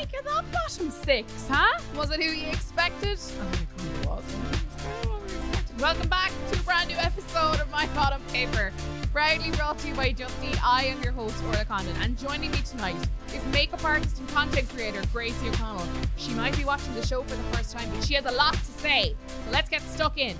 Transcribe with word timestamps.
make 0.00 0.18
of 0.18 0.24
that 0.24 0.50
bottom 0.50 0.90
six, 0.90 1.46
huh? 1.46 1.78
Was 1.94 2.10
it 2.10 2.22
who 2.22 2.30
you 2.30 2.48
expected? 2.48 3.18
Oh, 3.38 3.52
it 4.00 4.06
was. 4.06 4.24
Welcome 5.78 6.08
back 6.08 6.32
to 6.50 6.58
a 6.58 6.62
brand 6.62 6.88
new 6.88 6.96
episode 6.96 7.60
of 7.60 7.70
My 7.70 7.86
Bottom 7.88 8.22
Paper. 8.32 8.72
Proudly 9.12 9.50
brought 9.50 9.78
to 9.80 9.88
you 9.88 9.94
by 9.94 10.14
Justy. 10.14 10.58
I 10.64 10.84
am 10.84 11.02
your 11.02 11.12
host, 11.12 11.36
Orla 11.44 11.66
Condon, 11.66 11.94
and 12.00 12.16
joining 12.18 12.50
me 12.50 12.62
tonight 12.62 12.96
is 13.34 13.44
makeup 13.52 13.84
artist 13.84 14.18
and 14.20 14.28
content 14.30 14.70
creator 14.70 15.02
Gracie 15.12 15.50
O'Connell. 15.50 15.86
She 16.16 16.32
might 16.32 16.56
be 16.56 16.64
watching 16.64 16.94
the 16.94 17.04
show 17.06 17.22
for 17.22 17.36
the 17.36 17.56
first 17.56 17.76
time, 17.76 17.90
but 17.94 18.02
she 18.02 18.14
has 18.14 18.24
a 18.24 18.32
lot 18.32 18.54
to 18.54 18.64
say. 18.64 19.14
So 19.44 19.50
let's 19.50 19.68
get 19.68 19.82
stuck 19.82 20.16
in. 20.16 20.34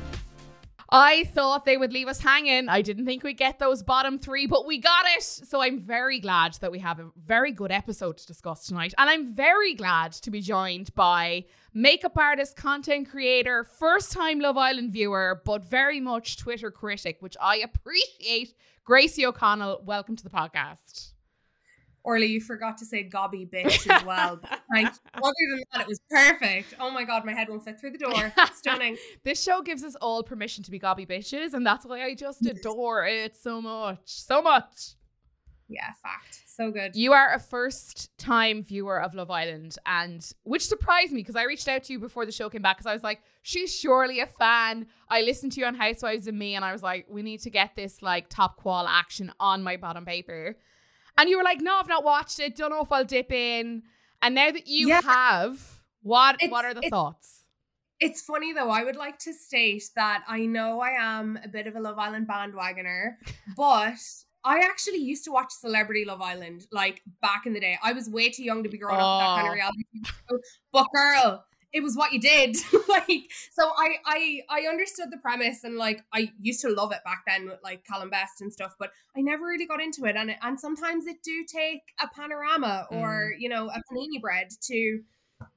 I 0.93 1.23
thought 1.25 1.65
they 1.65 1.77
would 1.77 1.93
leave 1.93 2.09
us 2.09 2.21
hanging. 2.21 2.69
I 2.69 2.83
didn't 2.83 3.07
think 3.07 3.23
we'd 3.23 3.39
get 3.39 3.61
those 3.61 3.81
bottom 3.81 4.19
three, 4.19 4.47
but 4.47 4.67
we 4.67 4.79
got 4.79 5.05
it. 5.17 5.23
So 5.23 5.61
I'm 5.61 5.79
very 5.79 6.19
glad 6.19 6.55
that 6.55 6.73
we 6.73 6.81
have 6.81 6.99
a 6.99 7.11
very 7.17 7.53
good 7.53 7.71
episode 7.71 8.17
to 8.19 8.27
discuss 8.27 8.67
tonight. 8.67 8.93
And 8.99 9.09
I'm 9.09 9.33
very 9.33 9.75
glad 9.75 10.13
to 10.15 10.33
be 10.33 10.41
joined 10.41 10.93
by 10.97 11.45
makeup 11.73 12.19
artist, 12.19 12.57
content 12.57 13.09
creator, 13.09 13.63
first 13.63 14.11
time 14.11 14.41
Love 14.41 14.57
Island 14.57 14.93
viewer, 14.93 15.41
but 15.45 15.65
very 15.65 16.01
much 16.01 16.39
Twitter 16.39 16.73
critic, 16.73 17.19
which 17.21 17.37
I 17.41 17.59
appreciate. 17.59 18.55
Gracie 18.85 19.25
O'Connell, 19.25 19.83
welcome 19.85 20.17
to 20.17 20.25
the 20.25 20.31
podcast. 20.31 21.10
Orly, 22.11 22.27
you 22.27 22.41
forgot 22.41 22.77
to 22.79 22.85
say 22.85 23.05
gobby 23.05 23.47
bitch 23.47 23.89
as 23.89 24.05
well. 24.05 24.41
like, 24.75 24.87
other 25.15 25.33
than 25.49 25.63
that, 25.73 25.83
it 25.83 25.87
was 25.87 26.01
perfect. 26.11 26.75
Oh 26.81 26.91
my 26.91 27.05
god, 27.05 27.25
my 27.25 27.33
head 27.33 27.49
won't 27.49 27.65
fit 27.65 27.79
through 27.79 27.93
the 27.93 27.99
door. 27.99 28.33
Stunning. 28.53 28.97
this 29.25 29.41
show 29.41 29.63
gives 29.63 29.85
us 29.85 29.95
all 29.95 30.25
permission 30.25 30.65
to 30.65 30.73
be 30.73 30.81
gobby 30.81 31.07
bitches, 31.07 31.55
and 31.55 31.65
that's 31.65 31.87
why 31.87 32.03
I 32.03 32.17
just 32.17 32.45
adore 32.45 33.07
it 33.07 33.37
so 33.37 33.63
much. 33.63 34.01
So 34.07 34.43
much. 34.43 34.97
Yeah, 35.69 35.87
fact. 36.03 36.43
So 36.47 36.73
good. 36.73 36.97
You 36.97 37.13
are 37.13 37.33
a 37.33 37.39
first 37.39 38.11
time 38.19 38.65
viewer 38.65 39.01
of 39.01 39.15
Love 39.15 39.31
Island, 39.31 39.77
and 39.87 40.29
which 40.43 40.67
surprised 40.67 41.13
me 41.13 41.21
because 41.21 41.37
I 41.37 41.45
reached 41.45 41.69
out 41.69 41.85
to 41.85 41.93
you 41.93 42.01
before 42.01 42.27
the 42.27 42.33
show 42.33 42.51
came 42.51 42.61
back 42.61 42.79
because 42.79 42.91
I 42.91 42.93
was 42.93 43.05
like, 43.05 43.21
she's 43.43 43.73
surely 43.73 44.19
a 44.19 44.27
fan. 44.27 44.89
I 45.09 45.21
listened 45.21 45.53
to 45.53 45.61
you 45.61 45.67
on 45.67 45.77
Housewives 45.77 46.27
and 46.27 46.37
Me, 46.37 46.57
and 46.57 46.65
I 46.65 46.73
was 46.73 46.83
like, 46.83 47.07
we 47.09 47.23
need 47.23 47.39
to 47.43 47.51
get 47.51 47.77
this 47.77 48.03
like 48.03 48.29
top 48.29 48.57
qual 48.57 48.89
action 48.89 49.33
on 49.39 49.63
my 49.63 49.77
bottom 49.77 50.05
paper. 50.05 50.57
And 51.21 51.29
you 51.29 51.37
were 51.37 51.45
like, 51.45 51.61
no, 51.61 51.79
I've 51.79 51.87
not 51.87 52.03
watched 52.03 52.41
it. 52.41 52.57
Don't 52.57 52.71
know 52.71 52.81
if 52.81 52.91
I'll 52.91 53.05
dip 53.05 53.31
in. 53.31 53.83
And 54.23 54.35
now 54.35 54.51
that 54.51 54.67
you 54.67 54.89
yeah. 54.89 55.03
have, 55.03 55.61
what 56.01 56.37
it's, 56.41 56.51
what 56.51 56.65
are 56.65 56.73
the 56.73 56.89
thoughts? 56.89 57.45
It's 58.01 58.23
funny 58.23 58.55
though. 58.55 58.71
I 58.71 58.85
would 58.85 58.97
like 58.97 59.19
to 59.21 59.35
state 59.35 59.85
that 59.97 60.25
I 60.27 60.47
know 60.47 60.81
I 60.81 60.93
am 60.99 61.39
a 61.45 61.49
bit 61.49 61.67
of 61.67 61.77
a 61.77 61.81
Love 61.81 61.99
Island 61.99 62.27
bandwagoner, 62.27 63.17
but 63.57 63.99
I 64.45 64.61
actually 64.61 65.01
used 65.01 65.25
to 65.25 65.31
watch 65.31 65.53
Celebrity 65.53 66.07
Love 66.07 66.23
Island 66.23 66.67
like 66.73 67.03
back 67.21 67.45
in 67.45 67.53
the 67.53 67.61
day. 67.61 67.77
I 67.83 67.93
was 67.93 68.09
way 68.09 68.31
too 68.31 68.43
young 68.43 68.63
to 68.63 68.71
be 68.71 68.79
growing 68.79 68.99
oh. 68.99 69.05
up 69.05 69.19
with 69.19 69.27
that 69.27 69.37
kind 69.37 69.49
of 69.49 69.55
reality. 69.55 69.85
Show. 70.07 70.39
But 70.73 70.87
girl, 70.95 71.45
it 71.73 71.83
was 71.83 71.97
what 71.97 72.13
you 72.13 72.21
did. 72.21 72.57
Like 72.89 73.31
so 73.53 73.71
i 73.77 73.97
i 74.05 74.41
i 74.51 74.61
understood 74.69 75.13
the 75.13 75.17
premise 75.19 75.63
and 75.63 75.77
like 75.77 76.03
i 76.13 76.33
used 76.41 76.61
to 76.63 76.69
love 76.69 76.91
it 76.91 77.05
back 77.05 77.23
then 77.25 77.47
with 77.47 77.61
like 77.63 77.85
Calum 77.87 78.11
Best 78.11 78.41
and 78.41 78.53
stuff 78.53 78.75
but 78.81 78.91
i 79.17 79.21
never 79.21 79.45
really 79.45 79.67
got 79.67 79.81
into 79.81 80.07
it. 80.07 80.17
And 80.17 80.31
it, 80.31 80.39
and 80.43 80.59
sometimes 80.59 81.07
it 81.07 81.23
do 81.23 81.45
take 81.45 81.83
a 82.03 82.09
panorama 82.09 82.89
or 82.91 83.33
mm. 83.33 83.41
you 83.41 83.49
know 83.49 83.69
a 83.69 83.81
panini 83.93 84.21
bread 84.21 84.49
to 84.63 85.03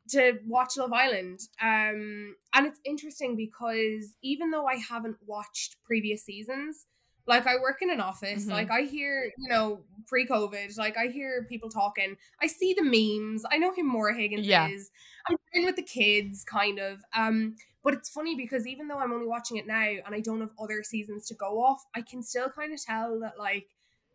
to 0.09 0.33
watch 0.45 0.77
love 0.77 0.93
island. 0.93 1.39
Um 1.59 2.35
and 2.53 2.67
it's 2.67 2.79
interesting 2.85 3.35
because 3.35 4.13
even 4.21 4.51
though 4.51 4.67
i 4.67 4.75
haven't 4.75 5.17
watched 5.25 5.77
previous 5.83 6.23
seasons 6.23 6.85
like 7.25 7.47
I 7.47 7.55
work 7.55 7.81
in 7.81 7.89
an 7.89 8.01
office, 8.01 8.43
mm-hmm. 8.43 8.51
like 8.51 8.71
I 8.71 8.81
hear, 8.81 9.31
you 9.37 9.49
know, 9.49 9.81
pre-COVID, 10.07 10.77
like 10.77 10.97
I 10.97 11.07
hear 11.07 11.45
people 11.49 11.69
talking. 11.69 12.17
I 12.41 12.47
see 12.47 12.73
the 12.73 12.83
memes. 12.83 13.45
I 13.49 13.57
know 13.57 13.73
who 13.73 13.83
Maura 13.83 14.15
Higgins 14.15 14.45
yeah. 14.45 14.67
is. 14.67 14.91
I'm 15.27 15.37
in 15.53 15.65
with 15.65 15.77
the 15.77 15.83
kids, 15.83 16.43
kind 16.43 16.79
of. 16.79 16.99
Um, 17.15 17.55
but 17.83 17.93
it's 17.93 18.09
funny 18.09 18.35
because 18.35 18.67
even 18.67 18.87
though 18.87 18.99
I'm 18.99 19.13
only 19.13 19.27
watching 19.27 19.57
it 19.57 19.67
now 19.67 19.81
and 20.05 20.13
I 20.13 20.19
don't 20.19 20.41
have 20.41 20.51
other 20.61 20.83
seasons 20.83 21.27
to 21.27 21.35
go 21.35 21.63
off, 21.63 21.83
I 21.95 22.01
can 22.01 22.23
still 22.23 22.49
kind 22.49 22.73
of 22.73 22.83
tell 22.83 23.19
that 23.21 23.37
like 23.37 23.67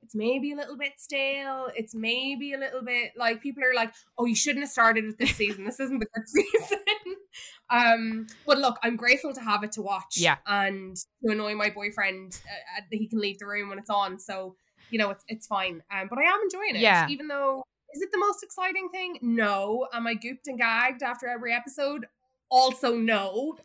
it's 0.03 0.15
maybe 0.15 0.53
a 0.53 0.57
little 0.57 0.77
bit 0.77 0.93
stale. 0.97 1.69
It's 1.75 1.95
maybe 1.95 2.55
a 2.55 2.59
little 2.59 2.83
bit 2.83 3.13
like 3.17 3.43
people 3.43 3.63
are 3.65 3.75
like, 3.75 3.93
"Oh, 4.17 4.25
you 4.25 4.35
shouldn't 4.35 4.65
have 4.65 4.71
started 4.71 5.05
with 5.05 5.19
this 5.19 5.37
season. 5.37 5.65
This 5.65 5.81
isn't 5.81 5.99
the 5.99 6.07
good 6.15 6.29
season." 6.29 6.79
um, 7.71 8.27
but 8.47 8.59
look, 8.59 8.79
I'm 8.83 8.97
grateful 8.97 9.33
to 9.35 9.41
have 9.41 9.65
it 9.65 9.73
to 9.73 9.83
watch. 9.83 10.17
Yeah, 10.17 10.37
and 10.47 10.97
to 10.97 11.33
annoy 11.33 11.55
my 11.55 11.71
boyfriend, 11.71 12.41
uh, 12.79 12.83
he 12.91 13.07
can 13.07 13.21
leave 13.21 13.39
the 13.39 13.47
room 13.47 13.69
when 13.69 13.79
it's 13.79 13.91
on. 13.91 14.19
So 14.19 14.57
you 14.91 14.99
know, 14.99 15.11
it's 15.11 15.25
it's 15.29 15.47
fine. 15.47 15.83
Um, 15.91 16.09
but 16.09 16.19
I 16.19 16.23
am 16.23 16.41
enjoying 16.43 16.77
it. 16.77 16.81
Yeah, 16.81 17.09
even 17.09 17.29
though 17.29 17.65
is 17.95 18.03
it 18.03 18.11
the 18.13 18.19
most 18.19 18.43
exciting 18.43 18.89
thing? 18.91 19.19
No. 19.23 19.89
Am 19.93 20.07
I 20.07 20.15
gooped 20.15 20.47
and 20.47 20.59
gagged 20.59 21.03
after 21.03 21.27
every 21.27 21.53
episode? 21.53 22.07
Also, 22.51 22.95
no. 22.97 23.57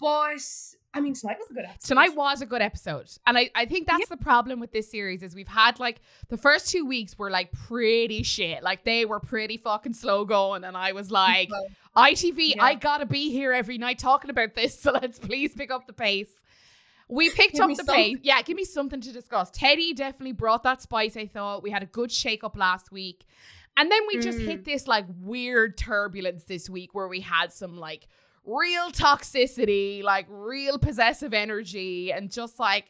But 0.00 0.42
I 0.96 1.00
mean, 1.00 1.12
tonight 1.12 1.36
was 1.38 1.50
a 1.50 1.54
good 1.54 1.64
episode. 1.66 1.88
Tonight 1.88 2.16
was 2.16 2.40
a 2.40 2.46
good 2.46 2.62
episode. 2.62 3.10
And 3.26 3.36
I, 3.36 3.50
I 3.54 3.66
think 3.66 3.86
that's 3.86 4.00
yep. 4.00 4.08
the 4.08 4.16
problem 4.16 4.60
with 4.60 4.72
this 4.72 4.90
series 4.90 5.22
is 5.22 5.34
we've 5.34 5.46
had 5.46 5.78
like 5.78 6.00
the 6.28 6.38
first 6.38 6.70
two 6.70 6.86
weeks 6.86 7.18
were 7.18 7.30
like 7.30 7.52
pretty 7.52 8.22
shit. 8.22 8.62
Like 8.62 8.84
they 8.84 9.04
were 9.04 9.20
pretty 9.20 9.58
fucking 9.58 9.92
slow 9.92 10.24
going. 10.24 10.64
And 10.64 10.74
I 10.74 10.92
was 10.92 11.10
like, 11.10 11.50
ITV, 11.94 12.54
yeah. 12.56 12.64
I 12.64 12.76
gotta 12.76 13.04
be 13.04 13.30
here 13.30 13.52
every 13.52 13.76
night 13.76 13.98
talking 13.98 14.30
about 14.30 14.54
this. 14.54 14.80
So 14.86 14.92
let's 14.92 15.18
please 15.18 15.52
pick 15.52 15.72
up 15.72 15.86
the 15.88 15.92
pace. 15.92 16.30
We 17.08 17.28
picked 17.30 17.58
up 17.58 17.74
the 17.76 17.84
pace. 17.84 18.18
Yeah, 18.22 18.40
give 18.42 18.56
me 18.56 18.64
something 18.64 19.00
to 19.00 19.12
discuss. 19.12 19.50
Teddy 19.50 19.92
definitely 19.94 20.32
brought 20.32 20.62
that 20.62 20.80
spice, 20.80 21.16
I 21.16 21.26
thought. 21.26 21.62
We 21.62 21.70
had 21.70 21.82
a 21.82 21.86
good 21.86 22.12
shake 22.12 22.44
up 22.44 22.56
last 22.56 22.92
week. 22.92 23.26
And 23.76 23.90
then 23.90 24.00
we 24.06 24.16
mm. 24.16 24.22
just 24.22 24.38
hit 24.38 24.62
mm. 24.62 24.64
this 24.64 24.86
like 24.86 25.06
weird 25.20 25.76
turbulence 25.76 26.44
this 26.44 26.70
week 26.70 26.94
where 26.94 27.08
we 27.08 27.20
had 27.20 27.52
some 27.52 27.76
like 27.76 28.06
real 28.46 28.90
toxicity, 28.90 30.02
like 30.02 30.26
real 30.28 30.78
possessive 30.78 31.34
energy, 31.34 32.12
and 32.12 32.30
just 32.30 32.58
like 32.58 32.86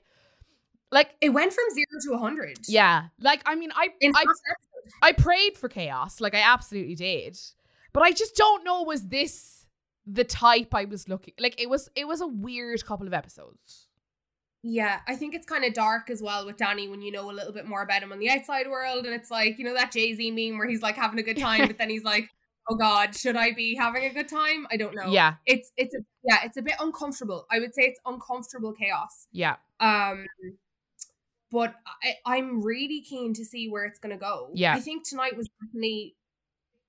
like 0.93 1.11
it 1.21 1.31
went 1.31 1.53
from 1.53 1.65
zero 1.75 1.87
to 2.05 2.13
a 2.15 2.19
hundred. 2.19 2.59
Yeah. 2.69 3.07
Like 3.21 3.43
I 3.47 3.55
mean 3.55 3.71
I 3.75 3.89
I, 4.03 4.25
I 5.03 5.13
prayed 5.13 5.57
for 5.57 5.69
chaos. 5.69 6.21
Like 6.21 6.35
I 6.35 6.41
absolutely 6.41 6.95
did. 6.95 7.39
But 7.93 8.03
I 8.03 8.13
just 8.13 8.37
don't 8.37 8.65
know 8.65 8.83
was 8.83 9.09
this 9.09 9.67
the 10.07 10.25
type 10.25 10.73
I 10.73 10.85
was 10.85 11.09
looking 11.09 11.35
like 11.41 11.61
it 11.61 11.69
was 11.69 11.89
it 11.97 12.07
was 12.07 12.21
a 12.21 12.27
weird 12.27 12.85
couple 12.85 13.07
of 13.07 13.15
episodes. 13.15 13.89
Yeah, 14.69 14.99
I 15.07 15.15
think 15.15 15.35
it's 15.35 15.47
kind 15.47 15.65
of 15.65 15.75
dark 15.75 16.11
as 16.11 16.21
well 16.21 16.45
with 16.45 16.57
Danny 16.57 16.89
when 16.89 17.01
you 17.01 17.13
know 17.13 17.31
a 17.31 17.33
little 17.33 17.53
bit 17.53 17.69
more 17.69 17.83
about 17.83 18.03
him 18.03 18.11
on 18.11 18.19
the 18.19 18.29
outside 18.29 18.69
world. 18.69 19.07
And 19.07 19.15
it's 19.15 19.31
like, 19.31 19.59
you 19.59 19.65
know, 19.65 19.75
that 19.75 19.93
Jay 19.93 20.13
Z 20.13 20.31
meme 20.33 20.59
where 20.59 20.67
he's 20.67 20.83
like 20.83 20.97
having 20.97 21.21
a 21.21 21.23
good 21.23 21.39
time, 21.39 21.67
but 21.69 21.79
then 21.79 21.89
he's 21.89 22.03
like, 22.03 22.31
oh 22.69 22.75
god 22.75 23.15
should 23.15 23.37
i 23.37 23.53
be 23.53 23.75
having 23.75 24.05
a 24.05 24.13
good 24.13 24.29
time? 24.29 24.67
I 24.71 24.77
don't 24.77 24.95
know. 24.95 25.07
Yeah. 25.07 25.35
It's 25.47 25.73
it's 25.77 25.95
a, 25.95 25.99
yeah 26.25 26.41
it's 26.45 26.57
a 26.57 26.63
bit 26.63 26.75
uncomfortable. 26.81 27.47
I 27.51 27.59
would 27.61 27.75
say 27.75 27.83
it's 27.83 28.01
uncomfortable 28.07 28.73
chaos. 28.73 29.27
Yeah. 29.33 29.57
Um 29.81 30.27
but 31.53 31.75
I, 32.03 32.15
i'm 32.27 32.63
really 32.63 33.01
keen 33.03 33.33
to 33.35 33.45
see 33.45 33.69
where 33.69 33.85
it's 33.85 33.99
gonna 33.99 34.19
go. 34.19 34.51
Yeah. 34.55 34.75
I 34.75 34.81
think 34.81 35.07
tonight 35.09 35.37
was 35.37 35.49
definitely 35.61 36.17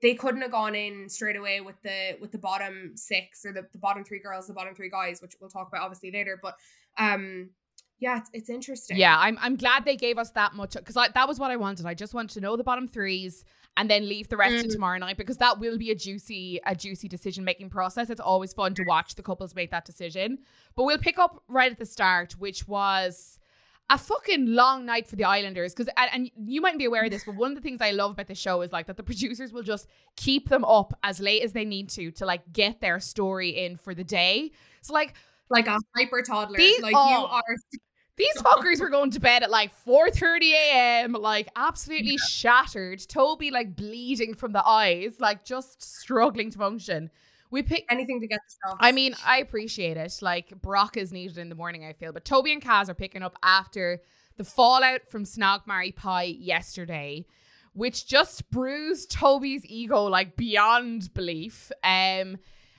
they 0.02 0.14
couldn't 0.14 0.42
have 0.42 0.52
gone 0.52 0.76
in 0.76 1.10
straight 1.10 1.36
away 1.36 1.62
with 1.62 1.82
the 1.84 2.18
with 2.22 2.32
the 2.32 2.38
bottom 2.38 2.92
six 2.96 3.46
or 3.46 3.54
the, 3.54 3.66
the 3.72 3.80
bottom 3.80 4.04
three 4.04 4.20
girls 4.20 4.48
the 4.48 4.54
bottom 4.54 4.76
three 4.76 4.90
guys 4.90 5.22
which 5.22 5.34
we'll 5.40 5.50
talk 5.50 5.68
about 5.68 5.82
obviously 5.82 6.12
later 6.12 6.40
but 6.42 6.56
um 6.98 7.50
yeah, 8.00 8.20
it's, 8.20 8.30
it's 8.34 8.50
interesting. 8.50 8.98
Yeah, 8.98 9.18
I'm 9.18 9.38
I'm 9.42 9.56
glad 9.56 9.86
they 9.86 9.96
gave 9.96 10.18
us 10.18 10.32
that 10.32 10.54
much 10.54 10.74
because 10.74 10.96
that 10.96 11.28
was 11.28 11.40
what 11.40 11.50
I 11.50 11.56
wanted. 11.56 11.86
I 11.86 11.96
just 11.96 12.14
wanted 12.14 12.32
to 12.36 12.42
know 12.42 12.56
the 12.56 12.64
bottom 12.64 12.88
threes 12.88 13.44
and 13.76 13.90
then 13.90 14.08
leave 14.08 14.28
the 14.28 14.38
rest 14.38 14.56
mm. 14.56 14.62
to 14.64 14.70
tomorrow 14.70 14.98
night 14.98 15.18
because 15.18 15.38
that 15.38 15.60
will 15.60 15.78
be 15.78 15.90
a 15.92 15.96
juicy 15.96 16.60
a 16.66 16.76
juicy 16.76 17.08
decision 17.08 17.44
making 17.44 17.70
process. 17.70 18.10
It's 18.10 18.22
always 18.22 18.54
fun 18.54 18.76
to 18.76 18.84
watch 18.84 19.16
the 19.16 19.24
couples 19.24 19.56
make 19.56 19.72
that 19.72 19.86
decision. 19.86 20.40
But 20.76 20.84
we'll 20.84 21.00
pick 21.00 21.18
up 21.18 21.44
right 21.48 21.72
at 21.72 21.80
the 21.80 21.86
start, 21.86 22.34
which 22.34 22.68
was 22.68 23.40
a 23.90 23.98
fucking 23.98 24.48
long 24.48 24.86
night 24.86 25.08
for 25.08 25.16
the 25.16 25.24
Islanders 25.24 25.74
because 25.74 25.92
and, 25.98 26.10
and, 26.14 26.32
you 26.50 26.62
mightn't 26.62 26.80
be 26.80 26.86
aware 26.86 27.06
of 27.06 27.12
this, 27.12 27.24
but 27.24 27.36
one 27.36 27.52
of 27.52 27.56
the 27.56 27.62
things 27.62 27.82
I 27.82 27.92
love 27.92 28.12
about 28.12 28.28
the 28.28 28.36
show 28.36 28.62
is 28.62 28.72
like 28.72 28.86
that 28.88 28.98
the 28.98 29.04
producers 29.04 29.54
will 29.54 29.64
just 29.64 29.88
keep 30.18 30.50
them 30.50 30.66
up 30.66 30.94
as 31.04 31.20
late 31.20 31.42
as 31.42 31.54
they 31.54 31.66
need 31.66 31.90
to 31.92 32.12
to 32.12 32.26
like 32.26 32.52
get 32.52 32.82
their 32.82 33.00
story 33.00 33.50
in 33.50 33.78
for 33.78 33.96
the 33.96 34.04
day. 34.04 34.52
So 34.82 34.94
like 34.94 35.16
like 35.50 35.68
a 35.68 35.80
hyper 35.96 36.22
toddler. 36.22 36.58
These, 36.58 36.82
like 36.82 36.94
oh, 36.96 37.10
you 37.10 37.26
are 37.26 37.56
these 38.18 38.34
fuckers 38.38 38.80
were 38.80 38.90
going 38.90 39.12
to 39.12 39.20
bed 39.20 39.44
at 39.44 39.52
like 39.52 39.72
4:30 39.86 40.52
a.m., 40.52 41.14
like 41.14 41.50
absolutely 41.56 42.12
yeah. 42.12 42.26
shattered. 42.28 43.08
Toby 43.08 43.52
like 43.52 43.76
bleeding 43.76 44.34
from 44.34 44.52
the 44.54 44.66
eyes, 44.66 45.20
like 45.20 45.46
just 45.46 45.82
struggling 45.82 46.50
to 46.52 46.58
function. 46.58 47.12
We 47.50 47.64
pick 47.64 47.86
anything 47.90 48.20
to 48.20 48.28
get 48.28 48.40
the 48.66 48.76
I 48.80 48.92
mean, 48.92 49.16
I 49.26 49.38
appreciate 49.38 49.98
it. 49.98 50.18
Like 50.22 50.60
Brock 50.62 50.98
is 50.98 51.14
needed 51.14 51.38
in 51.38 51.50
the 51.50 51.56
morning, 51.56 51.86
I 51.86 51.94
feel, 51.94 52.12
but 52.12 52.26
Toby 52.26 52.52
and 52.52 52.62
Kaz 52.62 52.90
are 52.90 52.96
picking 52.96 53.22
up 53.22 53.38
after 53.44 54.02
the 54.36 54.44
fallout 54.44 55.02
from 55.10 55.24
Snog 55.24 55.68
Marry 55.68 55.92
Pie 55.92 56.36
yesterday, 56.40 57.26
which 57.74 58.08
just 58.08 58.50
bruised 58.50 59.12
Toby's 59.12 59.64
ego 59.66 60.04
like 60.06 60.36
beyond 60.36 61.14
belief. 61.14 61.72
Um 61.84 62.38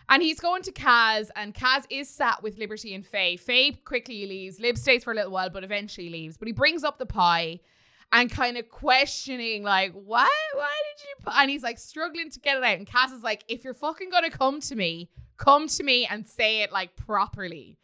and 0.08 0.22
he's 0.22 0.40
going 0.40 0.62
to 0.62 0.72
Kaz, 0.72 1.30
and 1.36 1.54
Kaz 1.54 1.84
is 1.90 2.08
sat 2.08 2.42
with 2.42 2.58
Liberty 2.58 2.94
and 2.94 3.06
Faye. 3.06 3.36
Faye 3.36 3.72
quickly 3.72 4.26
leaves. 4.26 4.58
Lib 4.60 4.78
stays 4.78 5.04
for 5.04 5.12
a 5.12 5.16
little 5.16 5.32
while, 5.32 5.50
but 5.50 5.64
eventually 5.64 6.08
leaves. 6.08 6.36
But 6.36 6.46
he 6.48 6.52
brings 6.52 6.84
up 6.84 6.98
the 6.98 7.06
pie. 7.06 7.60
and 8.10 8.30
kind 8.30 8.56
of 8.56 8.68
questioning, 8.70 9.62
like, 9.62 9.92
why, 9.92 10.30
why 10.54 10.72
did 10.96 11.04
you? 11.04 11.14
Put? 11.24 11.34
And 11.36 11.50
he's 11.50 11.62
like 11.62 11.78
struggling 11.78 12.30
to 12.30 12.40
get 12.40 12.56
it 12.56 12.64
out. 12.64 12.78
And 12.78 12.86
Kaz 12.86 13.12
is 13.12 13.22
like, 13.22 13.44
if 13.48 13.64
you're 13.64 13.74
fucking 13.74 14.08
gonna 14.10 14.30
come 14.30 14.60
to 14.62 14.74
me, 14.74 15.10
come 15.36 15.68
to 15.68 15.82
me 15.82 16.06
and 16.06 16.26
say 16.26 16.62
it 16.62 16.72
like 16.72 16.96
properly. 16.96 17.76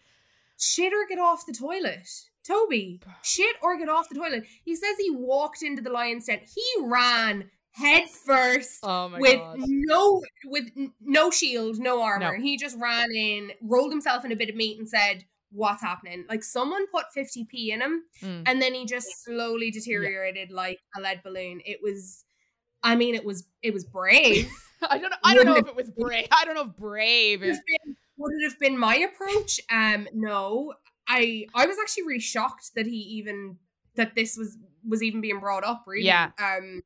Shit 0.58 0.92
or 0.92 1.06
get 1.08 1.18
off 1.18 1.44
the 1.46 1.52
toilet. 1.52 2.08
Toby, 2.46 3.00
shit 3.22 3.56
or 3.62 3.76
get 3.76 3.88
off 3.88 4.08
the 4.08 4.14
toilet. 4.14 4.44
He 4.64 4.74
says 4.76 4.96
he 4.98 5.10
walked 5.10 5.62
into 5.62 5.82
the 5.82 5.90
lion's 5.90 6.26
den. 6.26 6.40
He 6.46 6.64
ran 6.82 7.50
head 7.74 8.08
first 8.08 8.80
Oh 8.82 9.10
with 9.18 9.36
god. 9.36 9.56
no 9.66 10.22
with 10.46 10.70
no 11.00 11.30
shield, 11.30 11.78
no 11.78 12.02
armor. 12.02 12.36
No. 12.38 12.42
He 12.42 12.56
just 12.56 12.76
ran 12.78 13.10
in, 13.14 13.52
rolled 13.62 13.92
himself 13.92 14.24
in 14.24 14.32
a 14.32 14.36
bit 14.36 14.48
of 14.48 14.56
meat, 14.56 14.78
and 14.78 14.88
said, 14.88 15.24
"What's 15.52 15.82
happening?" 15.82 16.24
Like 16.28 16.42
someone 16.42 16.86
put 16.88 17.12
fifty 17.12 17.44
p 17.44 17.70
in 17.72 17.80
him, 17.80 18.04
Mm. 18.22 18.42
and 18.46 18.62
then 18.62 18.74
he 18.74 18.86
just 18.86 19.24
slowly 19.24 19.70
deteriorated 19.70 20.50
like 20.50 20.78
a 20.96 21.00
lead 21.00 21.22
balloon. 21.22 21.60
It 21.64 21.80
was, 21.82 22.24
I 22.82 22.96
mean, 22.96 23.14
it 23.14 23.24
was 23.24 23.46
it 23.62 23.72
was 23.74 23.84
brave. 23.84 24.48
I 24.90 24.98
don't 24.98 25.10
know. 25.10 25.16
I 25.24 25.34
don't 25.34 25.46
know 25.46 25.56
if 25.56 25.66
it 25.66 25.76
was 25.76 25.90
brave. 25.90 26.26
I 26.30 26.44
don't 26.44 26.54
know 26.54 26.62
if 26.70 26.76
brave 26.76 27.40
Would 27.40 27.48
have 27.50 27.58
been- 27.66 27.96
would 28.16 28.32
it 28.34 28.44
have 28.48 28.58
been 28.60 28.78
my 28.78 28.96
approach? 28.96 29.60
Um, 29.70 30.06
no. 30.14 30.74
I 31.08 31.46
I 31.54 31.66
was 31.66 31.76
actually 31.82 32.04
really 32.04 32.20
shocked 32.20 32.70
that 32.76 32.86
he 32.86 32.96
even 32.96 33.58
that 33.96 34.14
this 34.14 34.36
was 34.36 34.56
was 34.86 35.02
even 35.02 35.20
being 35.20 35.40
brought 35.40 35.64
up. 35.64 35.84
Really, 35.86 36.06
Yeah. 36.06 36.30
Um, 36.38 36.82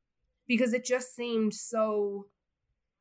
because 0.49 0.73
it 0.73 0.83
just 0.83 1.15
seemed 1.15 1.53
so 1.53 2.25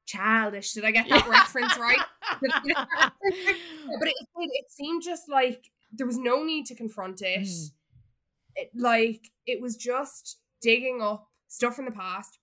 childish. 0.06 0.72
Did 0.74 0.84
I 0.84 0.92
get 0.92 1.08
that 1.08 1.26
reference 1.28 1.76
right? 1.76 1.98
Did 2.40 2.52
I 2.54 2.60
get 2.64 2.76
that 2.76 3.12
reference 3.24 3.36
right? 3.44 3.50
Yeah, 3.90 3.94
but 3.98 4.08
it, 4.08 4.14
it 4.36 4.50
it 4.52 4.70
seemed 4.70 5.02
just 5.02 5.28
like 5.28 5.70
there 5.92 6.06
was 6.06 6.18
no 6.18 6.44
need 6.44 6.66
to 6.66 6.74
confront 6.76 7.22
it. 7.22 7.40
Mm. 7.40 7.70
it. 8.56 8.70
Like 8.76 9.30
it 9.46 9.60
was 9.60 9.76
just 9.76 10.38
digging 10.60 11.00
up 11.02 11.26
stuff 11.48 11.74
from 11.74 11.86
the 11.86 11.90
past. 11.90 12.38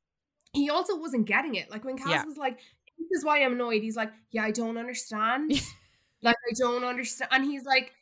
He 0.54 0.70
also 0.70 0.98
wasn't 0.98 1.28
getting 1.28 1.56
it. 1.56 1.70
Like 1.70 1.86
when 1.86 1.98
Kaz 1.98 2.10
Yeah. 2.10 2.26
was 2.26 2.38
like, 2.38 2.58
"This 2.98 3.20
is 3.20 3.26
why 3.26 3.44
I'm 3.44 3.54
annoyed." 3.54 3.84
He's 3.84 3.96
like, 3.96 4.12
"Yeah, 4.32 4.44
I 4.44 4.52
don't 4.52 4.78
understand. 4.78 5.52
like 6.24 6.36
I 6.50 6.54
don't 6.58 6.84
understand." 6.84 7.30
And 7.32 7.46
he's 7.46 7.64
like. 7.64 7.94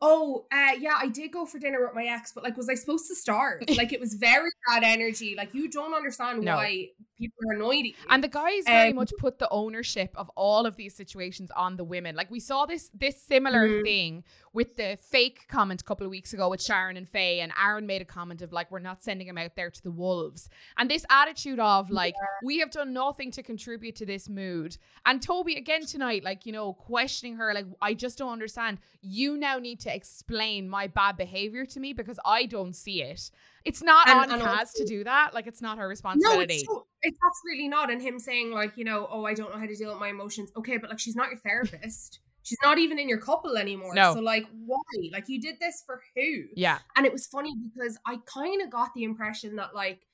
Oh, 0.00 0.46
uh, 0.52 0.72
yeah, 0.78 0.94
I 0.96 1.08
did 1.08 1.32
go 1.32 1.44
for 1.44 1.58
dinner 1.58 1.84
with 1.84 1.92
my 1.94 2.04
ex, 2.04 2.30
but 2.32 2.44
like, 2.44 2.56
was 2.56 2.68
I 2.68 2.74
supposed 2.74 3.08
to 3.08 3.16
starve? 3.16 3.62
Like, 3.76 3.92
it 3.92 3.98
was 4.00 4.14
very 4.14 4.48
bad 4.68 4.84
energy. 4.84 5.34
Like, 5.36 5.54
you 5.54 5.68
don't 5.68 5.92
understand 5.92 6.42
No. 6.42 6.54
why 6.56 6.90
people 7.18 7.36
are 7.50 7.54
annoyed 7.54 7.80
at 7.80 7.86
you. 7.86 7.94
And 8.08 8.22
the 8.22 8.28
guys 8.28 8.62
very 8.64 8.90
Um, 8.90 8.96
much 8.96 9.10
put 9.18 9.40
the 9.40 9.48
ownership 9.50 10.12
of 10.16 10.30
all 10.36 10.66
of 10.66 10.76
these 10.76 10.94
situations 10.94 11.50
on 11.56 11.76
the 11.76 11.82
women. 11.84 12.14
Like 12.14 12.30
we 12.30 12.38
saw 12.38 12.64
this 12.64 12.90
this 12.94 13.20
similar 13.20 13.68
Mhm. 13.68 13.82
thing 13.82 14.24
with 14.52 14.76
the 14.76 14.98
fake 15.00 15.46
comment 15.48 15.80
a 15.80 15.84
couple 15.84 16.04
of 16.06 16.10
weeks 16.10 16.32
ago 16.32 16.48
with 16.48 16.62
Sharon 16.62 16.96
and 16.96 17.08
Faye, 17.08 17.40
and 17.40 17.52
Aaron 17.60 17.86
made 17.86 18.02
a 18.02 18.04
comment 18.04 18.42
of 18.42 18.52
like, 18.52 18.70
"We're 18.70 18.78
not 18.78 19.02
sending 19.02 19.26
him 19.26 19.38
out 19.38 19.56
there 19.56 19.70
to 19.70 19.82
the 19.82 19.90
wolves," 19.90 20.48
and 20.76 20.90
this 20.90 21.04
attitude 21.10 21.58
of 21.60 21.90
like, 21.90 22.14
"We 22.42 22.58
have 22.58 22.70
done 22.70 22.92
nothing 22.92 23.30
to 23.32 23.42
contribute 23.42 23.96
to 23.96 24.06
this 24.06 24.28
mood." 24.28 24.78
And 25.06 25.20
Toby 25.22 25.54
again 25.56 25.84
tonight, 25.86 26.24
like 26.24 26.46
you 26.46 26.52
know, 26.52 26.72
questioning 26.72 27.36
her, 27.36 27.52
like, 27.54 27.66
"I 27.82 27.94
just 27.94 28.18
don't 28.18 28.32
understand. 28.32 28.78
You 29.00 29.36
now 29.36 29.58
need 29.58 29.80
to 29.80 29.94
explain 29.94 30.68
my 30.68 30.86
bad 30.86 31.16
behavior 31.16 31.64
to 31.66 31.80
me 31.80 31.92
because 31.92 32.18
I 32.24 32.46
don't 32.46 32.74
see 32.74 33.02
it." 33.02 33.30
It's 33.64 33.82
not 33.82 34.08
And- 34.08 34.18
on 34.18 34.30
and 34.30 34.42
Kaz 34.42 34.58
also- 34.60 34.78
to 34.84 34.88
do 34.88 35.04
that. 35.04 35.34
Like, 35.34 35.46
it's 35.46 35.60
not 35.60 35.76
her 35.76 35.84
No, 35.84 35.88
responsibility. 35.88 36.54
it's, 36.54 36.66
so, 36.66 36.86
it's 37.02 37.18
absolutely 37.26 37.68
not. 37.68 37.90
And 37.90 38.00
him 38.00 38.18
saying, 38.18 38.50
like, 38.52 38.76
you 38.78 38.84
know, 38.84 39.06
oh, 39.10 39.24
I 39.26 39.34
don't 39.34 39.52
know 39.52 39.58
how 39.58 39.66
to 39.66 39.74
deal 39.76 39.90
with 39.90 39.98
my 40.00 40.08
emotions. 40.08 40.50
Okay, 40.56 40.78
but 40.78 40.88
like, 40.88 40.98
she's 40.98 41.16
not 41.16 41.28
your 41.30 41.38
therapist. 41.40 42.20
She's 42.48 42.58
not 42.62 42.78
even 42.78 42.98
in 42.98 43.08
your 43.08 43.18
couple 43.18 43.56
anymore. 43.56 43.94
No. 43.94 44.14
So, 44.14 44.20
like, 44.20 44.46
why? 44.66 44.78
Like, 45.12 45.28
you 45.28 45.40
did 45.40 45.60
this 45.60 45.82
for 45.84 46.02
who? 46.14 46.44
yeah. 46.54 46.78
And 46.96 47.04
it 47.06 47.12
was 47.12 47.26
funny 47.26 47.54
because 47.56 47.98
I 48.06 48.18
kind 48.26 48.62
of 48.62 48.70
got 48.70 48.94
the 48.94 49.04
impression 49.04 49.56
that, 49.56 49.74
like, 49.74 50.06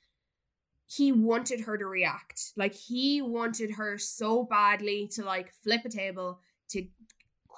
he 0.86 1.12
wanted 1.12 1.60
her 1.60 1.78
to 1.78 1.86
react. 1.86 2.52
Like, 2.56 2.74
he 2.74 3.22
wanted 3.22 3.70
her 3.72 3.96
so 3.98 4.42
badly 4.44 5.08
to, 5.12 5.24
like, 5.24 5.54
flip 5.62 5.82
a 5.84 5.88
table, 5.88 6.40
to, 6.70 6.86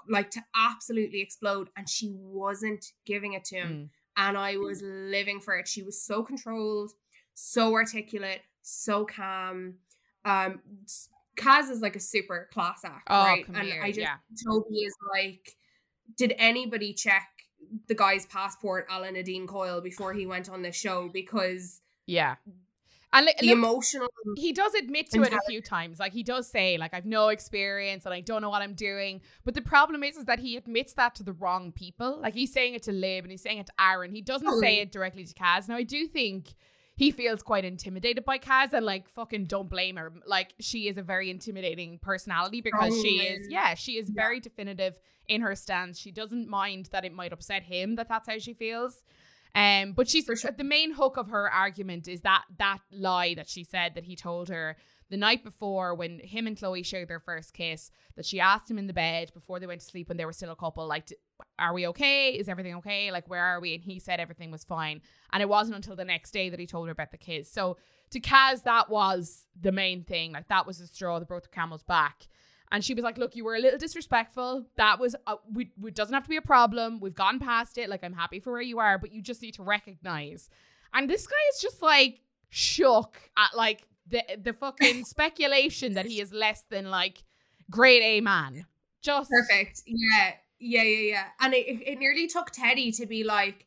like, 0.09 0.31
to 0.33 0.41
absolutely 0.55 1.21
explode. 1.23 1.69
And 1.77 1.89
she 1.89 2.11
wasn't 2.13 2.93
giving 3.05 3.33
it 3.33 3.45
to 3.47 3.57
him 3.57 3.69
Mm. 3.69 3.89
and 4.17 4.39
I 4.39 4.57
was 4.59 4.81
living 4.83 5.41
for 5.41 5.55
it. 5.57 5.67
She 5.69 5.83
was 5.83 6.01
so 6.01 6.23
controlled, 6.23 6.93
so 7.35 7.75
articulate, 7.75 8.43
so 8.63 9.05
calm. 9.05 9.75
Um, 10.25 10.61
Kaz 11.37 11.71
is 11.71 11.81
like 11.81 11.97
a 11.97 12.01
super 12.01 12.49
class 12.53 12.81
act, 12.85 13.07
Oh, 13.09 13.23
right? 13.25 13.47
and 13.49 13.57
here, 13.59 13.83
I 13.83 13.89
just 13.89 14.01
yeah. 14.01 14.17
Toby 14.47 14.77
is 14.79 14.95
like, 15.13 15.57
did 16.17 16.35
anybody 16.39 16.93
check 16.95 17.29
the 17.89 17.95
guy's 17.95 18.27
passport, 18.27 18.87
Alan 18.91 19.15
Nadine 19.15 19.47
Coyle, 19.47 19.81
before 19.81 20.13
he 20.13 20.27
went 20.27 20.49
on 20.49 20.63
the 20.63 20.73
show? 20.73 21.09
Because 21.13 21.81
Yeah. 22.07 22.37
And 23.13 23.25
li- 23.27 23.35
the 23.41 23.47
look, 23.47 23.55
emotional, 23.57 24.09
he 24.37 24.53
does 24.53 24.75
admit 24.75 25.11
to 25.13 25.23
it 25.23 25.33
a 25.33 25.41
few 25.49 25.63
times. 25.63 25.99
Like 25.99 26.13
he 26.13 26.23
does 26.23 26.51
say, 26.51 26.77
like, 26.77 26.93
I've 26.93 27.07
no 27.07 27.29
experience 27.29 28.05
and 28.05 28.13
I 28.13 28.21
don't 28.21 28.43
know 28.43 28.51
what 28.51 28.63
I'm 28.63 28.75
doing. 28.75 29.23
But 29.45 29.55
the 29.55 29.63
problem 29.63 30.03
is, 30.03 30.17
is 30.17 30.25
that 30.27 30.39
he 30.39 30.57
admits 30.57 30.93
that 30.95 31.15
to 31.15 31.23
the 31.23 31.33
wrong 31.33 31.73
people. 31.73 32.19
Like 32.21 32.35
he's 32.35 32.53
saying 32.53 32.75
it 32.75 32.83
to 32.83 32.93
Lib 32.93 33.25
and 33.25 33.31
he's 33.31 33.43
saying 33.43 33.59
it 33.59 33.67
to 33.67 33.73
Aaron. 33.81 34.13
He 34.13 34.21
doesn't 34.23 34.61
say 34.61 34.81
it 34.81 34.93
directly 34.93 35.25
to 35.25 35.33
Kaz. 35.35 35.69
Now 35.69 35.77
I 35.77 35.83
do 35.85 36.07
think 36.07 36.55
he 36.97 37.11
feels 37.11 37.43
quite 37.43 37.65
intimidated 37.65 38.25
by 38.25 38.39
Kaz 38.39 38.73
and 38.73 38.85
like 38.85 39.09
fucking 39.09 39.45
don't 39.45 39.69
blame 39.69 39.97
her. 39.97 40.13
Like 40.27 40.55
she 40.61 40.89
is 40.89 40.97
a 40.97 41.03
very 41.03 41.31
intimidating 41.31 41.99
personality 42.01 42.63
because 42.63 43.01
she 43.03 43.19
is, 43.19 43.47
yeah, 43.51 43.75
she 43.75 43.93
is 43.99 44.09
Yeah. 44.09 44.23
very 44.23 44.41
definitive 44.41 44.99
in 45.29 45.43
her 45.43 45.55
stance. 45.55 45.99
She 45.99 46.11
doesn't 46.11 46.49
mind 46.49 46.89
that 46.93 47.05
it 47.05 47.13
might 47.13 47.33
upset 47.35 47.63
him 47.65 47.97
that 47.97 48.09
that's 48.09 48.29
how 48.29 48.39
she 48.39 48.55
feels. 48.55 49.05
Um, 49.55 49.93
but 49.93 50.09
she's 50.09 50.25
sure. 50.25 50.51
the 50.57 50.65
main 50.65 50.93
hook 50.95 51.17
of 51.19 51.29
her 51.29 51.51
argument 51.51 52.09
is 52.09 52.23
that 52.23 52.45
that 52.59 52.79
lie 52.91 53.35
that 53.35 53.49
she 53.49 53.63
said 53.63 53.95
that 53.95 54.05
he 54.05 54.17
told 54.17 54.49
her 54.49 54.77
the 55.11 55.17
night 55.17 55.45
before 55.45 55.95
when 55.95 56.19
him 56.19 56.47
and 56.47 56.59
Chloe 56.59 56.83
shared 56.83 57.09
their 57.09 57.21
first 57.21 57.55
kiss 57.55 57.91
that 58.17 58.27
she 58.27 58.41
asked 58.41 58.71
him 58.71 58.79
in 58.79 58.87
the 58.87 58.93
bed 58.93 59.31
before 59.35 59.61
they 59.61 59.67
went 59.67 59.81
to 59.81 59.87
sleep 59.87 60.09
when 60.09 60.17
they 60.17 60.25
were 60.25 60.33
still 60.33 60.51
a 60.51 60.57
couple 60.57 60.87
like 60.87 61.13
are 61.59 61.73
we 61.73 61.87
okay 61.87 62.31
is 62.31 62.49
everything 62.49 62.75
okay 62.77 63.11
like 63.11 63.29
where 63.29 63.43
are 63.43 63.61
we 63.61 63.75
and 63.75 63.85
he 63.85 63.99
said 63.99 64.21
everything 64.21 64.51
was 64.51 64.65
fine 64.65 65.01
and 65.33 65.43
it 65.43 65.49
wasn't 65.49 65.77
until 65.77 65.97
the 65.97 66.05
next 66.05 66.31
day 66.33 66.49
that 66.49 66.61
he 66.61 66.67
told 66.67 66.87
her 66.87 66.93
about 66.93 67.11
the 67.11 67.19
kiss 67.19 67.51
so 67.51 67.77
to 68.11 68.21
Kaz 68.21 68.63
that 68.65 68.91
was 68.91 69.47
the 69.61 69.73
main 69.73 70.05
thing 70.05 70.33
like 70.33 70.49
that 70.49 70.67
was 70.67 70.79
the 70.79 70.87
straw 70.87 71.19
that 71.19 71.29
broke 71.29 71.43
the 71.43 71.49
camel's 71.49 71.83
back 71.83 72.29
and 72.73 72.85
she 72.85 72.95
was 72.95 73.05
like, 73.05 73.17
"Look, 73.17 73.37
you 73.37 73.45
were 73.45 73.55
a 73.55 73.61
little 73.61 73.79
disrespectful. 73.79 74.67
That 74.77 74.99
was 74.99 75.15
uh, 75.27 75.37
we. 75.53 75.71
It 75.85 75.95
doesn't 75.95 76.13
have 76.13 76.25
to 76.25 76.29
be 76.29 76.37
a 76.37 76.43
problem. 76.43 77.01
We've 77.01 77.15
gone 77.15 77.39
past 77.39 77.79
it. 77.79 77.89
Like 77.89 78.03
I'm 78.03 78.13
happy 78.13 78.41
for 78.41 78.53
where 78.53 78.63
you 78.63 78.79
are, 78.81 78.99
but 78.99 79.13
you 79.13 79.23
just 79.23 79.43
need 79.43 79.55
to 79.55 79.63
recognize." 79.63 80.51
And 80.93 81.09
this 81.09 81.27
guy 81.27 81.37
is 81.55 81.61
just 81.61 81.83
like 81.83 82.21
shook 82.49 83.19
at 83.37 83.57
like 83.57 83.87
the 84.09 84.23
the 84.43 84.53
fucking 84.53 85.05
speculation 85.05 85.95
that 85.95 86.07
he 86.07 86.21
is 86.21 86.33
less 86.33 86.65
than 86.71 86.91
like 86.91 87.25
grade 87.71 88.03
A 88.03 88.21
man. 88.21 88.67
Just 89.03 89.31
perfect. 89.31 89.83
Yeah, 89.87 90.33
yeah, 90.59 90.83
yeah, 90.83 91.11
yeah. 91.11 91.25
And 91.41 91.55
it, 91.55 91.67
it 91.87 91.99
nearly 91.99 92.27
took 92.27 92.51
Teddy 92.51 92.93
to 92.93 93.07
be 93.07 93.25
like, 93.25 93.67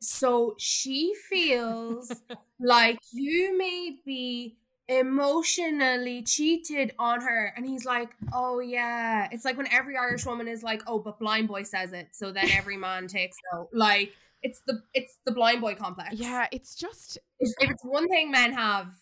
so 0.00 0.54
she 0.58 1.14
feels 1.28 2.12
like 2.60 2.98
you 3.12 3.56
may 3.56 3.96
be 4.04 4.56
emotionally 4.88 6.22
cheated 6.22 6.94
on 6.98 7.20
her 7.20 7.52
and 7.56 7.66
he's 7.66 7.84
like 7.84 8.16
oh 8.32 8.58
yeah 8.58 9.28
it's 9.30 9.44
like 9.44 9.54
when 9.58 9.70
every 9.70 9.98
irish 9.98 10.24
woman 10.24 10.48
is 10.48 10.62
like 10.62 10.82
oh 10.86 10.98
but 10.98 11.18
blind 11.18 11.46
boy 11.46 11.62
says 11.62 11.92
it 11.92 12.08
so 12.12 12.32
then 12.32 12.48
every 12.52 12.78
man 12.78 13.06
takes 13.06 13.36
no 13.52 13.68
like 13.74 14.14
it's 14.42 14.62
the 14.66 14.80
it's 14.94 15.18
the 15.26 15.32
blind 15.32 15.60
boy 15.60 15.74
complex 15.74 16.14
Yeah, 16.14 16.46
it's 16.52 16.74
just. 16.74 17.18
if, 17.38 17.50
if 17.60 17.70
it's 17.70 17.84
one 17.84 18.08
thing 18.08 18.30
men 18.30 18.52
have 18.52 18.92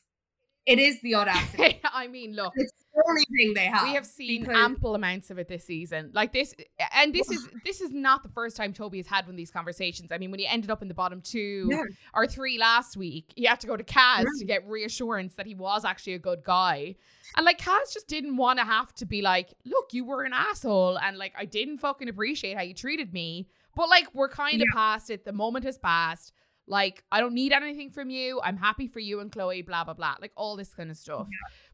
it 0.66 0.78
is 0.78 1.00
the 1.02 1.14
odd 1.14 1.28
audacity 1.28 1.80
I 1.92 2.08
mean, 2.08 2.35
look, 2.35 2.52
it's 2.56 2.73
the 2.94 3.02
only 3.08 3.25
thing 3.37 3.54
they 3.54 3.66
have 3.66 3.85
we 3.88 3.94
have 3.94 4.06
seen 4.06 4.40
because- 4.42 4.56
ample 4.56 4.94
amounts 4.94 5.30
of 5.30 5.38
it 5.38 5.49
this 5.49 5.64
season. 5.64 6.11
Like 6.14 6.32
this, 6.32 6.54
and 6.94 7.14
this 7.14 7.30
is 7.30 7.49
this 7.64 7.80
is 7.80 7.92
not 7.92 8.23
the 8.23 8.28
first 8.30 8.56
time 8.56 8.73
Toby 8.73 8.99
has 8.99 9.06
had 9.06 9.25
one 9.26 9.35
of 9.35 9.37
these 9.37 9.50
conversations. 9.50 10.11
I 10.12 10.18
mean, 10.18 10.30
when 10.30 10.40
he 10.40 10.46
ended 10.46 10.70
up 10.70 10.82
in 10.82 10.88
the 10.88 10.94
bottom 10.94 11.20
two 11.20 11.68
Yeah. 11.70 11.82
or 12.14 12.26
three 12.26 12.58
last 12.58 12.96
week, 12.96 13.32
he 13.37 13.44
had 13.44 13.61
to 13.61 13.66
go 13.66 13.76
to 13.76 13.85
Kaz 13.85 14.18
Yeah. 14.25 14.25
to 14.40 14.44
get 14.44 14.66
reassurance 14.68 15.35
that 15.37 15.46
he 15.46 15.54
was 15.54 15.85
actually 15.85 16.14
a 16.14 16.18
good 16.18 16.42
guy. 16.44 16.96
And 17.37 17.44
like 17.44 17.58
Kaz 17.58 17.92
just 17.92 18.08
didn't 18.08 18.37
want 18.37 18.58
to 18.58 18.64
have 18.64 18.94
to 18.96 19.06
be 19.06 19.23
like, 19.23 19.52
look, 19.64 19.92
you 19.92 20.04
were 20.04 20.23
an 20.25 20.32
asshole, 20.32 20.99
and 20.99 21.16
like 21.18 21.35
I 21.38 21.44
didn't 21.44 21.78
fucking 21.78 22.08
appreciate 22.08 22.56
how 22.56 22.62
you 22.62 22.75
treated 22.75 23.12
me. 23.12 23.49
But 23.75 23.88
like 23.90 24.06
we're 24.14 24.28
kind 24.30 24.61
of 24.62 24.68
past 24.73 25.11
it. 25.11 25.25
The 25.25 25.32
moment 25.32 25.64
has 25.66 25.76
passed. 25.76 26.32
Like 26.68 27.04
I 27.12 27.20
don't 27.20 27.35
need 27.35 27.52
anything 27.52 27.90
from 27.90 28.11
you. 28.11 28.40
I'm 28.42 28.56
happy 28.56 28.88
for 28.88 29.00
you 29.00 29.20
and 29.20 29.30
Chloe. 29.30 29.62
Blah 29.62 29.85
blah 29.85 29.94
blah. 29.94 30.16
Like 30.20 30.32
all 30.37 30.56
this 30.56 30.75
kind 30.75 30.90
of 30.90 30.96
stuff. 30.96 31.28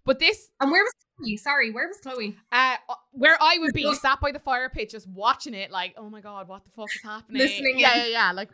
But 0.05 0.19
this 0.19 0.51
and 0.61 0.71
where 0.71 0.83
was 0.83 0.93
chloe 1.17 1.37
sorry 1.37 1.71
where 1.71 1.87
was 1.87 1.99
chloe 1.99 2.37
uh, 2.51 2.77
where 3.13 3.37
I 3.41 3.59
would 3.59 3.73
be 3.73 3.95
sat 4.01 4.21
by 4.21 4.33
the 4.33 4.39
fire 4.39 4.69
pit 4.69 4.91
just 4.91 5.09
watching 5.09 5.55
it, 5.55 5.71
like, 5.71 5.95
oh 5.97 6.11
my 6.11 6.21
god, 6.21 6.49
what 6.49 6.65
the 6.65 6.71
fuck 6.71 6.95
is 6.95 7.03
happening? 7.03 7.41
Listening 7.41 7.79
yeah, 7.79 7.95
yeah, 7.97 8.07
yeah, 8.07 8.33
like, 8.33 8.51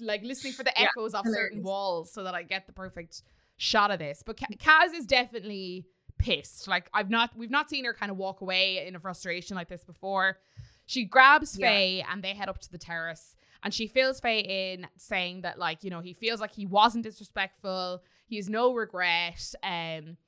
like 0.00 0.22
listening 0.22 0.52
for 0.52 0.62
the 0.62 0.72
Yeah, 0.76 0.86
echoes 0.96 1.14
of 1.14 1.24
certain 1.26 1.62
walls 1.62 2.12
so 2.12 2.24
that 2.24 2.34
I 2.34 2.42
get 2.42 2.66
the 2.66 2.72
perfect 2.72 3.22
shot 3.56 3.90
of 3.90 3.98
this. 3.98 4.22
But 4.24 4.38
Ka- 4.38 4.46
Kaz 4.58 4.94
is 4.94 5.06
definitely 5.06 5.86
pissed. 6.18 6.68
Like, 6.68 6.88
I've 6.92 7.10
not, 7.10 7.30
we've 7.36 7.50
not 7.50 7.70
seen 7.70 7.84
her 7.84 7.94
kind 7.94 8.10
of 8.10 8.16
walk 8.16 8.40
away 8.40 8.86
in 8.86 8.94
a 8.94 9.00
frustration 9.00 9.56
like 9.56 9.68
this 9.68 9.84
before. 9.84 10.38
She 10.86 11.04
grabs 11.04 11.56
Yeah. 11.58 11.68
Faye 11.68 12.04
and 12.10 12.22
they 12.22 12.34
head 12.34 12.48
up 12.48 12.60
to 12.60 12.70
the 12.70 12.78
terrace. 12.78 13.36
And 13.64 13.72
she 13.72 13.86
fills 13.86 14.20
Faye 14.20 14.72
in 14.74 14.86
saying 14.98 15.40
that, 15.40 15.58
like, 15.58 15.82
you 15.82 15.90
know, 15.90 16.00
he 16.00 16.12
feels 16.12 16.38
like 16.38 16.52
he 16.52 16.66
wasn't 16.66 17.04
disrespectful. 17.04 18.02
He 18.26 18.36
has 18.36 18.50
no 18.50 18.74
regret. 18.74 19.54
Um, 19.62 20.18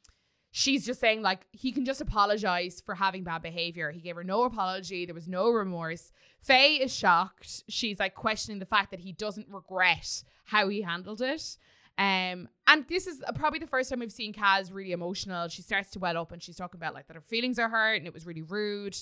she's 0.50 0.86
just 0.86 1.00
saying, 1.00 1.20
like, 1.20 1.46
he 1.52 1.70
can 1.70 1.84
just 1.84 2.00
apologize 2.00 2.82
for 2.84 2.94
having 2.94 3.24
bad 3.24 3.42
behavior. 3.42 3.90
He 3.90 4.00
gave 4.00 4.16
her 4.16 4.24
no 4.24 4.44
apology. 4.44 5.04
There 5.04 5.14
was 5.14 5.28
no 5.28 5.50
remorse. 5.50 6.12
Faye 6.40 6.76
is 6.76 6.94
shocked. 6.94 7.64
She's 7.68 8.00
like 8.00 8.14
questioning 8.14 8.58
the 8.58 8.64
fact 8.64 8.90
that 8.90 9.00
he 9.00 9.12
doesn't 9.12 9.48
regret 9.50 10.24
how 10.44 10.68
he 10.68 10.80
handled 10.80 11.20
it. 11.20 11.58
Um, 11.98 12.48
and 12.66 12.86
this 12.88 13.06
is 13.06 13.22
probably 13.34 13.58
the 13.58 13.66
first 13.66 13.90
time 13.90 14.00
we've 14.00 14.12
seen 14.12 14.32
Kaz 14.32 14.72
really 14.72 14.92
emotional. 14.92 15.48
She 15.48 15.62
starts 15.62 15.90
to 15.90 15.98
well 15.98 16.16
up 16.18 16.32
and 16.32 16.42
she's 16.42 16.56
talking 16.56 16.78
about 16.78 16.94
like 16.94 17.06
that 17.08 17.14
her 17.14 17.22
feelings 17.22 17.58
are 17.58 17.68
hurt 17.68 17.96
and 17.96 18.06
it 18.06 18.14
was 18.14 18.26
really 18.26 18.42
rude 18.42 18.96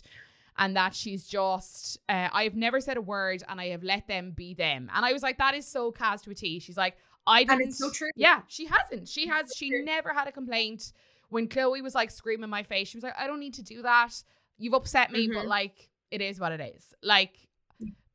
and 0.58 0.76
that 0.76 0.94
she's 0.94 1.26
just 1.26 1.98
uh, 2.08 2.28
I 2.32 2.44
have 2.44 2.54
never 2.54 2.80
said 2.80 2.96
a 2.96 3.00
word 3.00 3.42
and 3.48 3.60
I 3.60 3.68
have 3.68 3.82
let 3.82 4.06
them 4.08 4.32
be 4.36 4.54
them. 4.54 4.90
And 4.94 5.04
I 5.04 5.12
was 5.12 5.22
like, 5.22 5.38
that 5.38 5.54
is 5.54 5.66
so 5.66 5.90
Kaz 5.92 6.22
to 6.22 6.30
a 6.30 6.34
T. 6.34 6.58
She's 6.60 6.76
like, 6.76 6.96
I 7.26 7.40
didn't. 7.44 7.52
And 7.60 7.68
it's 7.68 7.78
so 7.78 7.90
true. 7.90 8.10
Yeah, 8.16 8.42
she 8.48 8.66
hasn't. 8.66 9.08
She 9.08 9.26
has. 9.28 9.52
She 9.56 9.70
never 9.82 10.12
had 10.12 10.28
a 10.28 10.32
complaint. 10.32 10.92
When 11.30 11.48
Chloe 11.48 11.80
was 11.82 11.94
like 11.94 12.10
screaming 12.10 12.44
in 12.44 12.50
my 12.50 12.62
face, 12.62 12.88
she 12.88 12.96
was 12.96 13.02
like, 13.02 13.18
I 13.18 13.26
don't 13.26 13.40
need 13.40 13.54
to 13.54 13.62
do 13.62 13.82
that. 13.82 14.10
You've 14.58 14.74
upset 14.74 15.10
me, 15.10 15.26
but 15.28 15.44
Mhm. 15.44 15.48
like 15.48 15.88
it 16.10 16.20
is 16.20 16.38
what 16.38 16.52
it 16.52 16.60
is. 16.60 16.94
Like 17.02 17.32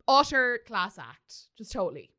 utter 0.07 0.59
class 0.65 0.97
act, 0.97 1.49
just 1.57 1.71
totally. 1.71 2.11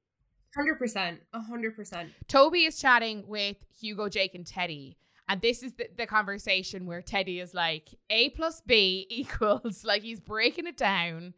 Hundred 0.54 0.78
percent, 0.78 1.20
hundred 1.32 1.76
percent. 1.76 2.10
Toby 2.26 2.64
is 2.64 2.78
chatting 2.80 3.24
with 3.28 3.56
Hugo, 3.80 4.08
Jake, 4.08 4.34
and 4.34 4.46
Teddy. 4.46 4.96
And 5.30 5.40
this 5.40 5.62
is 5.62 5.74
the, 5.74 5.86
the 5.96 6.06
conversation 6.06 6.86
where 6.86 7.00
Teddy 7.02 7.38
is 7.38 7.54
like, 7.54 7.88
A 8.10 8.30
plus 8.30 8.60
B 8.66 9.06
equals, 9.10 9.84
like 9.84 10.02
he's 10.02 10.18
breaking 10.18 10.66
it 10.66 10.76
down. 10.76 11.34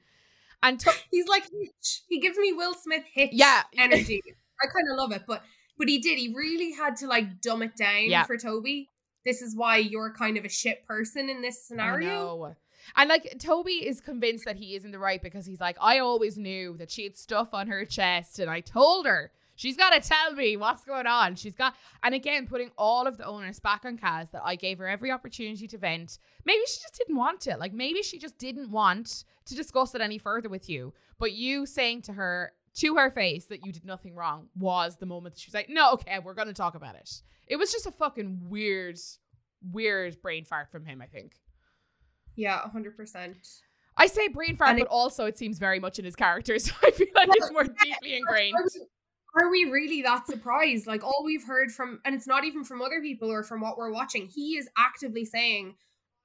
And 0.63 0.81
to- 0.81 0.93
He's 1.11 1.29
like 1.29 1.43
Hitch. 1.43 2.03
He 2.09 2.19
gives 2.21 2.39
me 2.39 2.53
Will 2.55 2.73
Smith 2.75 3.05
Hitch 3.13 3.31
Yeah. 3.33 3.63
energy. 3.77 4.23
I 4.63 4.67
kind 4.67 4.87
of 4.91 4.97
love 4.97 5.13
it, 5.13 5.25
but 5.27 5.43
but 5.77 5.89
he 5.89 5.99
did. 5.99 6.19
He 6.19 6.33
really 6.35 6.73
had 6.73 6.97
to 6.99 7.07
like 7.07 7.41
dumb 7.43 7.63
it 7.63 7.77
down 7.77 8.05
Yeah. 8.09 8.25
for 8.25 8.39
Toby. 8.39 8.89
This 9.27 9.43
is 9.43 9.55
why 9.55 9.77
you're 9.77 10.15
kind 10.15 10.39
of 10.39 10.45
a 10.45 10.49
shit 10.49 10.87
person 10.87 11.29
in 11.29 11.43
this 11.43 11.63
scenario. 11.67 12.09
know. 12.09 12.55
And 12.97 13.09
like 13.11 13.37
Toby 13.39 13.87
is 13.87 14.01
convinced 14.01 14.45
that 14.47 14.57
he 14.57 14.75
is 14.75 14.85
in 14.85 14.91
the 14.93 14.99
right 14.99 15.23
because 15.23 15.45
he's 15.47 15.61
like, 15.61 15.77
I 15.81 15.99
always 15.99 16.39
knew 16.39 16.77
that 16.79 16.91
she 16.91 17.05
had 17.05 17.17
stuff 17.19 17.49
on 17.53 17.67
her 17.69 17.85
chest, 17.85 18.39
and 18.39 18.49
I 18.51 18.61
told 18.61 19.05
her 19.07 19.33
she's 19.57 19.77
got 19.77 19.91
to 19.91 20.01
tell 20.09 20.33
me 20.35 20.57
what's 20.57 20.85
going 20.85 21.07
on. 21.07 21.35
She's 21.37 21.55
got, 21.55 21.75
and 22.03 22.15
again, 22.15 22.47
putting 22.47 22.71
all 22.79 23.07
of 23.07 23.17
the 23.19 23.25
onus 23.27 23.61
back 23.61 23.85
on 23.85 23.99
Kaz 23.99 24.31
that 24.33 24.43
I 24.45 24.57
gave 24.57 24.79
her 24.79 24.89
every 24.89 25.11
opportunity 25.11 25.67
to 25.69 25.79
vent. 25.79 26.19
Maybe 26.45 26.61
she 26.67 26.81
just 26.81 26.97
didn't 26.99 27.17
want 27.17 27.47
it. 27.47 27.59
Like 27.59 27.73
maybe 27.73 28.03
she 28.03 28.19
just 28.19 28.39
didn't 28.39 28.71
want 28.71 29.25
to 29.47 29.55
discuss 29.55 29.95
it 29.95 30.01
any 30.01 30.19
further 30.19 30.49
with 30.49 30.69
you. 30.69 30.93
But 31.19 31.33
you 31.33 31.67
saying 31.67 32.03
to 32.03 32.13
her 32.15 32.53
to 32.75 32.97
her 32.97 33.11
face 33.11 33.45
that 33.47 33.67
you 33.67 33.73
did 33.73 33.85
nothing 33.85 34.15
wrong 34.15 34.49
was 34.59 34.97
the 34.97 35.07
moment 35.07 35.35
that 35.35 35.41
she 35.41 35.49
was 35.49 35.55
like, 35.55 35.69
no, 35.69 35.93
okay, 35.93 36.19
we're 36.19 36.35
gonna 36.35 36.53
talk 36.55 36.75
about 36.75 36.95
it. 36.95 37.23
It 37.47 37.57
was 37.57 37.71
just 37.71 37.87
a 37.87 37.91
fucking 37.91 38.41
weird, 38.49 38.99
weird 39.71 40.21
brain 40.23 40.45
fart 40.45 40.71
from 40.71 40.85
him. 40.87 41.03
I 41.03 41.07
think. 41.07 41.35
Yeah, 42.35 42.59
hundred 42.71 42.97
percent. 42.97 43.37
I 43.97 44.07
say 44.07 44.29
brain 44.29 44.57
fart, 44.57 44.79
it- 44.79 44.83
but 44.83 44.89
also 44.89 45.27
it 45.27 45.37
seems 45.37 45.59
very 45.59 45.79
much 45.79 45.99
in 45.99 46.05
his 46.07 46.17
character, 46.17 46.59
so 46.59 46.73
I 46.83 46.91
feel 46.93 47.09
like 47.15 47.29
it's 47.33 47.53
more 47.53 47.65
deeply 47.65 48.17
ingrained. 48.17 48.57
Are 49.35 49.51
we, 49.51 49.65
really 49.65 50.03
that 50.03 50.27
surprised? 50.27 50.87
Like 50.87 51.03
all 51.03 51.23
we've 51.25 51.45
heard 51.45 51.73
from, 51.73 52.01
and 52.05 52.15
it's 52.15 52.27
not 52.27 52.45
even 52.45 52.65
from 52.65 52.83
other 52.83 53.01
people 53.01 53.31
or 53.31 53.43
from 53.43 53.61
what 53.61 53.79
we're 53.79 53.91
watching. 53.93 54.27
He 54.29 54.57
is 54.57 54.69
actively 54.77 55.25
saying, 55.25 55.77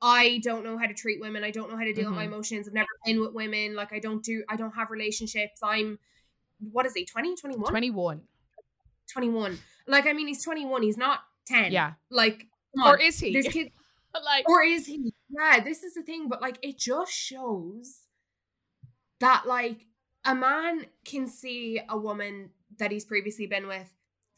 "I 0.01 0.39
don't 0.43 0.63
know 0.65 0.77
how 0.77 0.87
to 0.87 0.93
treat 0.93 1.21
women. 1.21 1.43
I 1.43 1.51
don't 1.51 1.69
know 1.71 1.77
how 1.77 1.85
to 1.85 1.93
deal 1.93 2.09
with 2.09 2.15
my 2.17 2.25
Mhm. 2.25 2.33
emotions. 2.33 2.67
I've 2.67 2.73
never 2.73 2.87
been 3.05 3.21
with 3.21 3.33
women. 3.33 3.75
Like 3.75 3.93
I 3.93 3.99
don't 3.99 4.21
do. 4.23 4.43
I 4.49 4.57
don't 4.57 4.73
have 4.75 4.91
relationships. 4.91 5.61
I'm, 5.63 5.99
what 6.59 6.85
is 6.85 6.93
he? 6.93 7.05
20, 7.05 7.35
21? 7.37 7.69
21. 7.69 8.27
21. 9.11 9.59
Like 9.87 10.05
I 10.05 10.11
mean, 10.13 10.27
he's 10.27 10.43
twenty 10.43 10.65
one. 10.65 10.81
He's 10.83 10.97
not 10.97 11.21
ten. 11.45 11.71
Yeah. 11.71 11.93
Like 12.09 12.47
Or 12.83 12.99
is 12.99 13.19
he? 13.19 13.31
This 13.33 13.47
kid, 13.53 13.71
like, 14.13 14.49
or 14.49 14.61
is 14.63 14.85
he? 14.85 15.13
Yeah, 15.29 15.61
this 15.61 15.83
is 15.83 15.93
the 15.93 16.01
thing. 16.03 16.27
But 16.27 16.41
like, 16.41 16.57
it 16.61 16.77
just 16.77 17.13
shows 17.13 18.01
that 19.19 19.47
like 19.47 19.87
a 20.25 20.35
man 20.35 20.87
can 21.05 21.25
see 21.27 21.79
a 21.87 21.97
woman 21.97 22.51
that 22.79 22.91
he's 22.91 23.05
previously 23.05 23.47
been 23.47 23.67
with 23.67 23.87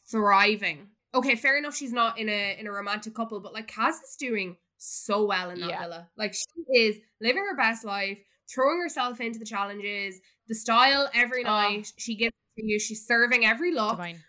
thriving. 0.10 0.90
Okay, 1.14 1.36
fair 1.36 1.58
enough. 1.58 1.76
She's 1.76 1.94
not 1.94 2.18
in 2.20 2.30
a 2.30 2.58
in 2.60 2.68
a 2.68 2.72
romantic 2.72 3.16
couple, 3.16 3.40
but 3.40 3.54
like 3.54 3.68
Kaz 3.72 4.02
is 4.04 4.16
doing 4.18 4.58
so 4.78 5.26
well 5.26 5.50
in 5.50 5.60
that 5.62 5.70
Yeah. 5.70 5.80
villa. 5.82 6.10
Like 6.16 6.34
she 6.34 6.62
is 6.80 6.98
living 7.20 7.44
her 7.44 7.56
best 7.56 7.84
life, 7.84 8.20
throwing 8.54 8.80
herself 8.80 9.20
into 9.20 9.40
the 9.40 9.46
challenges, 9.46 10.20
the 10.48 10.56
style 10.56 11.10
every 11.14 11.44
Oh. 11.44 11.48
night. 11.48 11.92
She 11.98 12.16
gives 12.16 12.34
it 12.58 12.62
to 12.62 12.68
you. 12.68 12.80
She's 12.80 13.06
serving 13.06 13.46
every 13.46 13.72
look 13.74 13.92
divine. 13.92 14.24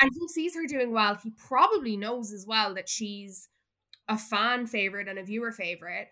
and 0.00 0.10
he 0.18 0.28
sees 0.28 0.54
her 0.56 0.66
doing 0.66 0.92
well, 0.92 1.14
he 1.14 1.30
probably 1.30 1.96
knows 1.96 2.32
as 2.32 2.44
well 2.46 2.74
that 2.74 2.88
she's 2.88 3.48
a 4.08 4.18
fan 4.18 4.66
favorite 4.66 5.08
and 5.08 5.18
a 5.18 5.22
viewer 5.22 5.52
favorite. 5.52 6.08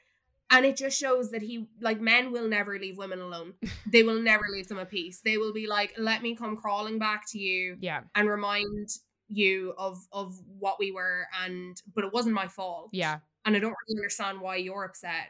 And 0.53 0.65
it 0.67 0.77
just 0.77 0.99
shows 0.99 1.31
that 1.33 1.43
he, 1.43 1.67
like, 1.81 2.01
men 2.01 2.31
will 2.31 2.47
never 2.49 2.79
leave 2.79 2.99
women 2.99 3.21
alone. 3.21 3.55
they 3.91 4.03
will 4.03 4.21
never 4.21 4.45
leave 4.53 4.69
them 4.69 4.79
a 4.79 4.85
peace. 4.87 5.21
They 5.25 5.39
will 5.39 5.53
be 5.53 5.67
like, 5.67 5.95
let 5.99 6.23
me 6.23 6.37
come 6.37 6.57
crawling 6.57 6.99
back 6.99 7.25
to 7.31 7.39
you 7.39 7.79
Yeah. 7.81 8.03
and 8.15 8.29
remind 8.29 8.89
you 9.29 9.73
of 9.79 9.99
of 10.13 10.39
what 10.59 10.79
we 10.79 10.93
were 10.93 11.27
and 11.43 11.75
but 11.95 12.05
it 12.05 12.13
wasn't 12.13 12.35
my 12.35 12.49
fault 12.49 12.91
Yeah. 12.93 13.21
and 13.47 13.57
i 13.57 13.59
don't 13.59 13.75
really 13.89 13.99
understand 13.99 14.43
why 14.43 14.57
you're 14.57 14.85
upset 14.85 15.29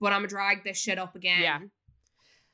but 0.00 0.06
i'm 0.14 0.20
gonna 0.20 0.28
drag 0.28 0.64
this 0.64 0.78
shit 0.78 0.98
up 0.98 1.14
again 1.14 1.42
Yeah. 1.42 1.58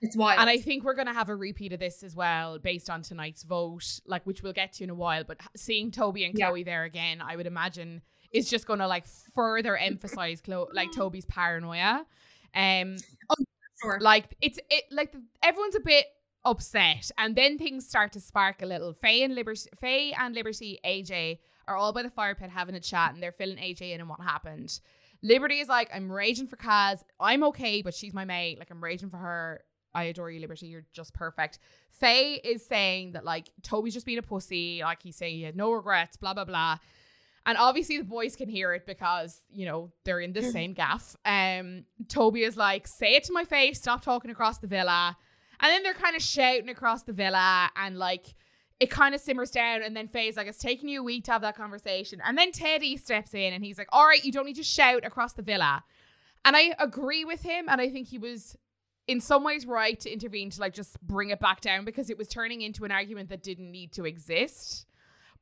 it's 0.01 0.17
wild 0.17 0.41
And 0.41 0.51
I 0.51 0.57
think 0.59 0.83
we're 0.83 0.95
going 0.97 1.07
to 1.07 1.13
have 1.13 1.29
a 1.29 1.37
repeat 1.37 1.73
of 1.73 1.79
this 1.79 2.03
as 2.03 2.17
well 2.17 2.59
based 2.59 2.91
on 2.91 3.03
tonight's 3.03 3.45
vote, 3.45 4.01
like 4.07 4.27
which 4.27 4.43
we'll 4.43 4.53
get 4.53 4.73
to 4.75 4.85
in 4.85 4.91
a 4.91 4.95
while. 4.95 5.23
But 5.23 5.39
seeing 5.57 5.93
Toby 5.93 6.25
and 6.25 6.37
Yeah. 6.37 6.49
Chloe 6.49 6.65
there 6.65 6.83
again, 6.83 7.21
I 7.23 7.37
would 7.37 7.47
imagine 7.47 8.03
is 8.33 8.49
just 8.49 8.67
going 8.67 8.79
to 8.79 8.87
like 8.87 9.07
further 9.35 9.77
emphasize 9.77 10.41
Chloe, 10.41 10.69
like 10.73 10.93
Toby's 10.93 11.27
paranoia. 11.27 12.07
Um, 12.55 12.97
oh, 13.31 13.45
sure. 13.81 13.99
like 14.01 14.37
it's 14.41 14.59
it 14.71 14.85
like 14.91 15.15
everyone's 15.43 15.77
a 15.77 15.81
bit 15.81 16.07
upset 16.45 17.11
and 17.19 17.37
then 17.37 17.57
things 17.59 17.87
start 17.89 18.13
to 18.13 18.21
spark 18.21 18.63
a 18.63 18.67
little. 18.67 18.93
Faye 18.93 19.23
and 19.23 19.35
liberty 19.35 19.69
faye 19.81 20.15
and 20.19 20.35
liberty 20.35 20.79
aj 20.85 21.39
are 21.69 21.77
all 21.77 21.93
by 21.93 22.03
the 22.03 22.11
fire 22.11 22.35
pit 22.35 22.51
having 22.51 22.75
a 22.75 22.81
chat 22.81 23.15
and 23.15 23.23
they're 23.23 23.33
filling 23.33 23.59
aj 23.59 23.81
in 23.81 24.01
on 24.01 24.09
what 24.09 24.21
happened. 24.21 24.81
Liberty 25.23 25.61
is 25.61 25.69
like 25.69 25.89
i'm 25.95 26.11
raging 26.11 26.47
for 26.47 26.57
kaz. 26.57 27.03
I'm 27.21 27.45
okay 27.45 27.83
but 27.83 27.95
she's 27.95 28.13
my 28.13 28.25
mate. 28.25 28.59
Like 28.59 28.71
i'm 28.71 28.83
raging 28.83 29.11
for 29.11 29.19
her. 29.19 29.63
I 29.95 30.05
adore 30.05 30.31
you 30.31 30.41
liberty. 30.41 30.67
You're 30.67 30.87
just 30.93 31.13
perfect. 31.13 31.59
Faye 31.91 32.41
is 32.43 32.65
saying 32.65 33.13
that 33.13 33.25
like 33.25 33.51
toby's 33.63 33.95
just 33.95 34.07
being 34.07 34.19
a 34.19 34.23
pussy. 34.23 34.81
Like 34.83 35.03
he's 35.03 35.17
saying 35.17 35.37
he 35.37 35.43
had 35.43 35.57
no 35.57 35.71
regrets 35.71 36.17
blah 36.17 36.35
blah 36.35 36.45
blah 36.45 36.79
and 37.45 37.59
obviously 37.59 37.99
the 37.99 38.05
boys 38.05 38.37
can 38.37 38.49
hear 38.49 38.73
it 38.73 38.87
because, 38.87 39.41
you 39.51 39.67
know, 39.67 39.91
they're 40.05 40.21
in 40.21 40.33
the 40.33 40.43
same 40.53 40.75
gaff. 40.75 41.17
Um, 41.25 41.85
Toby 42.09 42.43
is 42.43 42.57
like, 42.57 42.87
say 42.87 43.15
it 43.15 43.25
to 43.25 43.33
my 43.33 43.45
face, 43.45 43.79
stop 43.79 44.03
talking 44.03 44.31
across 44.31 44.59
the 44.59 44.67
villa. 44.67 45.17
And 45.61 45.71
then 45.71 45.83
they're 45.83 45.95
kind 45.95 46.17
of 46.17 46.23
shouting 46.23 46.69
across 46.69 47.03
the 47.03 47.13
villa 47.13 47.71
and 47.77 47.97
like 47.97 48.35
it 48.81 48.91
kind 48.91 49.15
of 49.15 49.21
simmers 49.21 49.51
down 49.51 49.83
and 49.83 49.97
then 49.97 50.09
Faye's 50.09 50.37
like, 50.37 50.49
it's 50.49 50.59
taking 50.59 50.89
you 50.89 51.01
a 51.01 51.05
week 51.05 51.25
to 51.25 51.33
have 51.33 51.43
that 51.43 51.57
conversation. 51.57 52.21
And 52.25 52.37
then 52.37 52.51
Teddy 52.51 52.97
steps 52.97 53.33
in 53.33 53.53
and 53.53 53.65
he's 53.65 53.79
like, 53.79 53.89
all 53.93 54.07
right, 54.07 54.25
you 54.25 54.33
don't 54.33 54.47
need 54.47 54.57
to 54.57 54.65
shout 54.65 55.05
across 55.05 55.35
the 55.35 55.43
villa. 55.43 55.85
And 56.45 56.57
I 56.57 56.75
agree 56.79 57.25
with 57.25 57.43
him. 57.43 57.69
And 57.69 57.81
I 57.81 57.91
think 57.91 58.09
he 58.09 58.19
was 58.19 58.57
in 59.07 59.21
some 59.21 59.45
ways 59.45 59.67
right 59.67 59.99
to 60.01 60.13
intervene 60.13 60.51
to 60.51 60.61
like 60.61 60.75
just 60.75 61.01
bring 61.01 61.31
it 61.31 61.41
back 61.41 61.61
down 61.61 61.85
because 61.85 62.11
it 62.11 62.19
was 62.19 62.29
turning 62.29 62.63
into 62.63 62.85
an 62.85 62.91
argument 62.91 63.29
that 63.29 63.43
didn't 63.43 63.71
need 63.71 63.93
to 63.93 64.05
exist. 64.05 64.87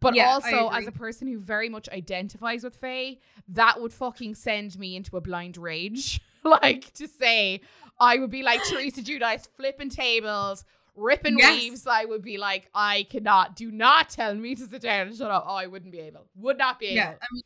But 0.01 0.15
Yeah, 0.15 0.29
also, 0.29 0.69
as 0.71 0.87
a 0.87 0.93
person 0.93 1.29
who 1.29 1.39
very 1.39 1.69
much 1.69 1.89
identifies 1.91 2.65
with 2.65 2.75
Faye, 2.75 3.21
that 3.49 3.81
would 3.81 3.93
fucking 3.93 4.35
send 4.35 4.79
me 4.79 4.97
into 4.97 5.17
a 5.17 5.21
blind 5.21 5.59
rage. 5.59 6.21
like 6.45 6.93
to 6.95 7.07
say, 7.07 7.61
I 7.99 8.17
would 8.17 8.31
be 8.31 8.43
like 8.43 8.65
Teresa 8.65 9.03
Giudice 9.03 9.47
flipping 9.57 9.91
tables, 9.91 10.65
ripping 10.97 11.37
Yes. 11.39 11.55
weaves. 11.55 11.87
I 11.87 12.07
would 12.07 12.23
be 12.23 12.39
like, 12.39 12.71
I 12.75 13.07
cannot, 13.11 13.57
do 13.57 13.71
not 13.71 14.09
tell 14.09 14.35
me 14.35 14.55
to 14.55 14.67
sit 14.67 14.81
down 14.81 15.09
and 15.09 15.17
shut 15.17 15.31
up. 15.31 15.45
Oh, 15.47 15.55
I 15.55 15.67
wouldn't 15.67 15.93
be 15.93 16.01
able. 16.01 16.27
Would 16.37 16.57
not 16.57 16.79
be 16.79 16.87
able. 16.87 16.97
Yeah, 16.97 17.11
I 17.11 17.27
mean, 17.33 17.43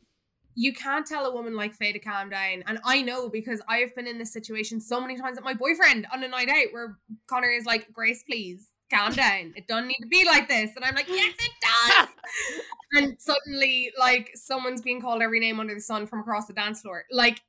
you 0.55 0.73
can't 0.73 1.05
tell 1.05 1.25
a 1.25 1.33
woman 1.33 1.57
like 1.57 1.75
Faye 1.75 1.91
to 1.91 1.99
calm 1.99 2.29
down. 2.29 2.63
And 2.67 2.79
I 2.85 3.01
know 3.01 3.27
because 3.27 3.61
I 3.67 3.79
have 3.79 3.93
been 3.95 4.07
in 4.07 4.17
this 4.17 4.31
situation 4.31 4.79
so 4.79 5.01
many 5.01 5.17
times 5.17 5.35
with 5.35 5.43
my 5.43 5.53
boyfriend 5.53 6.07
on 6.13 6.23
a 6.23 6.27
night 6.29 6.47
out 6.47 6.71
where 6.71 6.97
Connor 7.29 7.49
is 7.49 7.65
like, 7.65 7.91
Grace, 7.91 8.23
please 8.23 8.69
calm 8.93 9.13
down. 9.13 9.53
It 9.55 9.67
doesn't 9.67 9.87
need 9.87 9.99
to 10.01 10.07
be 10.07 10.25
like 10.25 10.47
this. 10.47 10.71
And 10.75 10.85
I'm 10.85 10.95
like, 10.95 11.07
yes, 11.07 11.33
it 11.39 11.51
does. 11.97 12.07
and 12.93 13.15
suddenly, 13.19 13.91
like, 13.97 14.31
someone's 14.35 14.81
being 14.81 15.01
called 15.01 15.21
every 15.21 15.39
name 15.39 15.59
under 15.59 15.73
the 15.73 15.81
sun 15.81 16.07
from 16.07 16.19
across 16.19 16.47
the 16.47 16.53
dance 16.53 16.81
floor. 16.81 17.03
Like, 17.11 17.41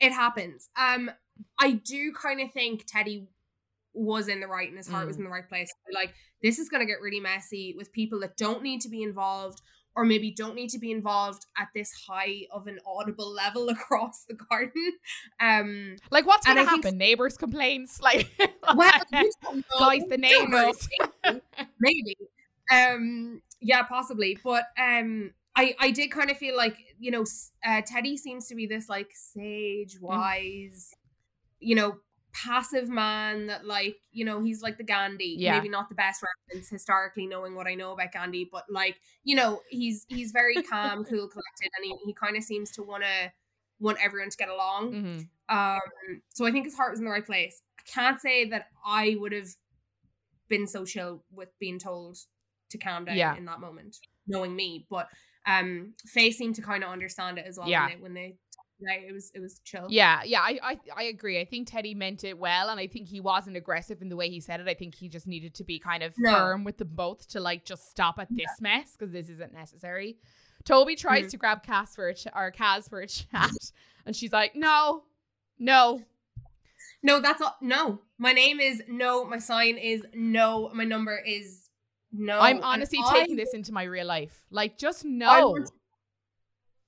it 0.00 0.12
happens. 0.12 0.68
Um, 0.78 1.10
I 1.58 1.72
do 1.72 2.12
kind 2.12 2.40
of 2.40 2.52
think 2.52 2.84
Teddy 2.86 3.28
was 3.92 4.28
in 4.28 4.40
the 4.40 4.46
right 4.46 4.68
and 4.68 4.76
his 4.78 4.88
heart 4.88 5.06
was 5.06 5.16
Mm. 5.16 5.20
in 5.20 5.24
the 5.24 5.30
right 5.30 5.48
place. 5.48 5.70
Like, 5.92 6.14
this 6.42 6.58
is 6.58 6.68
going 6.68 6.80
to 6.80 6.86
get 6.86 7.00
really 7.02 7.20
messy 7.20 7.74
with 7.76 7.92
people 7.92 8.20
that 8.20 8.36
don't 8.36 8.62
need 8.62 8.80
to 8.82 8.88
be 8.88 9.02
involved 9.02 9.60
or 9.96 10.04
maybe 10.04 10.30
don't 10.30 10.54
need 10.54 10.70
to 10.70 10.78
be 10.78 10.90
involved 10.90 11.46
at 11.58 11.68
this 11.74 11.92
high 12.08 12.46
of 12.52 12.66
an 12.66 12.78
audible 12.86 13.30
level 13.32 13.68
across 13.76 14.24
the 14.28 14.34
garden. 14.34 14.92
Um, 15.40 15.96
like 16.10 16.26
what's 16.26 16.46
gonna 16.46 16.62
I 16.62 16.64
think- 16.64 16.84
happen? 16.84 16.98
Neighbors 16.98 17.36
complaints, 17.36 18.00
like 18.02 18.28
well, 18.74 18.92
you 19.12 19.30
don't 19.42 19.56
know. 19.56 19.62
guys, 19.78 20.02
the 20.08 20.18
You 20.20 20.28
don't 20.30 20.50
know. 20.50 20.58
neighbors. 20.62 20.88
maybe, 21.80 22.02
maybe. 22.04 22.16
Um, 22.72 23.42
yeah, 23.60 23.82
possibly. 23.82 24.38
But 24.42 24.64
um, 24.78 25.32
I 25.56 25.74
I 25.80 25.90
did 25.90 26.10
kind 26.12 26.30
of 26.30 26.36
feel 26.36 26.56
like 26.56 26.76
you 26.98 27.10
know 27.10 27.24
uh, 27.66 27.82
Teddy 27.84 28.16
seems 28.16 28.46
to 28.48 28.54
be 28.54 28.66
this 28.66 28.88
like 28.88 29.10
sage, 29.12 29.96
Mm. 29.98 30.02
wise, 30.02 30.94
you 31.58 31.74
know, 31.74 31.96
passive 32.32 32.88
man 32.88 33.46
that 33.48 33.66
like 33.66 33.96
you 34.12 34.24
know 34.24 34.40
he's 34.42 34.62
like 34.62 34.78
the 34.78 34.84
Gandhi. 34.84 35.36
Yeah. 35.38 35.56
Maybe 35.56 35.68
not 35.68 35.88
the 35.88 35.94
best 35.94 36.22
reference 36.22 36.68
historically, 36.68 37.26
knowing 37.26 37.54
what 37.54 37.66
I 37.66 37.74
know 37.74 37.92
about 37.92 38.12
Gandhi, 38.12 38.48
but 38.50 38.64
like 38.70 39.00
you 39.24 39.36
know 39.36 39.60
he's 39.68 40.06
he's 40.08 40.32
very 40.32 40.54
calm, 40.62 41.04
cool, 41.04 41.28
collected, 41.28 41.70
and 41.76 41.84
he 41.84 41.96
he 42.04 42.14
kind 42.14 42.36
of 42.36 42.42
seems 42.42 42.70
to 42.72 42.82
want 42.82 43.02
to 43.02 43.32
want 43.80 43.98
everyone 44.02 44.30
to 44.30 44.36
get 44.36 44.48
along. 44.48 44.92
Mhm. 44.92 45.28
Um, 45.48 46.22
so 46.28 46.46
I 46.46 46.52
think 46.52 46.66
his 46.66 46.76
heart 46.76 46.92
was 46.92 47.00
in 47.00 47.04
the 47.06 47.10
right 47.10 47.24
place. 47.26 47.62
I 47.78 47.82
can't 47.90 48.20
say 48.20 48.48
that 48.50 48.66
I 48.84 49.16
would 49.18 49.32
have 49.32 49.48
been 50.48 50.66
so 50.66 50.84
chill 50.84 51.24
with 51.32 51.48
being 51.58 51.78
told 51.78 52.18
to 52.70 52.78
calm 52.78 53.04
down 53.04 53.16
Yeah. 53.16 53.36
in 53.36 53.44
that 53.46 53.60
moment, 53.60 53.96
knowing 54.26 54.54
me. 54.54 54.86
But 54.90 55.08
um, 55.46 55.94
Faye 56.06 56.30
seemed 56.30 56.56
to 56.56 56.62
kind 56.62 56.84
of 56.84 56.90
understand 56.90 57.38
it 57.38 57.46
as 57.46 57.58
well. 57.58 57.68
Yeah. 57.68 57.86
When 57.86 57.90
they, 57.96 58.02
when 58.02 58.14
they 58.14 58.36
like, 58.86 59.02
it 59.08 59.12
was 59.12 59.30
it 59.34 59.40
was 59.40 59.60
chill. 59.64 59.86
Yeah, 59.88 60.22
yeah, 60.24 60.40
I, 60.40 60.58
I 60.62 60.78
I 60.96 61.02
agree. 61.04 61.40
I 61.40 61.44
think 61.44 61.68
Teddy 61.70 61.94
meant 61.94 62.24
it 62.24 62.38
well, 62.38 62.68
and 62.70 62.78
I 62.80 62.86
think 62.86 63.08
he 63.08 63.20
wasn't 63.20 63.56
aggressive 63.56 64.02
in 64.02 64.08
the 64.08 64.16
way 64.16 64.28
he 64.30 64.40
said 64.40 64.60
it. 64.60 64.68
I 64.68 64.74
think 64.74 64.94
he 64.94 65.08
just 65.08 65.26
needed 65.26 65.54
to 65.54 65.64
be 65.64 65.78
kind 65.78 66.02
of 66.02 66.14
No. 66.18 66.32
firm 66.34 66.64
with 66.64 66.78
them 66.78 66.90
both 66.92 67.28
to 67.30 67.40
like 67.40 67.64
just 67.64 67.90
stop 67.90 68.18
at 68.18 68.28
this 68.30 68.60
mess 68.60 68.96
because 68.98 69.12
this 69.12 69.28
isn't 69.28 69.52
necessary. 69.52 70.18
Toby 70.64 70.94
tries 70.96 71.26
Mhm. 71.26 71.30
to 71.30 71.36
grab 71.38 71.62
Cass 71.62 71.94
for 71.94 72.08
a 72.08 72.14
ch- 72.14 72.26
or 72.34 72.52
Kaz 72.52 72.88
for 72.88 73.00
a 73.00 73.06
chat, 73.08 73.50
and 74.06 74.14
she's 74.14 74.32
like, 74.32 74.54
"No, 74.54 75.04
no, 75.58 76.02
No, 77.02 77.18
that's 77.20 77.40
all. 77.40 77.56
No, 77.62 78.00
my 78.18 78.32
name 78.32 78.60
is 78.60 78.82
no. 78.88 79.24
My 79.24 79.38
sign 79.38 79.78
is 79.78 80.04
no. 80.12 80.70
My 80.74 80.84
number 80.84 81.16
is 81.16 81.70
no. 82.12 82.38
I'm 82.38 82.56
And 82.56 82.64
honestly 82.64 82.98
I- 83.02 83.20
taking 83.20 83.36
this 83.36 83.54
into 83.54 83.72
my 83.72 83.84
real 83.84 84.06
life. 84.06 84.44
Like, 84.50 84.76
just 84.76 85.04
I 85.06 85.08
no." 85.08 85.50
want, 85.50 85.70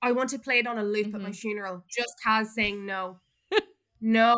I 0.03 0.11
want 0.11 0.29
to 0.31 0.39
play 0.39 0.59
it 0.59 0.67
on 0.67 0.77
a 0.77 0.83
loop 0.83 1.15
at 1.15 1.21
my 1.21 1.29
Mhm. 1.31 1.35
funeral. 1.35 1.83
Just 1.89 2.13
Kaz 2.25 2.47
saying 2.47 2.85
no, 2.85 3.19
no, 4.01 4.37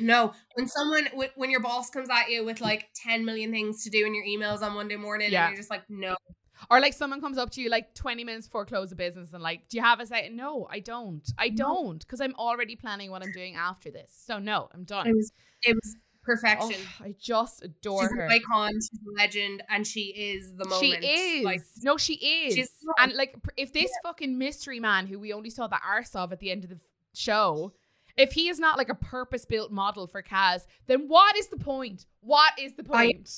no. 0.00 0.32
When 0.54 0.66
someone, 0.68 1.08
when, 1.36 1.50
your 1.50 1.60
boss 1.60 1.90
comes 1.90 2.08
at 2.10 2.30
you 2.30 2.44
with 2.44 2.60
like 2.60 2.88
ten 2.94 3.24
million 3.24 3.50
things 3.50 3.82
to 3.84 3.90
do 3.90 4.06
in 4.06 4.14
your 4.14 4.24
emails 4.24 4.62
on 4.62 4.72
Monday 4.74 4.96
morning, 4.96 5.30
Yeah. 5.32 5.46
and 5.46 5.52
you're 5.52 5.60
just 5.60 5.70
like, 5.70 5.82
no, 5.90 6.16
Or 6.70 6.80
like 6.80 6.94
someone 6.94 7.20
comes 7.20 7.36
up 7.36 7.50
to 7.50 7.60
you 7.60 7.68
like 7.68 7.94
20 7.94 8.24
minutes 8.24 8.46
before 8.46 8.64
close 8.64 8.90
of 8.92 8.96
business 8.96 9.32
and 9.34 9.42
like, 9.42 9.68
do 9.68 9.76
you 9.76 9.82
have 9.82 10.00
a 10.00 10.06
set? 10.06 10.32
No, 10.32 10.66
I 10.70 10.80
don't. 10.80 11.26
I 11.36 11.50
don't 11.50 11.98
because 11.98 12.20
I'm 12.22 12.34
already 12.36 12.76
planning 12.76 13.10
what 13.10 13.22
I'm 13.22 13.32
doing 13.32 13.56
after 13.56 13.90
this. 13.90 14.10
So 14.26 14.38
no, 14.38 14.68
I'm 14.72 14.84
done. 14.84 15.06
it 15.06 15.14
was, 15.14 15.32
it 15.62 15.74
was 15.74 15.96
perfection. 16.26 16.80
Oh, 17.00 17.04
I 17.06 17.14
just 17.18 17.64
adore 17.64 18.02
she's 18.02 18.10
her. 18.18 18.28
icon. 18.28 18.72
She's 18.74 19.00
a 19.08 19.16
legend, 19.16 19.62
and 19.70 19.86
she 19.86 20.00
is 20.08 20.54
the 20.56 20.64
moment. 20.66 21.02
She 21.02 21.08
is. 21.38 21.44
Like, 21.44 21.62
no, 21.82 21.96
she 21.96 22.14
is. 22.14 22.54
she's- 22.54 22.70
and 22.98 23.14
like, 23.14 23.34
if 23.56 23.72
this 23.72 23.90
fucking 24.02 24.36
mystery 24.36 24.80
man 24.80 25.06
who 25.06 25.18
we 25.18 25.32
only 25.32 25.50
saw 25.50 25.66
the 25.68 25.78
arse 25.86 26.14
of 26.14 26.32
at 26.32 26.40
the 26.40 26.50
end 26.50 26.64
of 26.64 26.70
the 26.70 26.80
show, 27.14 27.72
if 28.16 28.32
he 28.32 28.48
is 28.48 28.58
not 28.58 28.76
like 28.76 28.88
a 28.88 28.94
purpose 28.94 29.44
built 29.44 29.70
model 29.70 30.06
for 30.06 30.22
Kaz, 30.22 30.66
then 30.86 31.06
what 31.08 31.36
is 31.36 31.48
the 31.48 31.56
point? 31.56 32.06
What 32.20 32.52
is 32.58 32.74
the 32.74 32.82
point? 32.84 33.30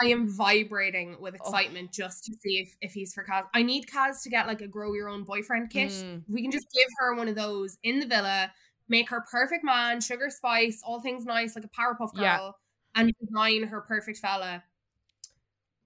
I 0.00 0.06
am 0.06 0.26
vibrating 0.26 1.16
with 1.20 1.34
Oh. 1.34 1.44
excitement 1.44 1.92
just 1.92 2.24
to 2.24 2.32
see 2.42 2.60
if, 2.60 2.74
if 2.80 2.92
he's 2.92 3.12
for 3.12 3.24
Kaz. 3.24 3.44
I 3.52 3.62
need 3.62 3.86
Kaz 3.86 4.22
to 4.22 4.30
get 4.30 4.46
like 4.46 4.62
a 4.62 4.66
grow 4.66 4.94
your 4.94 5.08
own 5.08 5.24
boyfriend 5.24 5.70
kit. 5.70 5.90
Mm. 5.90 6.22
We 6.28 6.40
can 6.42 6.50
just 6.50 6.66
give 6.72 6.88
her 6.98 7.14
one 7.14 7.28
of 7.28 7.34
those 7.34 7.76
in 7.82 8.00
the 8.00 8.06
villa, 8.06 8.50
make 8.88 9.10
her 9.10 9.22
perfect 9.30 9.64
man, 9.64 10.00
sugar 10.00 10.28
spice, 10.30 10.82
all 10.84 11.00
things 11.00 11.24
nice, 11.24 11.54
like 11.56 11.64
a 11.64 11.68
Powerpuff 11.68 12.14
Girl, 12.14 12.22
Yeah. 12.22 12.50
and 12.94 13.12
design 13.20 13.64
her 13.64 13.80
perfect 13.80 14.18
fella. 14.18 14.62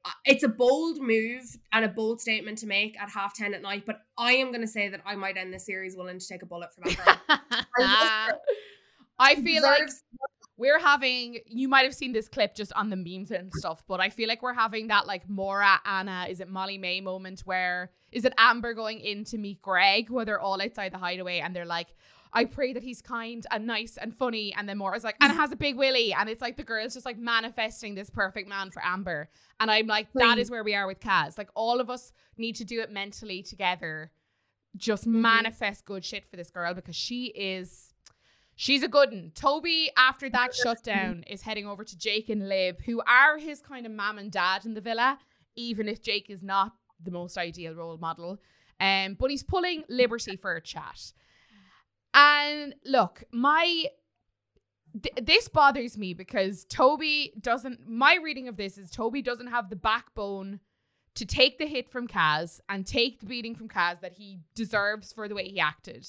Uh, 0.05 0.11
It's 0.25 0.45
a 0.45 0.49
bold 0.49 1.01
move 1.01 1.45
and 1.73 1.85
a 1.85 1.89
bold 1.89 2.21
statement 2.21 2.59
to 2.59 2.67
make 2.67 3.01
at 3.01 3.11
half 3.11 3.35
10 3.37 3.55
at 3.55 3.63
night, 3.63 3.85
but 3.87 4.01
I 4.17 4.33
am 4.35 4.49
going 4.49 4.61
to 4.61 4.67
say 4.69 4.89
that 4.89 5.01
I 5.05 5.17
might 5.17 5.37
end 5.37 5.53
the 5.53 5.59
series 5.59 5.97
willing 5.97 6.19
to 6.19 6.27
take 6.27 6.43
a 6.43 6.47
bullet 6.47 6.71
for 6.75 6.81
that 6.83 7.41
love 7.79 8.39
I 9.19 9.35
feel 9.37 9.63
like 9.63 9.89
we're 10.59 10.79
having 10.79 11.39
you 11.47 11.69
might 11.69 11.85
have 11.85 11.95
seen 11.95 12.13
this 12.13 12.29
clip 12.29 12.55
just 12.55 12.73
on 12.75 12.91
the 12.91 12.97
memes 12.97 13.31
and 13.31 13.53
stuff 13.55 13.83
but 13.87 14.01
i 14.01 14.09
feel 14.09 14.27
like 14.29 14.43
we're 14.43 14.55
having 14.55 14.87
that 14.89 15.07
like 15.07 15.29
Maura 15.29 15.81
anna 15.85 16.27
is 16.31 16.41
it 16.41 16.49
molly-mae 16.49 17.01
moment 17.03 17.41
where 17.41 17.91
is 18.11 18.25
it 18.25 18.33
amber 18.39 18.73
going 18.73 18.99
in 19.01 19.25
to 19.25 19.37
meet 19.39 19.61
greg 19.61 20.09
where 20.09 20.25
they're 20.25 20.41
all 20.41 20.61
outside 20.61 20.93
the 20.93 20.99
hideaway 20.99 21.41
and 21.41 21.55
they're 21.55 21.67
like 21.67 21.89
i 22.37 22.45
pray 22.45 22.73
that 22.73 22.83
he's 22.83 23.03
kind 23.03 23.45
and 23.51 23.67
nice 23.67 23.97
and 23.97 24.15
funny 24.15 24.55
and 24.57 24.69
then 24.69 24.79
Maura's 24.79 25.05
like 25.05 25.17
and 25.21 25.33
it 25.33 25.37
has 25.37 25.51
a 25.53 25.57
big 25.57 25.77
willy 25.77 26.13
and 26.13 26.29
it's 26.29 26.41
like 26.43 26.57
the 26.57 26.63
girl's 26.63 26.95
just 26.95 27.07
like 27.07 27.19
manifesting 27.19 27.95
this 27.95 28.11
perfect 28.11 28.49
man 28.49 28.71
for 28.71 28.83
amber 28.85 29.29
and 29.61 29.71
i'm 29.71 29.87
like 29.87 30.07
that 30.15 30.35
Please. 30.37 30.43
is 30.43 30.51
where 30.51 30.63
we 30.65 30.75
are 30.75 30.87
with 30.87 31.01
kaz 31.01 31.37
like 31.39 31.51
all 31.55 31.81
of 31.81 31.89
us 31.91 32.13
need 32.37 32.55
to 32.57 32.65
do 32.65 32.81
it 32.81 32.91
mentally 32.91 33.43
together 33.43 34.13
just 34.77 35.05
Mm-hmm. 35.05 35.23
manifest 35.23 35.85
good 35.87 36.05
shit 36.05 36.27
for 36.27 36.37
this 36.37 36.51
girl 36.51 36.75
because 36.75 36.97
she 36.97 37.27
is 37.27 37.93
She's 38.59 38.83
a 38.83 38.89
good 38.89 39.11
one. 39.11 39.33
Toby, 39.35 39.91
after 39.99 40.31
that 40.31 40.55
shutdown, 40.55 41.25
is 41.27 41.43
heading 41.43 41.67
over 41.67 41.85
to 41.85 41.99
Jake 41.99 42.31
and 42.31 42.49
Lib, 42.49 42.81
who 42.87 43.03
are 43.07 43.37
his 43.37 43.61
kind 43.61 43.85
of 43.85 43.93
mom 43.93 44.17
and 44.17 44.33
dad 44.33 44.65
in 44.65 44.73
the 44.73 44.81
villa, 44.81 45.19
even 45.57 45.89
if 45.89 46.01
Jake 46.01 46.31
is 46.31 46.43
not 46.43 46.73
the 47.05 47.11
most 47.11 47.37
ideal 47.37 47.75
role 47.75 47.99
model. 47.99 48.39
Um, 48.81 49.15
but 49.21 49.31
he's 49.31 49.43
pulling 49.43 49.85
Liberty 49.91 50.37
for 50.37 50.57
a 50.57 50.63
chat. 50.63 51.13
And 52.17 52.75
look, 52.85 53.25
my 53.31 53.85
th- 55.01 55.15
this 55.23 55.49
bothers 55.49 55.99
me 55.99 56.15
because 56.15 56.65
Toby 56.65 57.35
doesn't. 57.39 57.87
My 57.87 58.17
reading 58.17 58.49
of 58.49 58.57
this 58.57 58.79
is 58.79 58.91
Toby 58.91 59.23
doesn't 59.23 59.49
have 59.49 59.71
the 59.71 59.77
backbone 59.77 60.61
to 61.15 61.27
take 61.27 61.59
the 61.59 61.67
hit 61.67 61.91
from 61.91 62.09
Kaz 62.09 62.61
and 62.69 62.87
take 62.87 63.21
the 63.21 63.27
beating 63.27 63.55
from 63.55 63.69
Kaz 63.69 64.01
that 64.01 64.15
he 64.15 64.41
deserves 64.55 65.13
for 65.13 65.29
the 65.29 65.35
way 65.35 65.49
he 65.49 65.61
acted 65.61 66.07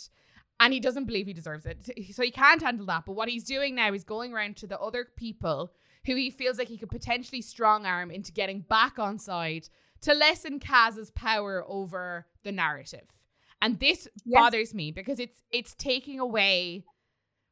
and 0.60 0.74
he 0.74 0.80
doesn't 0.80 1.06
believe 1.06 1.28
he 1.28 1.34
deserves 1.34 1.66
it. 1.66 1.90
So 2.14 2.24
he 2.24 2.32
can't 2.32 2.62
handle 2.62 2.86
that. 2.88 3.06
But 3.06 3.16
what 3.16 3.30
he's 3.30 3.44
doing 3.44 3.76
now 3.76 3.94
is 3.94 4.04
going 4.04 4.34
around 4.34 4.58
to 4.58 4.68
the 4.68 4.80
other 4.80 5.06
people 5.16 5.72
who 6.06 6.16
he 6.16 6.32
feels 6.32 6.58
like 6.58 6.70
he 6.70 6.78
could 6.78 6.90
potentially 6.90 7.42
strong 7.42 7.86
arm 7.86 8.10
into 8.10 8.32
getting 8.32 8.62
back 8.62 8.98
on 8.98 9.20
side 9.20 9.70
to 10.02 10.14
lessen 10.14 10.60
Kaz's 10.60 11.12
power 11.12 11.64
over 11.68 12.28
the 12.44 12.52
narrative. 12.52 13.17
And 13.62 13.80
this 13.80 14.08
Yes. 14.26 14.40
bothers 14.40 14.74
me 14.74 14.92
because 14.92 15.20
it's 15.20 15.42
it's 15.52 15.74
taking 15.74 16.20
away 16.20 16.86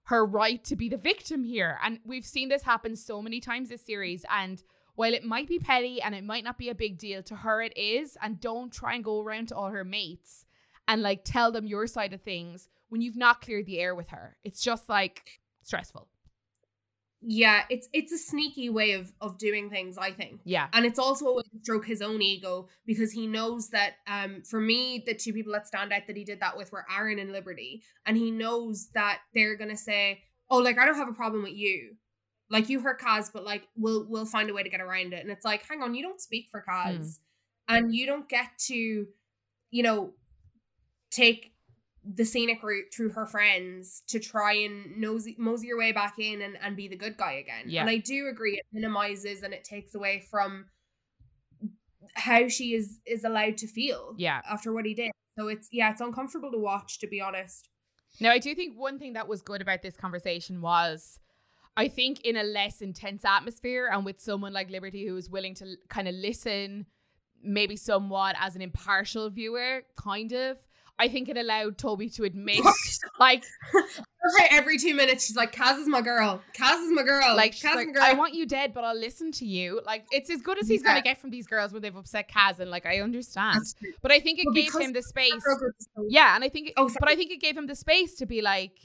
her 0.06 0.26
right 0.26 0.64
to 0.66 0.76
be 0.76 0.88
the 0.88 0.98
victim 0.98 1.44
here. 1.44 1.80
And 1.84 2.00
we've 2.06 2.26
seen 2.26 2.50
this 2.50 2.64
happen 2.64 2.96
so 2.96 3.22
many 3.22 3.40
times 3.40 3.70
this 3.70 3.86
series. 3.86 4.24
And 4.30 4.62
while 4.94 5.14
it 5.14 5.24
might 5.24 5.48
be 5.48 5.58
petty 5.60 6.02
and 6.02 6.14
it 6.14 6.24
might 6.24 6.44
not 6.44 6.58
be 6.60 6.70
a 6.70 6.76
big 6.76 6.98
deal, 7.00 7.24
to 7.24 7.38
her 7.38 7.62
it 7.62 7.76
is. 7.76 8.18
And 8.22 8.40
don't 8.40 8.72
try 8.72 8.94
and 8.94 9.04
go 9.04 9.20
around 9.22 9.48
to 9.50 9.56
all 9.56 9.70
her 9.70 9.84
mates 9.84 10.46
and 10.88 11.02
like 11.02 11.22
tell 11.24 11.52
them 11.52 11.66
your 11.66 11.88
side 11.88 12.14
of 12.14 12.22
things 12.22 12.70
when 12.90 13.02
you've 13.02 13.18
not 13.18 13.42
cleared 13.42 13.66
the 13.66 13.80
air 13.80 13.96
with 13.96 14.10
her. 14.10 14.38
It's 14.44 14.62
just 14.62 14.88
like 14.88 15.40
stressful. 15.64 16.08
Yeah, 17.28 17.64
it's 17.72 17.90
it's 17.92 18.12
a 18.12 18.18
sneaky 18.20 18.70
way 18.70 18.92
of 18.92 19.12
of 19.20 19.40
doing 19.40 19.70
things, 19.72 19.98
I 19.98 20.12
think. 20.12 20.42
Yeah. 20.46 20.68
And 20.74 20.86
it's 20.86 21.00
also 21.00 21.26
a 21.26 21.36
way 21.36 21.42
to 21.42 21.60
stroke 21.64 21.86
his 21.86 22.04
own 22.04 22.22
ego 22.22 22.68
because 22.86 23.12
he 23.12 23.26
knows 23.26 23.70
that 23.70 23.96
um 24.08 24.44
for 24.44 24.62
me, 24.62 25.04
the 25.06 25.16
two 25.16 25.34
people 25.34 25.52
that 25.54 25.66
stand 25.66 25.92
out 25.92 26.04
that 26.06 26.16
he 26.16 26.24
did 26.24 26.40
that 26.42 26.56
with 26.56 26.72
were 26.72 26.86
Aaron 26.96 27.18
and 27.18 27.32
Liberty. 27.32 27.82
And 28.06 28.16
he 28.16 28.30
knows 28.30 28.90
that 28.94 29.22
they're 29.34 29.56
gonna 29.56 29.76
say, 29.76 30.22
Oh, 30.52 30.60
like 30.60 30.78
I 30.78 30.86
don't 30.86 30.98
have 30.98 31.10
a 31.10 31.14
problem 31.14 31.42
with 31.42 31.56
you. 31.56 31.96
Like 32.52 32.70
you 32.70 32.80
hurt 32.80 33.02
Kaz, 33.02 33.32
but 33.34 33.44
like 33.44 33.68
we'll 33.76 34.06
we'll 34.08 34.28
find 34.28 34.52
a 34.52 34.54
way 34.54 34.62
to 34.62 34.70
get 34.70 34.82
around 34.82 35.14
it. 35.14 35.22
And 35.22 35.32
it's 35.32 35.46
like, 35.46 35.64
hang 35.68 35.82
on, 35.82 35.96
you 35.96 36.04
don't 36.04 36.22
speak 36.22 36.48
for 36.52 36.64
Kaz. 36.68 37.18
And 37.68 37.96
you 37.96 38.06
don't 38.06 38.30
get 38.30 38.50
to, 38.68 39.08
you 39.72 39.84
know, 39.84 40.14
take 41.10 41.55
the 42.08 42.24
scenic 42.26 42.62
route 42.62 42.86
through 42.96 43.10
her 43.10 43.26
friends 43.26 44.04
to 44.08 44.20
try 44.20 44.54
and 44.54 44.98
nosy, 44.98 45.36
mosey 45.40 45.68
your 45.68 45.78
way 45.78 45.92
back 45.92 46.16
in 46.20 46.42
and, 46.42 46.58
and 46.62 46.76
be 46.78 46.88
the 46.88 46.96
good 46.96 47.18
guy 47.18 47.34
again. 47.34 47.64
Yeah. 47.66 47.82
And 47.82 47.90
I 47.90 47.98
do 47.98 48.28
agree 48.28 48.56
it 48.58 48.66
minimizes 48.72 49.42
and 49.42 49.54
it 49.54 49.64
takes 49.64 49.96
away 49.96 50.24
from 50.30 50.66
how 52.14 52.48
she 52.48 52.74
is 52.74 53.00
is 53.06 53.24
allowed 53.24 53.58
to 53.58 53.68
feel 53.68 54.14
Yeah. 54.18 54.42
after 54.50 54.72
what 54.72 54.86
he 54.86 54.94
did. 54.94 55.12
So 55.38 55.48
it's 55.48 55.68
yeah, 55.72 55.92
it's 55.92 56.02
uncomfortable 56.02 56.52
to 56.52 56.60
watch 56.60 57.00
to 57.00 57.08
be 57.08 57.20
honest. 57.20 57.70
Now, 58.22 58.32
I 58.32 58.38
do 58.40 58.56
think 58.56 58.78
one 58.78 58.98
thing 59.00 59.14
that 59.14 59.28
was 59.28 59.42
good 59.42 59.62
about 59.62 59.82
this 59.82 59.98
conversation 59.98 60.62
was 60.62 61.20
I 61.76 61.90
think 61.90 62.22
in 62.22 62.38
a 62.38 62.44
less 62.44 62.82
intense 62.82 63.26
atmosphere 63.26 63.90
and 63.92 64.06
with 64.06 64.22
someone 64.22 64.54
like 64.54 64.70
Liberty 64.70 65.06
who 65.06 65.14
was 65.14 65.30
willing 65.30 65.56
to 65.56 65.76
kind 65.90 66.08
of 66.08 66.16
listen, 66.16 66.86
maybe 67.44 67.76
somewhat 67.76 68.38
as 68.40 68.56
an 68.56 68.62
impartial 68.62 69.30
viewer, 69.30 69.82
kind 69.98 70.32
of. 70.32 70.58
I 70.98 71.08
think 71.10 71.28
it 71.30 71.38
allowed 71.38 71.78
Toby 71.78 72.10
to 72.12 72.24
admit, 72.24 72.62
like, 73.20 73.44
every 74.52 74.78
two 74.78 74.96
minutes 74.96 75.26
she's 75.26 75.36
like, 75.36 75.54
"Kaz 75.54 75.78
is 75.80 75.88
my 75.88 76.02
girl. 76.02 76.42
Kaz 76.58 76.82
is 76.86 76.92
my 76.92 77.04
girl. 77.04 77.36
like, 77.36 77.54
Kaz 77.54 77.58
is 77.72 77.76
like, 77.76 77.88
my 77.88 77.94
girl." 77.94 78.04
I 78.04 78.14
want 78.14 78.34
you 78.34 78.46
dead, 78.46 78.74
but 78.74 78.84
I'll 78.84 78.98
listen 78.98 79.32
to 79.34 79.46
you. 79.46 79.82
Like, 79.86 80.06
it's 80.12 80.30
as 80.30 80.42
good 80.42 80.58
as 80.58 80.68
he's 80.68 80.82
Yeah. 80.82 80.90
gonna 80.92 81.02
get 81.02 81.20
from 81.20 81.30
these 81.32 81.48
girls 81.48 81.74
when 81.74 81.82
they've 81.82 81.96
upset 81.96 82.30
Kaz, 82.30 82.60
and 82.60 82.72
like, 82.72 82.86
I 82.86 83.02
understand. 83.02 83.60
But 84.02 84.12
I 84.12 84.20
think 84.20 84.40
it 84.40 84.46
But 84.46 84.56
gave 84.56 84.74
him 84.76 84.94
the 84.94 85.02
space. 85.04 85.34
Girl 85.44 85.58
group 85.58 85.76
is 85.80 85.88
so- 85.96 86.06
Yeah, 86.10 86.34
and 86.36 86.44
I 86.44 86.50
think, 86.50 86.70
it, 86.70 86.74
Oh, 86.78 86.90
but. 87.00 87.10
I 87.10 87.16
think 87.16 87.32
it 87.32 87.42
gave 87.42 87.58
him 87.58 87.68
the 87.68 87.76
space 87.76 88.16
to 88.16 88.26
be 88.26 88.42
like, 88.42 88.78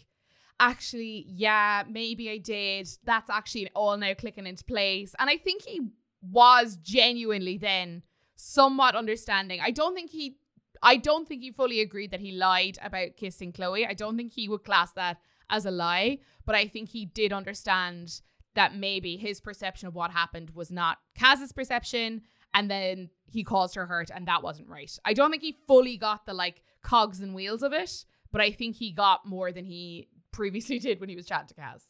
actually, 0.58 1.24
yeah, 1.28 1.84
maybe 1.88 2.28
I 2.30 2.38
did. 2.38 2.88
That's 3.04 3.30
actually 3.30 3.70
all 3.74 3.96
now 3.96 4.14
clicking 4.14 4.46
into 4.46 4.64
place. 4.64 5.14
And 5.18 5.30
I 5.30 5.36
think 5.36 5.62
he 5.62 5.80
was 6.22 6.76
genuinely 6.76 7.56
then 7.56 8.02
somewhat 8.36 8.94
understanding. 8.94 9.60
I 9.62 9.70
don't 9.70 9.94
think 9.94 10.10
he, 10.10 10.36
I 10.82 10.96
don't 10.96 11.28
think 11.28 11.42
he 11.42 11.50
fully 11.50 11.80
agreed 11.80 12.10
that 12.10 12.20
he 12.20 12.32
lied 12.32 12.78
about 12.82 13.16
kissing 13.16 13.52
Chloe. 13.52 13.86
I 13.86 13.94
don't 13.94 14.16
think 14.16 14.32
he 14.32 14.48
would 14.48 14.64
class 14.64 14.92
that 14.92 15.18
as 15.50 15.66
a 15.66 15.70
lie, 15.70 16.18
but 16.46 16.54
I 16.54 16.68
think 16.68 16.88
he 16.90 17.04
did 17.04 17.32
understand 17.32 18.20
that 18.54 18.74
maybe 18.74 19.16
his 19.16 19.40
perception 19.40 19.88
of 19.88 19.94
what 19.94 20.10
happened 20.10 20.50
was 20.54 20.70
not 20.70 20.98
Kaz's 21.18 21.52
perception, 21.52 22.22
and 22.54 22.70
then 22.70 23.10
he 23.30 23.44
caused 23.44 23.74
her 23.74 23.86
hurt, 23.86 24.10
and 24.12 24.26
that 24.26 24.42
wasn't 24.42 24.68
right. 24.68 24.90
I 25.04 25.12
don't 25.12 25.30
think 25.30 25.42
he 25.42 25.58
fully 25.68 25.96
got 25.96 26.26
the 26.26 26.34
like 26.34 26.62
cogs 26.82 27.20
and 27.20 27.34
wheels 27.34 27.62
of 27.62 27.72
it, 27.72 28.04
but 28.32 28.40
I 28.40 28.50
think 28.50 28.76
he 28.76 28.90
got 28.90 29.26
more 29.26 29.52
than 29.52 29.64
he 29.64 30.08
previously 30.32 30.78
did 30.78 30.98
when 31.00 31.08
he 31.08 31.16
was 31.16 31.26
chatting 31.26 31.48
to 31.48 31.54
Kaz. 31.54 31.82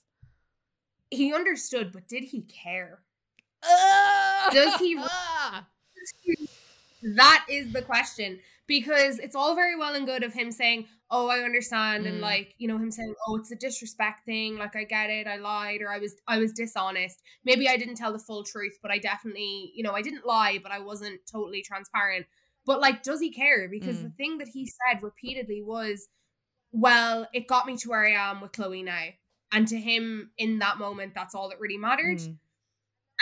He 1.11 1.33
understood, 1.35 1.93
but 1.93 2.09
did 2.09 2.25
he 2.25 2.43
care? 2.43 3.03
Does 4.53 4.77
he- 4.81 4.97
Ah! 5.01 5.67
That 7.03 7.47
is 7.49 7.73
the 7.73 7.83
question. 7.83 8.41
Because 8.71 9.19
it's 9.19 9.35
all 9.35 9.57
very 9.57 9.75
well 9.77 9.95
and 9.97 10.07
good 10.07 10.23
of 10.23 10.33
him 10.33 10.53
saying, 10.53 10.87
Oh, 11.11 11.29
I 11.29 11.41
understand, 11.41 12.07
and 12.07 12.19
Mm. 12.19 12.23
like, 12.23 12.55
you 12.59 12.69
know, 12.69 12.79
him 12.79 12.93
saying, 12.93 13.13
Oh, 13.27 13.37
it's 13.37 13.51
a 13.51 13.57
disrespect 13.57 14.25
thing, 14.25 14.57
like 14.59 14.77
I 14.77 14.85
get 14.85 15.11
it, 15.11 15.27
I 15.27 15.39
lied, 15.39 15.83
or 15.83 15.91
I 15.93 15.99
was 15.99 16.15
I 16.29 16.39
was 16.39 16.53
dishonest. 16.53 17.21
Maybe 17.45 17.69
I 17.69 17.77
didn't 17.77 17.97
tell 17.97 18.13
the 18.13 18.21
full 18.21 18.45
truth, 18.45 18.79
but 18.81 18.93
I 18.93 18.99
definitely, 18.99 19.73
you 19.75 19.83
know, 19.83 19.91
I 19.93 20.03
didn't 20.03 20.25
lie, 20.25 20.61
but 20.63 20.71
I 20.71 20.79
wasn't 20.79 21.21
totally 21.31 21.63
transparent. 21.63 22.27
But 22.65 22.81
like, 22.81 23.03
does 23.03 23.21
he 23.21 23.33
care? 23.33 23.69
Because 23.69 23.97
Mm. 23.99 24.03
the 24.05 24.11
thing 24.11 24.39
that 24.39 24.49
he 24.49 24.67
said 24.67 25.03
repeatedly 25.03 25.63
was, 25.63 26.09
Well, 26.73 27.29
it 27.35 27.49
got 27.49 27.67
me 27.67 27.77
to 27.79 27.89
where 27.89 28.07
I 28.07 28.13
am 28.31 28.41
with 28.41 28.53
Chloe 28.53 28.85
now. 28.85 29.07
And 29.53 29.67
to 29.69 29.79
him 29.81 30.31
in 30.39 30.61
that 30.61 30.79
moment, 30.79 31.15
that's 31.17 31.35
all 31.35 31.49
that 31.51 31.59
really 31.61 31.79
mattered. 31.79 32.19
Mm. 32.19 32.39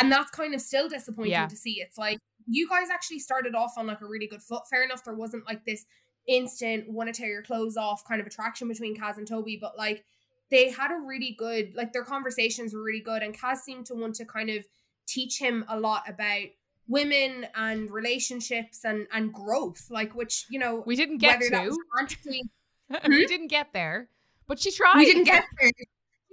And 0.01 0.13
that's 0.13 0.31
kind 0.31 0.55
of 0.55 0.61
still 0.61 0.89
disappointing 0.91 1.33
Yeah. 1.33 1.47
to 1.49 1.57
see. 1.57 1.81
It's 1.81 1.99
like 1.99 2.19
you 2.49 2.69
guys 2.69 2.89
actually 2.93 3.19
started 3.19 3.55
off 3.55 3.75
on 3.77 3.87
like 3.87 4.01
a 4.01 4.07
really 4.07 4.27
good 4.27 4.43
foot. 4.43 4.63
Fair 4.69 4.85
enough, 4.85 5.05
there 5.05 5.15
wasn't 5.15 5.47
like 5.47 5.65
this 5.65 5.85
instant 6.27 6.89
wanna 6.89 7.13
tear 7.13 7.29
your 7.29 7.43
clothes 7.43 7.77
off 7.77 8.05
kind 8.07 8.21
of 8.21 8.27
attraction 8.27 8.69
between 8.69 8.97
Kaz 8.97 9.17
and 9.17 9.27
Toby, 9.27 9.59
but 9.61 9.77
like 9.79 10.05
they 10.51 10.71
had 10.71 10.91
a 10.91 10.97
really 10.97 11.35
good 11.39 11.73
like 11.75 11.93
their 11.93 12.05
conversations 12.05 12.75
were 12.75 12.83
really 12.83 13.01
good 13.01 13.23
and 13.23 13.39
Kaz 13.39 13.59
seemed 13.59 13.87
to 13.87 13.95
want 13.95 14.15
to 14.17 14.25
kind 14.25 14.51
of 14.51 14.67
teach 15.07 15.39
him 15.39 15.65
a 15.69 15.79
lot 15.79 16.09
about 16.09 16.47
women 16.87 17.47
and 17.55 17.91
relationships 17.91 18.85
and 18.85 19.07
and 19.13 19.33
growth 19.33 19.87
like 19.91 20.15
which 20.15 20.47
you 20.51 20.59
know 20.59 20.83
We 20.87 20.97
didn't 20.97 21.19
get 21.19 21.39
whether 21.39 21.51
that 21.51 21.67
was 21.67 21.77
to. 21.77 21.83
romantically 21.95 22.43
hmm? 22.91 23.11
we 23.11 23.27
didn't 23.27 23.49
get 23.49 23.73
there, 23.73 24.09
but 24.47 24.59
she 24.59 24.71
tried. 24.71 24.97
we 24.97 25.05
didn't 25.05 25.25
get 25.25 25.45
there. 25.61 25.71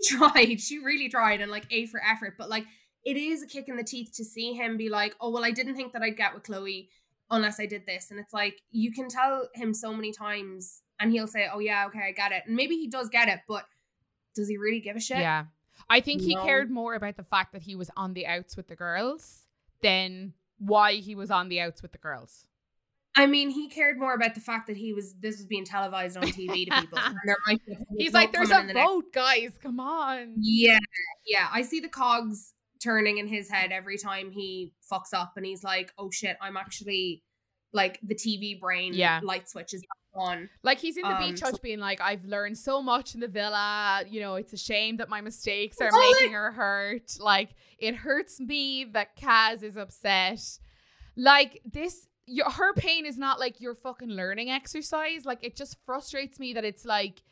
She 0.04 0.17
tried. 0.17 0.60
She 0.60 0.80
really 0.80 1.08
tried 1.08 1.39
and 1.39 1.49
like 1.49 1.63
A 1.71 1.86
for 1.86 2.01
effort. 2.04 2.36
But 2.38 2.49
like 2.49 2.65
it 3.05 3.15
is 3.17 3.43
a 3.43 3.47
kick 3.47 3.69
in 3.69 3.77
the 3.77 3.83
teeth 3.83 4.11
to 4.15 4.25
see 4.25 4.53
him 4.53 4.77
be 4.77 4.89
like, 4.89 5.15
oh 5.21 5.29
well, 5.29 5.45
I 5.45 5.51
didn't 5.51 5.75
think 5.75 5.93
that 5.93 6.01
I'd 6.01 6.17
get 6.17 6.33
with 6.33 6.43
Chloe 6.43 6.89
unless 7.31 7.59
I 7.59 7.65
did 7.65 7.85
this. 7.85 8.11
And 8.11 8.19
it's 8.19 8.33
like 8.33 8.61
you 8.71 8.91
can 8.91 9.07
tell 9.07 9.47
him 9.53 9.73
so 9.73 9.93
many 9.93 10.11
times 10.11 10.81
and 10.99 11.11
he'll 11.11 11.27
say, 11.27 11.47
Oh 11.51 11.59
yeah, 11.59 11.85
okay, 11.87 12.01
I 12.07 12.11
get 12.11 12.31
it. 12.31 12.43
And 12.47 12.55
maybe 12.55 12.75
he 12.75 12.87
does 12.87 13.09
get 13.09 13.29
it, 13.29 13.39
but 13.47 13.65
does 14.35 14.49
he 14.49 14.57
really 14.57 14.79
give 14.81 14.95
a 14.95 14.99
shit? 14.99 15.19
Yeah. 15.19 15.45
I 15.89 16.01
think 16.01 16.21
he 16.21 16.35
No. 16.35 16.43
cared 16.43 16.71
more 16.71 16.95
about 16.95 17.15
the 17.15 17.23
fact 17.23 17.53
that 17.53 17.61
he 17.63 17.75
was 17.75 17.91
on 17.95 18.13
the 18.13 18.25
outs 18.25 18.57
with 18.57 18.67
the 18.67 18.75
girls 18.75 19.43
than 19.81 20.33
why 20.57 20.93
he 20.93 21.15
was 21.15 21.29
on 21.29 21.49
the 21.49 21.59
outs 21.61 21.81
with 21.81 21.91
the 21.91 21.97
girls. 21.97 22.45
I 23.17 23.27
mean, 23.27 23.49
he 23.49 23.69
cared 23.69 23.97
more 23.97 24.13
about 24.13 24.35
the 24.35 24.41
fact 24.41 24.67
that 24.67 24.75
he 24.77 24.93
was 24.93 25.13
this 25.13 25.37
was 25.37 25.45
being 25.45 25.63
televised 25.63 26.17
on 26.17 26.23
TV 26.23 26.65
to 26.65 26.81
people. 26.81 26.97
and 27.05 27.15
there 27.25 27.37
might 27.47 27.65
be 27.65 27.73
a 27.73 27.77
He's 27.97 28.13
like, 28.13 28.33
there's 28.33 28.51
a 28.51 28.59
in 28.59 28.67
the 28.67 28.73
next 28.73 28.87
vote, 28.89 29.13
guys. 29.13 29.57
Come 29.61 29.79
on. 29.79 30.35
Yeah, 30.39 30.79
yeah. 31.25 31.47
I 31.51 31.61
see 31.61 31.79
the 31.79 31.87
cogs 31.87 32.51
turning 32.83 33.17
in 33.17 33.27
his 33.27 33.49
head 33.49 33.71
every 33.71 33.97
time 33.97 34.31
he 34.31 34.73
fucks 34.91 35.13
up, 35.13 35.33
and 35.38 35.45
he's 35.45 35.63
like, 35.63 35.93
"Oh 35.97 36.09
shit, 36.11 36.38
I'm 36.41 36.57
actually 36.57 37.23
like 37.73 37.99
the 38.03 38.15
TV 38.15 38.59
brain 38.59 38.93
Yeah. 38.93 39.19
light 39.23 39.49
switch 39.49 39.73
is 39.73 39.83
on." 40.13 40.49
Like 40.63 40.79
he's 40.79 40.95
in 40.97 41.03
the 41.03 41.09
Um, 41.15 41.29
beach 41.31 41.39
so- 41.39 41.57
being 41.61 41.79
like, 41.79 41.99
I've 42.01 42.23
learned 42.25 42.57
so 42.57 42.81
much 42.81 43.13
in 43.15 43.19
the 43.19 43.27
villa. 43.27 44.03
You 44.09 44.21
know, 44.21 44.35
it's 44.35 44.53
a 44.53 44.57
shame 44.57 44.97
that 44.97 45.09
my 45.09 45.21
mistakes 45.21 45.77
are 45.81 45.91
making 45.91 46.31
her 46.33 46.51
hurt. 46.51 47.17
Like 47.19 47.49
it 47.79 47.95
hurts 47.95 48.39
me 48.39 48.85
that 48.93 49.17
Kaz 49.17 49.61
is 49.63 49.75
upset. 49.77 50.39
Like 51.17 51.61
this, 51.65 52.07
your, 52.25 52.49
her 52.49 52.73
pain 52.73 53.05
is 53.05 53.17
not 53.17 53.39
like 53.39 53.59
your 53.61 53.75
fucking 53.75 54.09
learning 54.09 54.49
exercise. 54.51 55.25
Like 55.25 55.39
it 55.43 55.55
just 55.55 55.77
frustrates 55.85 56.39
me 56.39 56.53
that 56.53 56.65
it's 56.65 56.85
like 56.85 57.23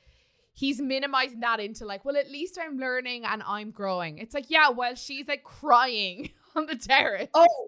he's 0.54 0.80
minimizing 0.80 1.40
that 1.42 1.60
into 1.60 1.86
like, 1.86 2.06
well, 2.06 2.16
at 2.18 2.30
least 2.32 2.58
I'm 2.62 2.78
learning 2.78 3.26
and 3.26 3.42
I'm 3.46 3.72
growing. 3.72 4.18
It's 4.20 4.34
like, 4.34 4.46
yeah, 4.50 4.70
well, 4.70 4.96
she's 4.96 5.28
like 5.28 5.44
crying 5.44 6.30
on 6.56 6.66
the 6.68 6.76
terrace. 6.76 7.30
Oh, 7.34 7.68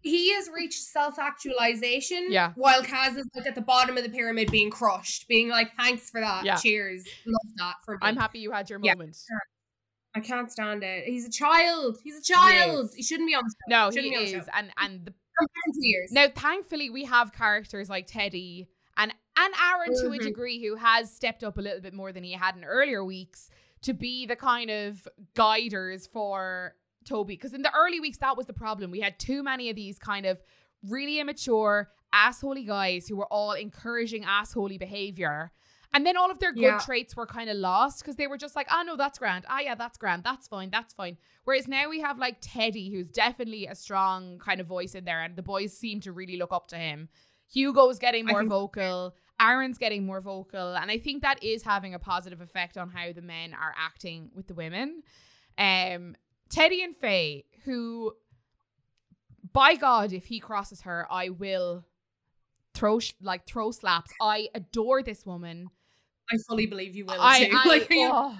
he 0.00 0.32
has 0.34 0.48
reached 0.54 0.82
self 0.82 1.18
actualization. 1.18 2.26
Yeah. 2.30 2.52
While 2.54 2.82
Kaz 2.82 3.16
is 3.18 3.26
like 3.34 3.46
at 3.46 3.54
the 3.54 3.60
bottom 3.62 3.96
of 3.96 4.04
the 4.04 4.10
pyramid 4.10 4.50
being 4.50 4.70
crushed, 4.70 5.26
being 5.28 5.48
like, 5.48 5.74
"Thanks 5.76 6.08
for 6.10 6.20
that. 6.20 6.44
Yeah. 6.44 6.56
Cheers. 6.56 7.04
Love 7.26 7.52
that 7.56 7.74
for 7.84 7.94
me." 7.94 7.98
I'm 8.02 8.16
happy 8.16 8.38
you 8.38 8.52
had 8.52 8.70
your 8.70 8.78
Yeah. 8.82 8.94
moment. 8.94 9.16
I 10.14 10.20
can't 10.20 10.50
stand 10.50 10.82
it. 10.84 11.04
He's 11.04 11.26
a 11.26 11.30
child. 11.30 11.98
He's 12.02 12.16
a 12.18 12.22
child. 12.22 12.86
is. 12.86 12.94
He 12.94 13.02
shouldn't 13.02 13.28
be 13.28 13.34
on 13.34 13.42
the 13.44 13.50
show. 13.50 13.76
No, 13.86 13.90
Shouldn't 13.90 14.04
he 14.04 14.10
be 14.10 14.16
on 14.16 14.24
the 14.24 14.38
is, 14.38 14.44
show. 14.44 14.50
and 14.54 14.70
and 14.78 15.04
the 15.06 15.10
Come 15.38 15.46
back 15.46 15.74
in 15.76 15.82
years. 15.84 16.10
Now, 16.12 16.26
thankfully, 16.34 16.90
we 16.90 17.04
have 17.04 17.32
characters 17.32 17.88
like 17.90 18.06
Teddy 18.06 18.68
and 19.38 19.54
Aaron 19.62 19.94
to 20.00 20.06
a 20.12 20.18
Mhm. 20.18 20.22
degree 20.22 20.62
who 20.66 20.76
has 20.76 21.12
stepped 21.14 21.44
up 21.44 21.58
a 21.58 21.60
little 21.62 21.80
bit 21.80 21.94
more 21.94 22.12
than 22.12 22.24
he 22.24 22.32
had 22.32 22.56
in 22.56 22.64
earlier 22.64 23.04
weeks 23.04 23.50
to 23.82 23.92
be 23.94 24.26
the 24.26 24.36
kind 24.36 24.70
of 24.70 25.06
guiders 25.34 26.06
for 26.06 26.74
Toby. 27.04 27.34
Because 27.34 27.54
in 27.54 27.62
the 27.62 27.72
early 27.74 28.00
weeks, 28.00 28.18
that 28.18 28.36
was 28.36 28.46
the 28.46 28.52
problem. 28.52 28.90
We 28.90 29.00
had 29.00 29.18
too 29.18 29.42
many 29.42 29.70
of 29.70 29.76
these 29.76 29.98
kind 29.98 30.26
of 30.26 30.42
really 30.82 31.20
immature, 31.20 31.90
assholey 32.12 32.66
guys 32.66 33.06
who 33.08 33.16
were 33.16 33.26
all 33.32 33.52
encouraging 33.52 34.24
assholey 34.24 34.78
behavior. 34.78 35.52
And 35.94 36.04
then 36.04 36.16
all 36.18 36.30
of 36.30 36.38
their 36.38 36.52
good 36.52 36.62
Yeah. 36.62 36.78
traits 36.78 37.16
were 37.16 37.26
kind 37.26 37.48
of 37.48 37.56
lost 37.56 38.00
because 38.00 38.16
they 38.16 38.26
were 38.26 38.36
just 38.36 38.54
like, 38.54 38.66
oh 38.70 38.82
no, 38.82 38.94
that's 38.96 39.18
grand. 39.18 39.46
Ah, 39.48 39.60
yeah, 39.60 39.74
that's 39.74 39.96
grand. 39.96 40.22
That's 40.22 40.46
fine. 40.46 40.68
That's 40.70 40.92
fine. 40.92 41.16
Whereas 41.44 41.66
now 41.66 41.88
we 41.88 42.00
have 42.00 42.18
like 42.18 42.38
Teddy, 42.42 42.90
who's 42.90 43.10
definitely 43.10 43.66
a 43.66 43.74
strong 43.74 44.38
kind 44.38 44.60
of 44.60 44.66
voice 44.66 44.94
in 44.94 45.04
there, 45.04 45.22
and 45.22 45.34
the 45.36 45.42
boys 45.42 45.76
seem 45.76 46.00
to 46.00 46.12
really 46.12 46.36
look 46.36 46.52
up 46.52 46.68
to 46.68 46.76
him. 46.76 47.08
Hugo's 47.50 47.98
getting 47.98 48.26
more 48.26 48.44
vocal. 48.44 49.14
Aaron's 49.40 49.78
getting 49.78 50.04
more 50.04 50.20
vocal. 50.20 50.74
And 50.74 50.90
I 50.90 50.98
think 50.98 51.22
that 51.22 51.42
is 51.42 51.62
having 51.62 51.94
a 51.94 51.98
positive 51.98 52.40
effect 52.40 52.76
on 52.76 52.90
how 52.90 53.12
the 53.12 53.22
men 53.22 53.54
are 53.54 53.74
acting 53.76 54.30
with 54.34 54.46
the 54.46 54.54
women. 54.54 55.02
Um, 55.56 56.16
Teddy 56.50 56.82
and 56.82 56.96
Faye, 56.96 57.44
who, 57.64 58.12
by 59.52 59.74
God, 59.74 60.12
if 60.12 60.26
he 60.26 60.40
crosses 60.40 60.82
her, 60.82 61.06
I 61.10 61.28
will 61.28 61.84
throw 62.74 62.98
sh- 63.00 63.14
like 63.20 63.46
throw 63.46 63.70
slaps. 63.70 64.12
I 64.20 64.48
adore 64.54 65.02
this 65.02 65.26
woman. 65.26 65.68
I 66.30 66.36
fully 66.46 66.66
believe 66.66 66.94
you 66.94 67.06
will. 67.06 67.16
I, 67.18 67.44
too. 67.44 67.52
I, 67.56 67.68
like, 67.68 67.88
oh. 67.90 68.38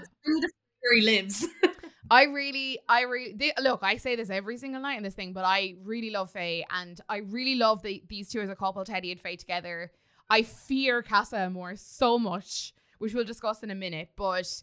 where 0.81 0.95
he 0.95 1.03
lives. 1.03 1.47
I 2.11 2.25
really, 2.25 2.79
I 2.89 3.03
really 3.03 3.53
look. 3.61 3.81
I 3.83 3.97
say 3.97 4.17
this 4.17 4.31
every 4.31 4.57
single 4.57 4.81
night 4.81 4.97
in 4.97 5.03
this 5.03 5.15
thing, 5.15 5.35
but 5.35 5.45
I 5.45 5.75
really 5.83 6.11
love 6.11 6.31
Faye, 6.31 6.65
and 6.71 6.99
I 7.09 7.19
really 7.19 7.57
love 7.57 7.83
the, 7.83 8.03
these 8.09 8.31
two 8.31 8.41
as 8.41 8.49
a 8.49 8.57
couple, 8.57 8.85
Teddy 8.85 9.13
and 9.13 9.21
Faye 9.21 9.37
together. 9.37 9.93
I 10.31 10.43
fear 10.43 11.03
Casa 11.03 11.37
Amor 11.39 11.77
so 11.77 12.19
much, 12.19 12.75
which 12.99 13.15
we'll 13.15 13.25
discuss 13.25 13.63
in 13.63 13.71
a 13.71 13.75
minute. 13.75 14.11
But 14.17 14.63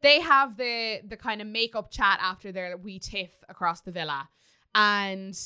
they 0.00 0.20
have 0.20 0.56
the 0.56 1.00
the 1.06 1.16
kind 1.16 1.40
of 1.40 1.46
makeup 1.46 1.90
chat 1.90 2.18
after 2.20 2.52
their 2.52 2.76
wee 2.76 2.98
tiff 2.98 3.30
across 3.48 3.80
the 3.82 3.92
villa, 3.92 4.28
and 4.74 5.36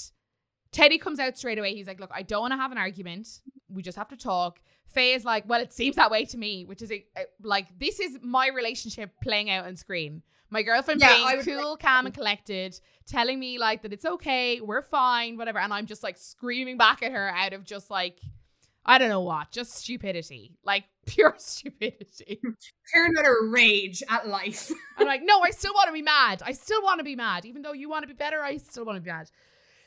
Teddy 0.73 0.99
comes 0.99 1.19
out 1.19 1.37
straight 1.39 1.59
away. 1.59 1.75
He's 1.75 1.87
like, 1.87 2.01
"Look, 2.01 2.11
I 2.15 2.23
don't 2.23 2.43
want 2.43 2.53
to 2.53 2.57
have 2.59 2.73
an 2.73 2.79
argument. 2.79 3.41
We 3.69 3.83
just 3.83 3.97
have 3.99 4.09
to 4.09 4.17
talk." 4.17 4.61
Faye 4.87 5.13
is 5.15 5.25
like, 5.25 5.47
"Well, 5.49 5.61
it 5.61 5.73
seems 5.73 5.97
that 5.97 6.11
way 6.11 6.25
to 6.27 6.39
me," 6.39 6.65
which 6.65 6.83
is 6.83 6.91
a, 6.91 7.05
a- 7.17 7.27
like 7.43 7.79
this 7.79 8.01
is 8.01 8.19
my 8.23 8.49
relationship 8.49 9.11
playing 9.23 9.51
out 9.51 9.67
on 9.67 9.77
screen. 9.77 10.23
My 10.51 10.63
girlfriend 10.63 11.03
Yeah, 11.03 11.15
being 11.15 11.45
cool, 11.45 11.77
calm, 11.77 12.07
and 12.07 12.15
collected, 12.15 12.81
telling 13.07 13.39
me 13.39 13.59
like 13.59 13.83
that 13.83 13.93
it's 13.93 14.07
okay, 14.07 14.63
we're 14.63 14.81
fine, 14.81 15.37
whatever, 15.37 15.59
and 15.59 15.75
I'm 15.75 15.85
just 15.85 16.03
like 16.03 16.17
screaming 16.17 16.79
back 16.79 17.03
at 17.03 17.13
her 17.13 17.29
out 17.29 17.53
of 17.53 17.65
just 17.65 17.91
like 17.91 18.19
I 18.89 18.97
don't 18.97 19.11
know 19.11 19.21
what, 19.21 19.51
just 19.51 19.75
stupidity, 19.75 20.57
like 20.65 20.85
pure 21.07 21.35
stupidity. 21.37 22.41
A 22.43 23.33
rage 23.51 24.03
at 24.09 24.27
life. 24.27 24.73
I'm 24.99 25.07
like, 25.07 25.21
no, 25.23 25.41
I 25.41 25.51
still 25.51 25.75
want 25.75 25.89
to 25.89 25.93
be 25.93 26.01
mad. 26.01 26.43
I 26.45 26.53
still 26.53 26.83
want 26.83 26.99
to 26.99 27.05
be 27.05 27.15
mad, 27.15 27.45
even 27.45 27.61
though 27.61 27.75
you 27.75 27.91
want 27.91 28.05
to 28.05 28.09
be 28.09 28.15
better. 28.15 28.41
I 28.43 28.57
still 28.57 28.87
want 28.87 28.97
to 28.97 29.03
be 29.03 29.11
mad. 29.11 29.31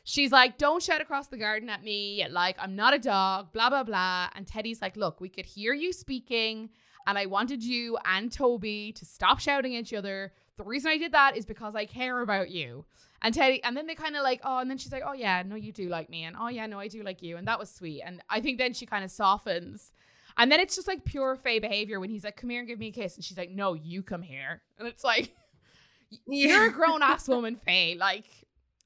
she's 0.04 0.32
like, 0.32 0.60
don't 0.60 0.84
shout 0.84 1.02
across 1.02 1.28
the 1.28 1.38
garden 1.38 1.68
at 1.68 1.84
me. 1.84 2.24
Like, 2.30 2.58
I'm 2.60 2.76
not 2.76 2.94
a 2.94 3.00
dog, 3.00 3.52
blah, 3.52 3.72
blah, 3.72 3.84
blah. 3.84 4.30
And 4.36 4.46
Teddy's 4.46 4.84
like, 4.84 4.96
look, 4.96 5.20
we 5.20 5.30
could 5.30 5.48
hear 5.48 5.74
you 5.74 5.94
speaking. 5.94 6.70
And 7.08 7.18
I 7.18 7.26
wanted 7.26 7.64
you 7.64 7.98
and 8.06 8.32
Toby 8.32 8.92
to 8.94 9.06
stop 9.06 9.40
shouting 9.40 9.76
at 9.76 9.82
each 9.82 9.94
other. 9.96 10.32
The 10.62 10.67
reason 10.67 10.91
I 10.91 10.97
did 11.00 11.13
that 11.13 11.36
is 11.36 11.43
because 11.47 11.76
I 11.76 11.86
care 11.86 12.21
about 12.21 12.52
you. 12.52 12.86
And 13.24 13.34
Teddy, 13.34 13.63
and 13.63 13.76
then 13.76 13.88
they 13.88 13.95
kind 13.95 14.15
of 14.15 14.21
like, 14.21 14.41
oh, 14.43 14.60
and 14.60 14.69
then 14.69 14.78
she's 14.78 14.91
like, 14.91 15.02
oh, 15.04 15.13
yeah, 15.13 15.41
no, 15.43 15.56
you 15.56 15.71
do 15.71 15.89
like 15.89 16.08
me. 16.08 16.24
And 16.24 16.36
oh, 16.39 16.50
yeah, 16.50 16.67
no, 16.67 16.80
I 16.80 16.88
do 16.88 17.02
like 17.02 17.24
you. 17.24 17.36
And 17.36 17.47
that 17.47 17.58
was 17.58 17.71
sweet. 17.71 18.04
And 18.06 18.21
I 18.30 18.41
think 18.41 18.60
then 18.60 18.74
she 18.74 18.86
kind 18.86 19.04
of 19.04 19.10
softens. 19.10 19.91
And 20.38 20.52
then 20.52 20.60
it's 20.60 20.76
just 20.76 20.88
like 20.88 21.04
pure 21.04 21.36
Faye 21.36 21.58
behavior 21.58 22.00
when 22.00 22.12
he's 22.12 22.24
like, 22.24 22.36
come 22.38 22.52
here 22.52 22.60
and 22.60 22.67
give 22.67 22.78
me 22.78 22.89
a 22.89 22.91
kiss. 22.91 23.15
And 23.15 23.26
she's 23.26 23.39
like, 23.39 23.50
no, 23.50 23.74
you 23.74 24.04
come 24.04 24.21
here. 24.21 24.62
And 24.78 24.88
it's 24.88 25.04
like, 25.04 25.36
you're 26.28 26.67
a 26.67 26.71
grown 26.71 27.02
ass 27.02 27.28
woman, 27.28 27.56
Faye. 27.56 27.95
Like, 28.00 28.26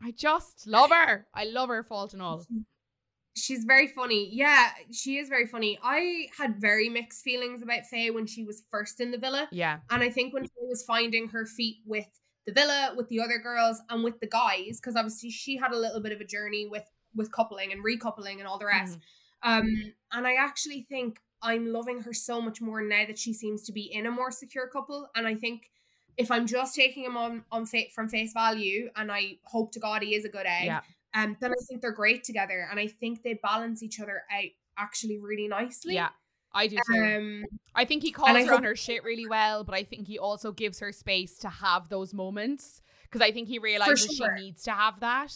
I 0.01 0.11
just 0.11 0.67
love 0.67 0.91
her. 0.91 1.27
I 1.33 1.43
love 1.43 1.67
her, 1.67 1.83
fault 1.83 2.13
and 2.13 2.21
all. 2.21 2.45
She's 3.38 3.65
very 3.65 3.88
funny. 3.88 4.30
Yeah, 4.32 4.69
she 4.91 5.17
is 5.17 5.28
very 5.28 5.45
funny. 5.45 5.78
I 5.84 6.28
had 6.38 6.56
very 6.60 6.88
mixed 6.88 7.21
feelings 7.24 7.62
about 7.62 7.86
Faye 7.86 8.10
when 8.10 8.26
she 8.26 8.43
was 8.43 8.63
first 8.71 9.02
in 9.02 9.12
the 9.12 9.17
villa. 9.17 9.48
Yeah. 9.52 9.80
And 9.89 10.02
I 10.02 10.10
think 10.10 10.34
when 10.34 10.43
Faye 10.43 10.67
was 10.69 10.84
finding 10.84 11.28
her 11.30 11.45
feet 11.45 11.78
with 11.86 12.08
the 12.45 12.54
villa, 12.54 12.93
with 12.95 13.10
the 13.10 13.19
other 13.19 13.38
girls, 13.39 13.82
and 13.89 14.04
with 14.04 14.19
the 14.21 14.28
guys, 14.28 14.80
because 14.80 14.95
obviously 14.95 15.32
she 15.32 15.58
had 15.58 15.71
a 15.71 15.78
little 15.78 16.00
bit 16.00 16.12
of 16.13 16.21
a 16.21 16.26
journey 16.26 16.65
with 16.65 16.86
with 17.13 17.32
coupling 17.32 17.71
and 17.71 17.84
recoupling 17.84 18.39
and 18.39 18.48
all 18.48 18.58
the 18.60 18.65
rest. 18.65 18.98
Um, 19.43 19.93
and 20.12 20.26
I 20.26 20.36
actually 20.36 20.82
think 20.82 21.19
I'm 21.41 21.71
loving 21.71 22.02
her 22.02 22.13
so 22.13 22.41
much 22.41 22.62
more 22.62 22.82
now 22.82 23.06
that 23.06 23.19
she 23.19 23.34
seems 23.34 23.63
to 23.63 23.71
be 23.71 23.82
in 23.82 24.06
a 24.06 24.12
more 24.12 24.32
secure 24.32 24.67
couple. 24.67 25.10
And 25.15 25.28
I 25.28 25.36
think 25.36 25.69
if 26.17 26.32
I'm 26.32 26.48
just 26.48 26.74
taking 26.76 27.04
him 27.04 27.17
on 27.17 27.43
on 27.52 27.65
fa- 27.65 27.89
from 27.93 28.08
face 28.08 28.32
value, 28.34 28.89
and 28.95 29.12
I 29.12 29.39
hope 29.43 29.71
to 29.74 29.80
God 29.80 30.04
he 30.04 30.15
is 30.15 30.24
a 30.26 30.30
good 30.30 30.45
egg, 30.45 30.65
Yeah. 30.67 30.82
Um, 31.15 31.38
then 31.39 31.51
I 31.51 31.63
think 31.67 31.82
they're 31.82 31.91
great 31.91 32.23
together, 32.23 32.67
and 32.69 32.80
I 32.80 32.88
think 32.88 33.23
they 33.23 33.39
balance 33.41 33.82
each 33.82 33.99
other 33.99 34.23
out 34.32 34.49
actually 34.78 35.17
really 35.17 35.47
nicely. 35.47 35.95
Yeah. 35.95 36.10
I 36.54 36.67
do 36.67 36.78
too. 36.89 37.04
Um, 37.04 37.45
I 37.75 37.84
think 37.84 38.01
he 38.01 38.12
calls 38.12 38.45
her 38.45 38.54
on 38.54 38.63
her 38.63 38.78
shit 38.78 39.04
really 39.04 39.28
well, 39.28 39.65
but 39.65 39.75
I 39.75 39.84
think 39.84 40.08
he 40.08 40.17
also 40.17 40.54
gives 40.54 40.80
her 40.80 40.93
space 40.93 41.38
to 41.39 41.49
have 41.49 41.89
those 41.89 42.13
moments 42.13 42.82
because 43.04 43.21
I 43.21 43.32
think 43.32 43.49
he 43.49 43.60
realizes 43.60 44.15
sure. 44.15 44.38
she 44.38 44.43
needs 44.43 44.63
to 44.63 44.71
have 44.71 45.01
that. 45.01 45.34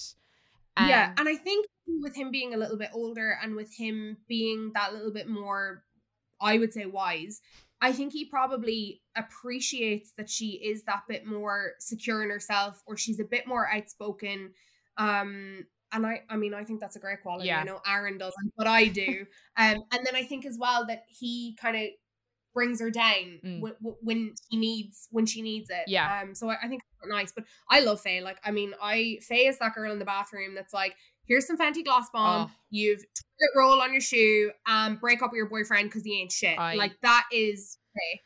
yeah, 0.79 1.07
Um, 1.09 1.15
and 1.19 1.29
I 1.29 1.35
think 1.35 1.65
with 1.87 2.15
him 2.15 2.31
being 2.31 2.53
a 2.53 2.57
little 2.57 2.77
bit 2.77 2.91
older 2.93 3.37
and 3.43 3.55
with 3.55 3.73
him 3.75 4.17
being 4.29 4.71
that 4.75 4.93
little 4.93 5.11
bit 5.11 5.27
more, 5.27 5.83
I 6.39 6.57
would 6.57 6.71
say 6.71 6.85
wise, 6.85 7.41
I 7.81 7.91
think 7.91 8.13
he 8.13 8.25
probably 8.25 9.01
appreciates 9.15 10.13
that 10.17 10.29
she 10.29 10.51
is 10.51 10.83
that 10.83 11.03
bit 11.07 11.25
more 11.25 11.73
secure 11.79 12.23
in 12.23 12.29
herself 12.29 12.81
or 12.85 12.95
she's 12.95 13.19
a 13.19 13.25
bit 13.25 13.45
more 13.47 13.67
outspoken. 13.69 14.51
Um, 14.97 15.65
and 15.91 16.05
I, 16.05 16.21
I 16.29 16.37
mean, 16.37 16.53
I 16.53 16.63
think 16.63 16.79
that's 16.79 16.95
a 16.95 16.99
great 16.99 17.21
quality. 17.23 17.47
Yeah. 17.47 17.59
I 17.59 17.63
know 17.63 17.79
Aaron 17.87 18.17
doesn't, 18.17 18.53
but 18.57 18.67
I 18.67 18.87
do. 18.87 19.25
um, 19.57 19.77
and 19.91 20.05
then 20.05 20.15
I 20.15 20.23
think 20.23 20.45
as 20.45 20.57
well 20.59 20.85
that 20.87 21.05
he 21.07 21.57
kind 21.59 21.75
of 21.77 21.83
brings 22.53 22.79
her 22.81 22.89
down 22.91 23.39
Mm. 23.43 23.61
when, 23.61 23.73
when 24.01 24.33
she 24.51 24.57
needs 24.57 25.07
when 25.11 25.25
she 25.25 25.41
needs 25.41 25.69
it. 25.69 25.83
Yeah. 25.87 26.21
Um. 26.23 26.35
So 26.35 26.49
I, 26.49 26.57
I 26.63 26.67
think 26.67 26.81
it's 27.01 27.09
nice, 27.09 27.31
but 27.31 27.45
I 27.69 27.79
love 27.81 28.01
Faye. 28.01 28.21
Like, 28.21 28.37
I 28.43 28.51
mean, 28.51 28.73
I 28.81 29.19
Faye 29.21 29.47
is 29.47 29.57
that 29.59 29.73
girl 29.75 29.91
in 29.91 29.99
the 29.99 30.05
bathroom 30.05 30.55
that's 30.55 30.73
like, 30.73 30.95
here's 31.25 31.45
some 31.47 31.57
Fenty 31.57 31.83
Gloss 31.85 32.09
Bomb. 32.11 32.49
Oh. 32.49 32.55
You've 32.69 32.99
toilet 32.99 33.51
roll 33.55 33.81
on 33.81 33.91
your 33.91 34.01
shoe. 34.01 34.51
Um, 34.67 34.95
break 34.97 35.21
up 35.21 35.31
with 35.31 35.37
your 35.37 35.49
boyfriend 35.49 35.89
because 35.89 36.03
he 36.03 36.19
ain't 36.21 36.31
shit. 36.31 36.57
I- 36.59 36.75
like 36.75 36.99
that 37.01 37.25
is 37.31 37.77
Faye, 37.95 38.21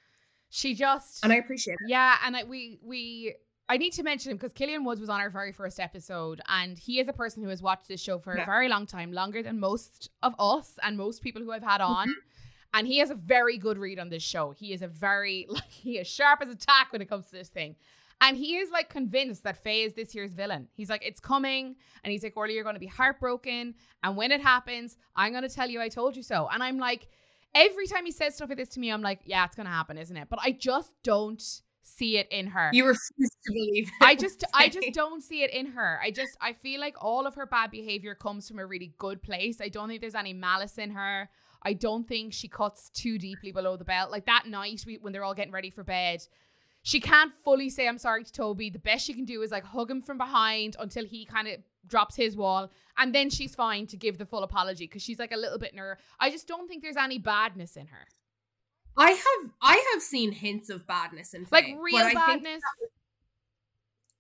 she 0.50 0.74
just 0.74 1.24
and 1.24 1.32
I 1.32 1.38
appreciate 1.38 1.74
it. 1.76 1.90
Yeah, 1.90 2.16
and 2.26 2.36
I, 2.36 2.44
we 2.46 2.80
we 2.84 3.36
I 3.74 3.78
need 3.78 3.94
to 3.94 4.04
mention 4.04 4.32
him 4.32 4.38
because 4.38 4.54
Killian 4.54 4.84
Woods 4.86 5.02
was 5.02 5.10
on 5.10 5.20
our 5.20 5.32
very 5.32 5.52
first 5.52 5.80
episode, 5.80 6.42
and 6.48 6.78
he 6.78 7.00
is 7.00 7.08
a 7.08 7.14
person 7.14 7.42
who 7.44 7.50
has 7.50 7.62
watched 7.62 7.88
this 7.88 8.00
show 8.02 8.20
for 8.20 8.36
Yeah. 8.36 8.44
a 8.44 8.46
very 8.46 8.70
long 8.70 8.86
time, 8.86 9.12
longer 9.12 9.42
than 9.42 9.60
most 9.60 10.10
of 10.22 10.36
us 10.40 10.78
and 10.84 10.96
most 10.96 11.24
people 11.24 11.42
who 11.42 11.52
I've 11.52 11.64
had 11.64 11.82
on. 11.82 12.10
Mm-hmm. 12.10 12.76
And 12.76 12.88
he 12.88 12.98
has 13.00 13.10
a 13.10 13.16
very 13.16 13.58
good 13.58 13.78
read 13.80 13.98
on 14.00 14.10
this 14.10 14.22
show. 14.24 14.52
He 14.52 14.74
is 14.74 14.82
a 14.84 14.88
very 14.88 15.48
like 15.58 15.72
he 15.72 15.98
is 15.98 16.08
sharp 16.08 16.42
as 16.44 16.50
a 16.50 16.56
tack 16.56 16.92
when 16.92 17.02
it 17.02 17.10
comes 17.10 17.26
to 17.28 17.32
this 17.32 17.50
thing. 17.50 17.76
And 18.22 18.38
he 18.38 18.58
is 18.58 18.70
like 18.72 18.90
convinced 18.90 19.44
that 19.44 19.58
Faye 19.58 19.84
is 19.84 19.96
this 19.96 20.14
year's 20.16 20.34
villain. 20.34 20.68
He's 20.76 20.90
like, 20.90 21.04
it's 21.04 21.20
coming. 21.20 21.76
And 22.04 22.12
he's 22.12 22.24
like, 22.24 22.38
Orly, 22.38 22.54
you're 22.54 22.64
going 22.64 22.76
to 22.76 22.80
be 22.80 22.94
heartbroken. 23.00 23.74
And 24.04 24.16
when 24.16 24.32
it 24.32 24.42
happens, 24.42 24.98
I'm 25.16 25.32
going 25.34 25.44
to 25.50 25.56
tell 25.58 25.70
you 25.70 25.82
I 25.82 25.90
told 25.90 26.16
you 26.16 26.24
so. 26.24 26.48
And 26.54 26.62
I'm 26.64 26.78
like, 26.78 27.08
every 27.56 27.88
time 27.88 28.06
he 28.06 28.12
says 28.12 28.36
stuff 28.36 28.50
like 28.50 28.58
this 28.60 28.70
to 28.76 28.80
me, 28.80 28.92
I'm 28.92 29.02
like, 29.02 29.22
yeah, 29.26 29.46
it's 29.46 29.56
going 29.56 29.66
to 29.66 29.72
happen, 29.74 29.98
isn't 29.98 30.16
it? 30.16 30.28
But 30.30 30.40
I 30.42 30.52
just 30.52 30.94
don't 31.04 31.44
see 31.84 32.18
it 32.18 32.28
in 32.32 32.48
her. 32.48 32.72
You 32.74 32.86
refuse 32.88 33.30
to 33.46 33.54
believe. 33.54 33.88
It 33.88 33.94
I 34.02 34.16
just 34.16 34.44
I 34.54 34.70
just 34.70 34.94
don't 34.94 35.22
see 35.22 35.44
it 35.44 35.52
in 35.52 35.68
her. 35.68 36.00
I 36.02 36.12
just 36.12 36.38
I 36.42 36.54
feel 36.54 36.80
like 36.80 36.96
all 37.02 37.28
of 37.28 37.36
her 37.36 37.46
bad 37.46 37.72
behavior 37.72 38.16
comes 38.16 38.48
from 38.48 38.60
a 38.60 38.66
really 38.66 38.94
good 38.98 39.22
place. 39.22 39.62
I 39.62 39.70
don't 39.70 39.88
think 39.90 40.02
there's 40.02 40.16
any 40.16 40.34
malice 40.34 40.78
in 40.78 40.92
her. 40.92 41.30
I 41.62 41.74
don't 41.74 42.08
think 42.08 42.34
she 42.34 42.48
cuts 42.48 42.90
too 42.90 43.18
deeply 43.18 43.52
below 43.52 43.78
the 43.78 43.86
belt. 43.86 44.12
Like 44.12 44.26
that 44.26 44.48
night 44.48 44.84
we, 44.86 44.98
when 44.98 45.14
they're 45.14 45.24
all 45.24 45.34
getting 45.34 45.54
ready 45.54 45.70
for 45.70 45.84
bed, 45.84 46.26
she 46.82 47.00
can't 47.00 47.32
fully 47.44 47.70
say 47.70 47.88
I'm 47.88 47.98
sorry 47.98 48.24
to 48.24 48.32
Toby. 48.32 48.70
The 48.70 48.80
best 48.80 49.06
she 49.06 49.14
can 49.14 49.26
do 49.26 49.42
is 49.42 49.52
like 49.52 49.64
hug 49.64 49.90
him 49.90 50.02
from 50.02 50.18
behind 50.18 50.76
until 50.80 51.06
he 51.06 51.26
kind 51.26 51.48
of 51.48 51.60
drops 51.88 52.16
his 52.16 52.36
wall, 52.36 52.72
and 52.98 53.14
then 53.14 53.30
she's 53.30 53.56
fine 53.56 53.88
to 53.88 53.98
give 53.98 54.18
the 54.18 54.26
full 54.26 54.44
apology 54.44 54.86
because 54.86 55.02
she's 55.02 55.20
like 55.20 55.32
a 55.32 55.38
little 55.38 55.58
bit 55.58 55.74
ner. 55.74 55.98
I 56.20 56.30
just 56.30 56.48
don't 56.48 56.68
think 56.68 56.82
there's 56.82 56.98
any 56.98 57.18
badness 57.18 57.76
in 57.78 57.88
her, 57.88 58.08
I 58.98 59.12
have 59.12 59.52
I 59.62 59.92
have 59.94 60.02
seen 60.02 60.32
hints 60.32 60.70
of 60.70 60.86
badness 60.88 61.34
in 61.34 61.48
like 61.52 61.66
real 61.80 62.12
badness. 62.14 62.62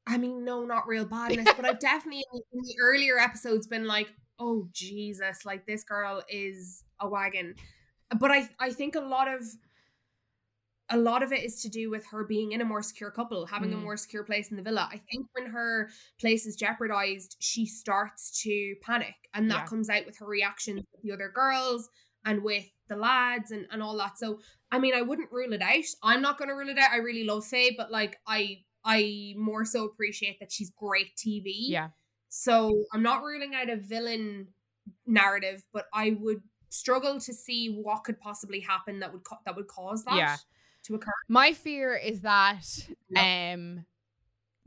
I 0.05 0.17
mean, 0.17 0.43
no, 0.43 0.65
not 0.65 0.87
real 0.87 1.05
badness, 1.05 1.47
but 1.55 1.65
I've 1.65 1.79
definitely 1.79 2.25
in 2.51 2.61
the 2.61 2.75
earlier 2.81 3.17
episodes 3.19 3.67
been 3.67 3.85
like, 3.87 4.13
oh 4.39 4.67
Jesus, 4.73 5.45
like 5.45 5.65
this 5.65 5.83
girl 5.83 6.23
is 6.29 6.83
a 6.99 7.07
wagon. 7.07 7.55
But 8.19 8.31
I 8.31 8.49
I 8.59 8.71
think 8.71 8.95
a 8.95 8.99
lot 9.01 9.27
of 9.33 9.43
a 10.89 10.97
lot 10.97 11.23
of 11.23 11.31
it 11.31 11.43
is 11.43 11.61
to 11.61 11.69
do 11.69 11.89
with 11.89 12.05
her 12.07 12.23
being 12.25 12.51
in 12.51 12.61
a 12.61 12.65
more 12.65 12.83
secure 12.83 13.09
couple, 13.09 13.45
having 13.45 13.73
a 13.73 13.77
Mm. 13.77 13.83
more 13.83 13.97
secure 13.97 14.23
place 14.23 14.51
in 14.51 14.57
the 14.57 14.63
villa. 14.63 14.87
I 14.91 14.97
think 14.97 15.27
when 15.33 15.47
her 15.47 15.89
place 16.19 16.45
is 16.45 16.55
jeopardized, 16.55 17.37
she 17.39 17.65
starts 17.65 18.41
to 18.43 18.75
panic. 18.81 19.15
And 19.33 19.49
that 19.49 19.61
Yeah. 19.61 19.65
comes 19.65 19.89
out 19.89 20.05
with 20.05 20.17
her 20.17 20.25
reactions 20.25 20.81
with 20.91 21.01
the 21.01 21.11
other 21.13 21.29
girls 21.29 21.89
and 22.25 22.43
with 22.43 22.65
the 22.89 22.95
lads 22.97 23.49
and, 23.51 23.65
and 23.71 23.81
all 23.81 23.97
that. 23.97 24.17
So 24.17 24.41
I 24.73 24.79
mean, 24.79 24.95
I 24.95 25.01
wouldn't 25.03 25.31
rule 25.31 25.53
it 25.53 25.61
out. 25.61 25.83
I'm 26.01 26.21
not 26.21 26.37
gonna 26.39 26.55
rule 26.55 26.69
it 26.69 26.77
out. 26.79 26.91
I 26.91 26.97
really 26.97 27.23
love 27.23 27.45
Faye, 27.45 27.75
but 27.77 27.91
like 27.91 28.17
I 28.27 28.63
I 28.83 29.33
more 29.37 29.63
so 29.65 29.85
appreciate 29.85 30.39
that 30.39 30.51
she's 30.51 30.71
great 30.71 31.15
TV. 31.15 31.53
Yeah. 31.69 31.89
So 32.29 32.83
I'm 32.91 33.03
not 33.03 33.21
ruling 33.21 33.53
out 33.53 33.69
a 33.69 33.77
villain 33.77 34.47
narrative, 35.05 35.63
but 35.71 35.85
I 35.93 36.17
would 36.19 36.41
struggle 36.69 37.19
to 37.19 37.33
see 37.33 37.67
what 37.67 38.03
could 38.03 38.19
possibly 38.19 38.59
happen 38.59 38.99
that 39.01 39.13
would 39.13 39.23
ca- 39.23 39.39
that 39.45 39.55
would 39.55 39.67
cause 39.67 40.03
that 40.05 40.15
Yeah. 40.17 40.37
to 40.85 40.95
occur. 40.95 41.11
My 41.29 41.53
fear 41.53 41.95
is 41.95 42.21
that 42.21 42.65
um 43.15 43.85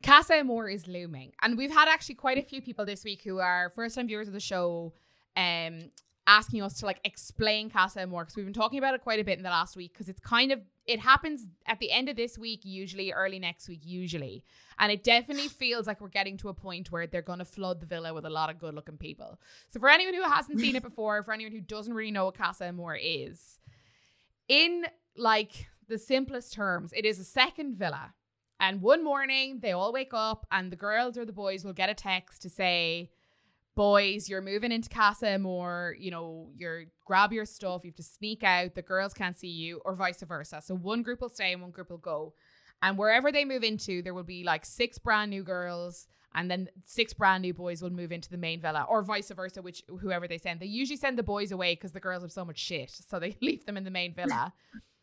Casa 0.05 0.35
Amor 0.35 0.69
is 0.69 0.87
looming. 0.87 1.33
And 1.43 1.59
we've 1.59 1.73
had 1.73 1.89
actually 1.89 2.15
quite 2.15 2.39
a 2.39 2.43
few 2.43 2.63
people 2.63 2.85
this 2.85 3.03
week 3.03 3.23
who 3.25 3.41
are 3.41 3.71
first 3.71 3.97
time 3.97 4.07
viewers 4.07 4.29
of 4.29 4.35
the 4.35 4.41
show 4.41 4.93
um 5.37 5.91
asking 6.27 6.63
us 6.63 6.79
to 6.81 6.87
like 6.87 7.01
explain 7.05 7.71
Casa 7.71 8.01
Amor 8.01 8.25
because 8.25 8.37
we've 8.37 8.47
been 8.47 8.53
talking 8.53 8.79
about 8.79 8.95
it 8.95 9.03
quite 9.03 9.21
a 9.21 9.25
bit 9.25 9.39
in 9.39 9.45
the 9.45 9.51
last 9.51 9.77
week 9.77 9.93
because 9.93 10.09
it's 10.09 10.21
kind 10.21 10.53
of 10.53 10.61
it 10.87 11.01
happens 11.01 11.47
at 11.67 11.79
the 11.79 11.91
end 11.91 12.09
of 12.09 12.17
this 12.17 12.37
week 12.37 12.61
usually 12.65 13.13
early 13.13 13.39
next 13.39 13.69
week 13.69 13.81
usually 13.85 14.45
and 14.79 14.91
it 14.91 15.05
definitely 15.05 15.49
feels 15.49 15.87
like 15.87 16.01
we're 16.01 16.09
getting 16.09 16.37
to 16.37 16.49
a 16.49 16.55
point 16.55 16.91
where 16.91 17.07
they're 17.07 17.23
going 17.23 17.39
to 17.39 17.45
flood 17.45 17.81
the 17.81 17.87
villa 17.87 18.13
with 18.13 18.25
a 18.25 18.31
lot 18.31 18.51
of 18.51 18.59
good 18.59 18.75
looking 18.75 18.97
people 18.97 19.39
so 19.69 19.79
for 19.79 19.89
anyone 19.89 20.15
who 20.15 20.23
hasn't 20.23 20.59
seen 20.59 20.75
it 20.75 20.83
before 20.85 21.23
for 21.23 21.33
anyone 21.33 21.53
who 21.53 21.61
doesn't 21.61 21.95
really 21.95 22.11
know 22.11 22.27
what 22.27 22.37
Casa 22.37 22.65
Amor 22.65 22.97
is 23.01 23.59
in 24.49 24.85
like 25.17 25.67
the 25.89 25.99
simplest 25.99 26.53
terms, 26.53 26.93
it 26.93 27.05
is 27.05 27.19
a 27.19 27.25
second 27.25 27.75
villa. 27.75 28.15
And 28.59 28.81
one 28.81 29.05
morning 29.05 29.61
they 29.61 29.73
all 29.73 29.93
wake 29.93 30.15
up 30.15 30.47
and 30.51 30.73
the 30.73 30.77
girls 30.77 31.19
or 31.19 31.25
the 31.25 31.33
boys 31.33 31.65
will 31.65 31.73
get 31.73 31.91
a 31.91 31.95
text 31.95 32.43
to 32.43 32.51
say, 32.51 33.11
Boys, 33.77 34.29
you're 34.29 34.41
moving 34.43 34.73
into 34.73 34.89
Casa 34.89 35.29
Amor, 35.29 35.95
you 35.99 36.11
know, 36.11 36.49
you're 36.57 36.85
grab 37.05 37.33
your 37.33 37.45
stuff, 37.45 37.83
you 37.85 37.91
have 37.91 37.97
to 37.97 38.03
sneak 38.03 38.43
out, 38.43 38.75
the 38.75 38.83
girls 38.83 39.13
can't 39.13 39.39
see 39.39 39.49
you, 39.49 39.81
or 39.85 39.95
vice 39.95 40.23
versa. 40.23 40.61
So 40.65 40.75
one 40.75 41.03
group 41.03 41.21
will 41.21 41.29
stay 41.29 41.53
and 41.53 41.61
one 41.63 41.71
group 41.71 41.91
will 41.91 41.99
go. 41.99 42.33
And 42.83 42.97
wherever 42.99 43.31
they 43.31 43.45
move 43.45 43.63
into, 43.63 44.01
there 44.03 44.15
will 44.15 44.25
be 44.25 44.45
like 44.45 44.65
six 44.65 44.99
brand 44.99 45.31
new 45.31 45.43
girls 45.45 46.09
and 46.35 46.51
then 46.51 46.69
six 46.85 47.13
brand 47.15 47.43
new 47.43 47.53
boys 47.55 47.81
will 47.83 47.91
move 47.91 48.13
into 48.13 48.31
the 48.31 48.37
main 48.37 48.61
villa 48.61 48.87
or 48.89 49.03
vice 49.03 49.31
versa 49.31 49.63
which 49.63 49.83
whoever 50.01 50.29
they 50.29 50.37
send 50.37 50.61
they 50.61 50.67
usually 50.67 50.97
send 50.99 51.17
the 51.19 51.23
boys 51.23 51.51
away 51.51 51.75
because 51.75 51.93
the 51.93 52.01
girls 52.01 52.21
have 52.23 52.31
so 52.33 52.45
much 52.45 52.59
shit 52.59 52.91
so 53.09 53.19
they 53.19 53.35
leave 53.43 53.65
them 53.65 53.79
in 53.79 53.85
the 53.85 53.91
main 53.91 54.13
villa 54.21 54.53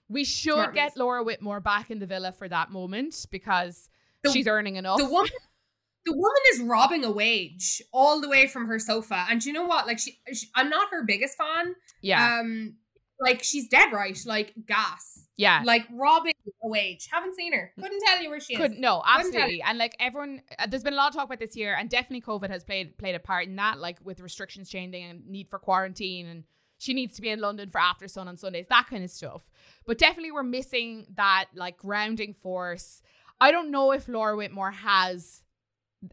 we 0.09 0.23
should 0.23 0.53
Smart 0.53 0.75
get 0.75 0.91
move. 0.95 0.97
laura 0.97 1.23
whitmore 1.23 1.59
back 1.59 1.89
in 1.89 1.97
the 1.97 2.05
villa 2.05 2.31
for 2.33 2.47
that 2.47 2.69
moment 2.69 3.25
because 3.31 3.89
The- 4.23 4.29
she's 4.29 4.45
earning 4.47 4.75
enough 4.75 4.99
The 4.99 5.05
woman 5.05 5.31
the 6.05 6.13
woman 6.13 6.41
is 6.53 6.61
robbing 6.61 7.03
a 7.05 7.11
wage 7.11 7.81
all 7.91 8.21
the 8.21 8.29
way 8.29 8.47
from 8.47 8.67
her 8.67 8.79
sofa. 8.79 9.25
And 9.29 9.43
you 9.43 9.53
know 9.53 9.65
what? 9.65 9.87
Like 9.87 9.99
she, 9.99 10.19
she 10.33 10.47
I'm 10.55 10.69
not 10.69 10.89
her 10.91 11.03
biggest 11.03 11.37
fan. 11.37 11.75
yeah 12.01 12.39
Um 12.39 12.75
like 13.19 13.43
she's 13.43 13.67
dead 13.67 13.93
right. 13.93 14.17
Like 14.25 14.53
gas. 14.65 15.27
Yeah. 15.37 15.61
Like 15.65 15.85
robbing 15.91 16.33
a 16.63 16.67
wage 16.67 17.07
Haven't 17.11 17.35
seen 17.35 17.53
her. 17.53 17.71
Couldn't 17.79 18.01
tell 18.05 18.21
you 18.21 18.29
where 18.29 18.39
she 18.39 18.53
is. 18.53 18.59
Could 18.59 18.79
no, 18.79 19.01
absolutely, 19.05 19.61
and 19.61 19.77
like 19.77 19.95
everyone, 19.99 20.41
uh, 20.59 20.67
there's 20.67 20.83
been 20.83 20.93
a 20.93 20.97
lot 20.97 21.09
of 21.09 21.15
talk 21.15 21.25
about 21.25 21.39
this 21.39 21.55
year, 21.55 21.75
and 21.75 21.89
definitely 21.89 22.21
COVID 22.21 22.49
has 22.49 22.63
played 22.63 22.97
played 22.97 23.15
a 23.15 23.19
part 23.19 23.47
in 23.47 23.55
that, 23.55 23.79
like 23.79 23.97
with 24.03 24.19
restrictions 24.19 24.69
changing 24.69 25.03
and 25.03 25.27
need 25.27 25.49
for 25.49 25.59
quarantine, 25.59 26.27
and 26.27 26.43
she 26.77 26.93
needs 26.93 27.15
to 27.15 27.21
be 27.21 27.29
in 27.29 27.39
London 27.39 27.69
for 27.69 27.79
Aftersun 27.79 28.27
on 28.27 28.35
Sundays, 28.37 28.67
that 28.69 28.87
kind 28.89 29.03
of 29.03 29.09
stuff. 29.09 29.43
But 29.85 29.97
definitely, 29.97 30.31
we're 30.31 30.43
missing 30.43 31.05
that 31.15 31.45
like 31.55 31.77
grounding 31.77 32.33
force. 32.33 33.01
I 33.39 33.51
don't 33.51 33.71
know 33.71 33.91
if 33.91 34.07
Laura 34.07 34.35
Whitmore 34.35 34.71
has, 34.71 35.43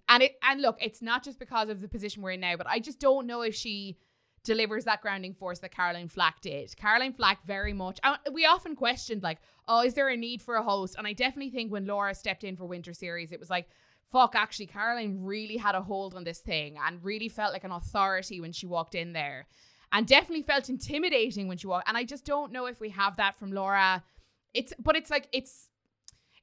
and 0.08 0.22
it 0.22 0.36
and 0.42 0.60
look, 0.60 0.78
it's 0.80 1.02
not 1.02 1.24
just 1.24 1.38
because 1.38 1.68
of 1.68 1.80
the 1.80 1.88
position 1.88 2.22
we're 2.22 2.32
in 2.32 2.40
now, 2.40 2.56
but 2.56 2.66
I 2.66 2.78
just 2.78 3.00
don't 3.00 3.26
know 3.26 3.42
if 3.42 3.54
she 3.54 3.96
delivers 4.42 4.84
that 4.84 5.02
grounding 5.02 5.34
force 5.34 5.58
that 5.58 5.74
Caroline 5.74 6.08
Flack 6.08 6.40
did. 6.40 6.74
Caroline 6.76 7.12
Flack 7.12 7.44
very 7.44 7.72
much. 7.72 7.98
we 8.32 8.46
often 8.46 8.74
questioned 8.74 9.22
like, 9.22 9.38
oh, 9.68 9.82
is 9.82 9.94
there 9.94 10.08
a 10.08 10.16
need 10.16 10.40
for 10.40 10.56
a 10.56 10.62
host? 10.62 10.94
And 10.96 11.06
I 11.06 11.12
definitely 11.12 11.50
think 11.50 11.70
when 11.70 11.86
Laura 11.86 12.14
stepped 12.14 12.44
in 12.44 12.56
for 12.56 12.64
Winter 12.64 12.94
Series, 12.94 13.32
it 13.32 13.40
was 13.40 13.50
like, 13.50 13.68
fuck, 14.10 14.34
actually, 14.34 14.66
Caroline 14.66 15.22
really 15.22 15.56
had 15.56 15.74
a 15.74 15.82
hold 15.82 16.14
on 16.14 16.24
this 16.24 16.40
thing 16.40 16.76
and 16.84 17.04
really 17.04 17.28
felt 17.28 17.52
like 17.52 17.64
an 17.64 17.70
authority 17.70 18.40
when 18.40 18.52
she 18.52 18.66
walked 18.66 18.94
in 18.94 19.12
there, 19.12 19.46
and 19.92 20.06
definitely 20.06 20.42
felt 20.42 20.68
intimidating 20.68 21.48
when 21.48 21.58
she 21.58 21.66
walked. 21.66 21.88
And 21.88 21.96
I 21.96 22.04
just 22.04 22.24
don't 22.24 22.52
know 22.52 22.66
if 22.66 22.80
we 22.80 22.90
have 22.90 23.16
that 23.16 23.36
from 23.36 23.52
Laura. 23.52 24.02
It's 24.52 24.72
but 24.80 24.96
it's 24.96 25.10
like 25.10 25.28
it's 25.32 25.68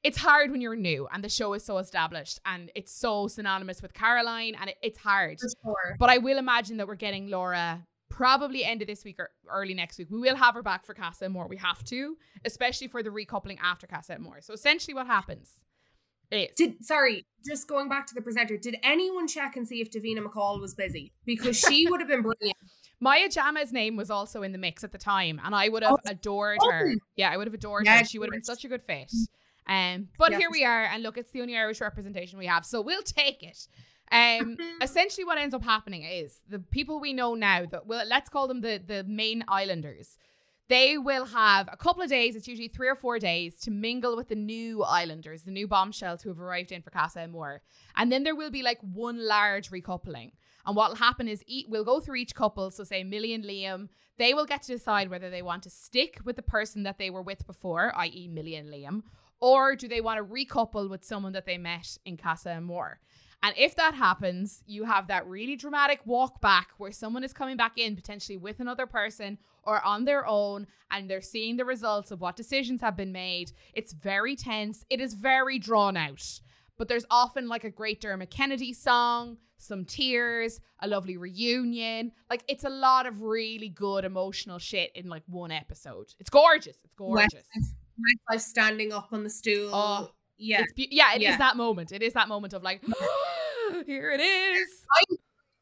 it's 0.02 0.18
hard 0.18 0.50
when 0.50 0.60
you're 0.60 0.76
new 0.76 1.08
and 1.12 1.24
the 1.24 1.28
show 1.28 1.52
is 1.54 1.64
so 1.64 1.78
established 1.78 2.38
and 2.46 2.70
it's 2.74 2.92
so 2.92 3.26
synonymous 3.26 3.82
with 3.82 3.92
Caroline 3.94 4.54
and 4.60 4.70
it, 4.70 4.76
it's 4.82 4.98
hard. 4.98 5.38
Sure. 5.40 5.96
But 5.98 6.10
I 6.10 6.18
will 6.18 6.38
imagine 6.38 6.76
that 6.76 6.86
we're 6.86 6.94
getting 6.94 7.28
Laura 7.30 7.84
probably 8.08 8.64
end 8.64 8.80
of 8.80 8.88
this 8.88 9.04
week 9.04 9.16
or 9.18 9.30
early 9.50 9.74
next 9.74 9.98
week. 9.98 10.08
We 10.10 10.18
will 10.18 10.36
have 10.36 10.54
her 10.54 10.62
back 10.62 10.84
for 10.84 10.94
Casa 10.94 11.26
Amor. 11.26 11.46
We 11.48 11.56
have 11.56 11.84
to, 11.84 12.16
especially 12.44 12.88
for 12.88 13.02
the 13.02 13.10
recoupling 13.10 13.58
after 13.62 13.86
Casa 13.86 14.14
Amor. 14.14 14.40
So 14.40 14.52
essentially, 14.52 14.94
what 14.94 15.06
happens 15.06 15.50
is 16.30 16.50
Did 16.56 16.84
sorry, 16.84 17.26
just 17.46 17.68
going 17.68 17.88
back 17.88 18.06
to 18.06 18.14
the 18.14 18.22
presenter, 18.22 18.56
did 18.56 18.76
anyone 18.82 19.26
check 19.26 19.56
and 19.56 19.66
see 19.66 19.80
if 19.80 19.90
Davina 19.90 20.18
McCall 20.24 20.60
was 20.60 20.74
busy? 20.74 21.12
Because 21.24 21.58
she 21.58 21.86
would 21.90 22.00
have 22.00 22.08
been 22.08 22.22
brilliant. 22.22 22.56
Maya 23.00 23.28
Jama's 23.28 23.72
name 23.72 23.96
was 23.96 24.10
also 24.10 24.42
in 24.42 24.50
the 24.52 24.58
mix 24.58 24.82
at 24.82 24.90
the 24.90 24.98
time, 24.98 25.40
and 25.44 25.54
I 25.54 25.68
would 25.68 25.84
have 25.84 25.92
Oh, 25.92 25.98
adored 26.10 26.58
oh. 26.60 26.70
her. 26.70 26.92
Yeah, 27.16 27.30
I 27.30 27.36
would 27.36 27.46
have 27.46 27.54
adored 27.54 27.84
Yeah, 27.84 27.98
her. 27.98 28.04
She 28.04 28.18
would 28.18 28.26
have 28.26 28.32
been 28.32 28.42
such 28.42 28.64
a 28.64 28.68
good 28.68 28.82
fit. 28.82 29.12
Um, 29.68 30.08
but 30.16 30.34
here 30.34 30.50
we 30.50 30.64
are, 30.64 30.84
and 30.84 31.02
look, 31.02 31.18
it's 31.18 31.30
the 31.30 31.42
only 31.42 31.56
Irish 31.56 31.80
representation 31.80 32.38
we 32.38 32.46
have, 32.46 32.64
so 32.64 32.80
we'll 32.80 33.02
take 33.02 33.42
it. 33.42 33.68
Um, 34.10 34.56
essentially, 34.82 35.24
what 35.24 35.38
ends 35.38 35.54
up 35.54 35.62
happening 35.62 36.04
is 36.04 36.40
the 36.48 36.58
people 36.58 37.00
we 37.00 37.12
know 37.12 37.34
now 37.34 37.66
that 37.66 37.86
well, 37.86 38.06
let's 38.06 38.30
call 38.30 38.48
them 38.48 38.62
the 38.62 38.80
the 38.84 39.04
main 39.04 39.44
islanders. 39.46 40.16
They 40.68 40.98
will 40.98 41.24
have 41.24 41.68
a 41.72 41.78
couple 41.78 42.02
of 42.02 42.10
days. 42.10 42.36
It's 42.36 42.46
usually 42.46 42.68
three 42.68 42.88
or 42.88 42.94
four 42.94 43.18
days 43.18 43.58
to 43.60 43.70
mingle 43.70 44.16
with 44.16 44.28
the 44.28 44.34
new 44.34 44.82
islanders, 44.82 45.42
the 45.42 45.50
new 45.50 45.66
bombshells 45.66 46.22
who 46.22 46.28
have 46.28 46.40
arrived 46.40 46.72
in 46.72 46.82
for 46.82 46.90
Casa 46.90 47.20
Amor. 47.20 47.62
And 47.96 48.12
then 48.12 48.22
there 48.22 48.36
will 48.36 48.50
be 48.50 48.62
like 48.62 48.78
one 48.82 49.26
large 49.26 49.70
recoupling. 49.70 50.32
And 50.66 50.76
what 50.76 50.90
will 50.90 50.96
happen 50.96 51.26
is 51.26 51.42
eat, 51.46 51.70
we'll 51.70 51.84
go 51.84 52.00
through 52.00 52.16
each 52.16 52.34
couple. 52.34 52.70
So 52.70 52.84
say 52.84 53.02
Millie 53.02 53.32
and 53.32 53.44
Liam, 53.44 53.88
they 54.18 54.34
will 54.34 54.44
get 54.44 54.62
to 54.64 54.72
decide 54.72 55.08
whether 55.08 55.30
they 55.30 55.40
want 55.40 55.62
to 55.62 55.70
stick 55.70 56.18
with 56.24 56.36
the 56.36 56.42
person 56.42 56.82
that 56.82 56.98
they 56.98 57.08
were 57.08 57.22
with 57.22 57.46
before, 57.46 57.96
i.e. 57.96 58.28
Millie 58.28 58.56
and 58.56 58.68
Liam, 58.68 59.04
or 59.40 59.76
do 59.76 59.88
they 59.88 60.00
want 60.00 60.18
to 60.18 60.24
recouple 60.24 60.88
with 60.88 61.04
someone 61.04 61.32
that 61.32 61.46
they 61.46 61.58
met 61.58 61.98
in 62.04 62.16
Casa 62.16 62.50
Amor. 62.50 63.00
And 63.42 63.54
if 63.56 63.76
that 63.76 63.94
happens, 63.94 64.64
you 64.66 64.84
have 64.84 65.06
that 65.08 65.26
really 65.26 65.54
dramatic 65.54 66.00
walk 66.04 66.40
back 66.40 66.70
where 66.78 66.90
someone 66.90 67.22
is 67.22 67.32
coming 67.32 67.56
back 67.56 67.78
in 67.78 67.94
potentially 67.94 68.36
with 68.36 68.58
another 68.58 68.86
person 68.86 69.38
or 69.62 69.84
on 69.84 70.04
their 70.04 70.26
own 70.26 70.66
and 70.90 71.08
they're 71.08 71.20
seeing 71.20 71.56
the 71.56 71.64
results 71.64 72.10
of 72.10 72.20
what 72.20 72.34
decisions 72.34 72.80
have 72.80 72.96
been 72.96 73.12
made. 73.12 73.52
It's 73.74 73.92
very 73.92 74.34
tense. 74.34 74.84
It 74.90 75.00
is 75.00 75.14
very 75.14 75.58
drawn 75.58 75.96
out. 75.96 76.40
But 76.76 76.88
there's 76.88 77.06
often 77.10 77.48
like 77.48 77.64
a 77.64 77.70
great 77.70 78.00
Dermot 78.00 78.30
Kennedy 78.30 78.72
song, 78.72 79.36
some 79.58 79.84
tears, 79.84 80.60
a 80.80 80.88
lovely 80.88 81.16
reunion. 81.16 82.12
Like 82.30 82.42
it's 82.48 82.64
a 82.64 82.70
lot 82.70 83.06
of 83.06 83.22
really 83.22 83.68
good 83.68 84.04
emotional 84.04 84.58
shit 84.58 84.90
in 84.96 85.08
like 85.08 85.22
one 85.26 85.52
episode. 85.52 86.14
It's 86.18 86.30
gorgeous. 86.30 86.78
It's 86.84 86.94
gorgeous. 86.94 87.44
Like 88.30 88.40
standing 88.40 88.92
up 88.92 89.08
on 89.12 89.24
the 89.24 89.30
stool. 89.30 89.70
Oh, 89.72 90.10
yeah. 90.36 90.60
It's 90.62 90.72
be- 90.72 90.88
yeah, 90.90 91.14
it 91.14 91.18
is 91.18 91.22
Yeah. 91.22 91.36
that 91.38 91.56
moment. 91.56 91.92
It 91.92 92.02
is 92.02 92.12
that 92.14 92.28
moment 92.28 92.52
of 92.52 92.62
like, 92.62 92.82
here 93.86 94.10
it 94.12 94.20
is. 94.20 94.68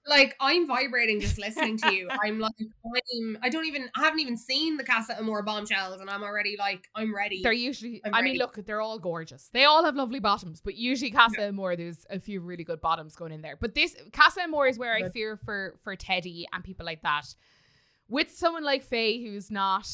Like 0.08 0.36
I'm 0.38 0.68
vibrating 0.68 1.20
just 1.20 1.36
listening 1.36 1.78
to 1.78 1.92
you. 1.92 2.08
I'm 2.24 2.38
like 2.38 2.52
I'm 2.60 3.38
I 3.42 3.48
don't 3.48 3.64
even 3.64 3.90
I 3.96 4.02
haven't 4.04 4.20
even 4.20 4.36
seen 4.36 4.76
the 4.76 4.84
Casa 4.84 5.18
Amor 5.18 5.42
bombshells 5.42 6.00
and 6.00 6.08
I'm 6.08 6.22
already 6.22 6.54
like 6.56 6.84
I'm 6.94 7.12
ready. 7.12 7.42
They're 7.42 7.52
usually, 7.52 8.00
I'm 8.04 8.14
I 8.14 8.22
mean, 8.22 8.36
look, 8.38 8.54
they're 8.66 8.80
all 8.80 9.00
gorgeous. 9.00 9.50
They 9.52 9.64
all 9.64 9.84
have 9.84 9.96
lovely 9.96 10.20
bottoms, 10.20 10.60
but 10.60 10.76
usually 10.76 11.10
Casa 11.10 11.42
Amor, 11.48 11.74
there's 11.74 12.06
a 12.08 12.20
few 12.20 12.40
really 12.40 12.62
good 12.62 12.80
bottoms 12.80 13.16
going 13.16 13.32
in 13.32 13.42
there. 13.42 13.56
But 13.60 13.74
this 13.74 13.96
Casa 14.12 14.42
Amor 14.42 14.68
is 14.68 14.78
where 14.78 14.94
I 14.94 15.08
fear 15.08 15.36
for 15.36 15.74
for 15.82 15.96
Teddy 15.96 16.46
and 16.52 16.62
people 16.62 16.86
like 16.86 17.02
that. 17.02 17.34
With 18.08 18.30
someone 18.30 18.62
like 18.62 18.84
Faye 18.84 19.20
who's 19.24 19.50
not 19.50 19.88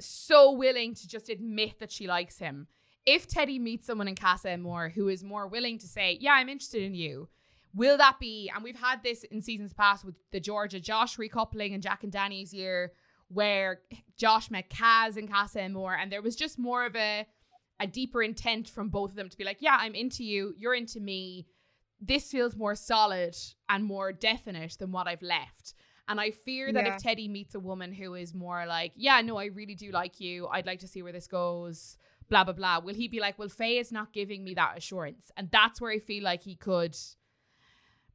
so 0.00 0.52
willing 0.52 0.94
to 0.94 1.08
just 1.08 1.28
admit 1.28 1.78
that 1.78 1.92
she 1.92 2.06
likes 2.06 2.38
him. 2.38 2.66
If 3.06 3.26
Teddy 3.26 3.58
meets 3.58 3.86
someone 3.86 4.08
in 4.08 4.14
Casa 4.14 4.50
Amor 4.50 4.90
who 4.90 5.08
is 5.08 5.22
more 5.22 5.46
willing 5.46 5.78
to 5.78 5.86
say, 5.86 6.18
"Yeah, 6.20 6.32
I'm 6.32 6.48
interested 6.48 6.82
in 6.82 6.94
you," 6.94 7.28
will 7.74 7.98
that 7.98 8.18
be? 8.18 8.50
And 8.54 8.64
we've 8.64 8.80
had 8.80 9.02
this 9.02 9.24
in 9.24 9.42
seasons 9.42 9.74
past 9.74 10.04
with 10.04 10.14
the 10.30 10.40
Georgia 10.40 10.80
Josh 10.80 11.16
recoupling 11.16 11.74
and 11.74 11.82
Jack 11.82 12.02
and 12.02 12.12
Dani's 12.12 12.54
year, 12.54 12.92
where 13.28 13.82
Josh 14.16 14.50
met 14.50 14.70
Kaz 14.70 15.16
in 15.16 15.28
Casa 15.28 15.60
Amor, 15.60 15.94
and 15.94 16.10
there 16.10 16.22
was 16.22 16.36
just 16.36 16.58
more 16.58 16.86
of 16.86 16.96
a 16.96 17.26
a 17.80 17.86
deeper 17.88 18.22
intent 18.22 18.68
from 18.68 18.88
both 18.88 19.10
of 19.10 19.16
them 19.16 19.28
to 19.28 19.36
be 19.36 19.44
like, 19.44 19.60
"Yeah, 19.60 19.76
I'm 19.80 19.94
into 19.94 20.24
you. 20.24 20.54
You're 20.56 20.74
into 20.74 21.00
me." 21.00 21.46
This 22.00 22.30
feels 22.30 22.56
more 22.56 22.74
solid 22.74 23.36
and 23.68 23.84
more 23.84 24.12
definite 24.12 24.76
than 24.78 24.92
what 24.92 25.08
I've 25.08 25.22
left. 25.22 25.74
And 26.06 26.20
I 26.20 26.32
fear 26.32 26.72
that 26.72 26.84
Yeah. 26.84 26.94
if 26.96 27.02
Teddy 27.02 27.28
meets 27.28 27.54
a 27.54 27.60
woman 27.60 27.92
who 27.92 28.14
is 28.14 28.34
more 28.34 28.66
like, 28.66 28.92
yeah, 28.94 29.20
no, 29.22 29.38
I 29.38 29.46
really 29.46 29.74
do 29.74 29.90
like 29.90 30.20
you. 30.20 30.46
I'd 30.48 30.66
like 30.66 30.80
to 30.80 30.88
see 30.88 31.02
where 31.02 31.12
this 31.12 31.26
goes. 31.26 31.96
Blah 32.28 32.44
blah 32.44 32.54
blah. 32.54 32.78
Will 32.80 32.94
he 32.94 33.08
be 33.08 33.20
like, 33.20 33.38
well, 33.38 33.48
Faye 33.48 33.78
is 33.78 33.92
not 33.92 34.12
giving 34.12 34.44
me 34.44 34.54
that 34.54 34.76
assurance, 34.78 35.30
and 35.36 35.50
that's 35.50 35.80
where 35.80 35.90
I 35.92 35.98
feel 35.98 36.22
like 36.24 36.42
he 36.42 36.56
could 36.56 36.96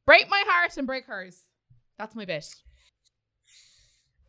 break 0.04 0.28
my 0.28 0.42
heart 0.46 0.76
and 0.76 0.86
break 0.86 1.06
hers. 1.06 1.44
That's 1.98 2.14
my 2.14 2.24
bit. 2.24 2.46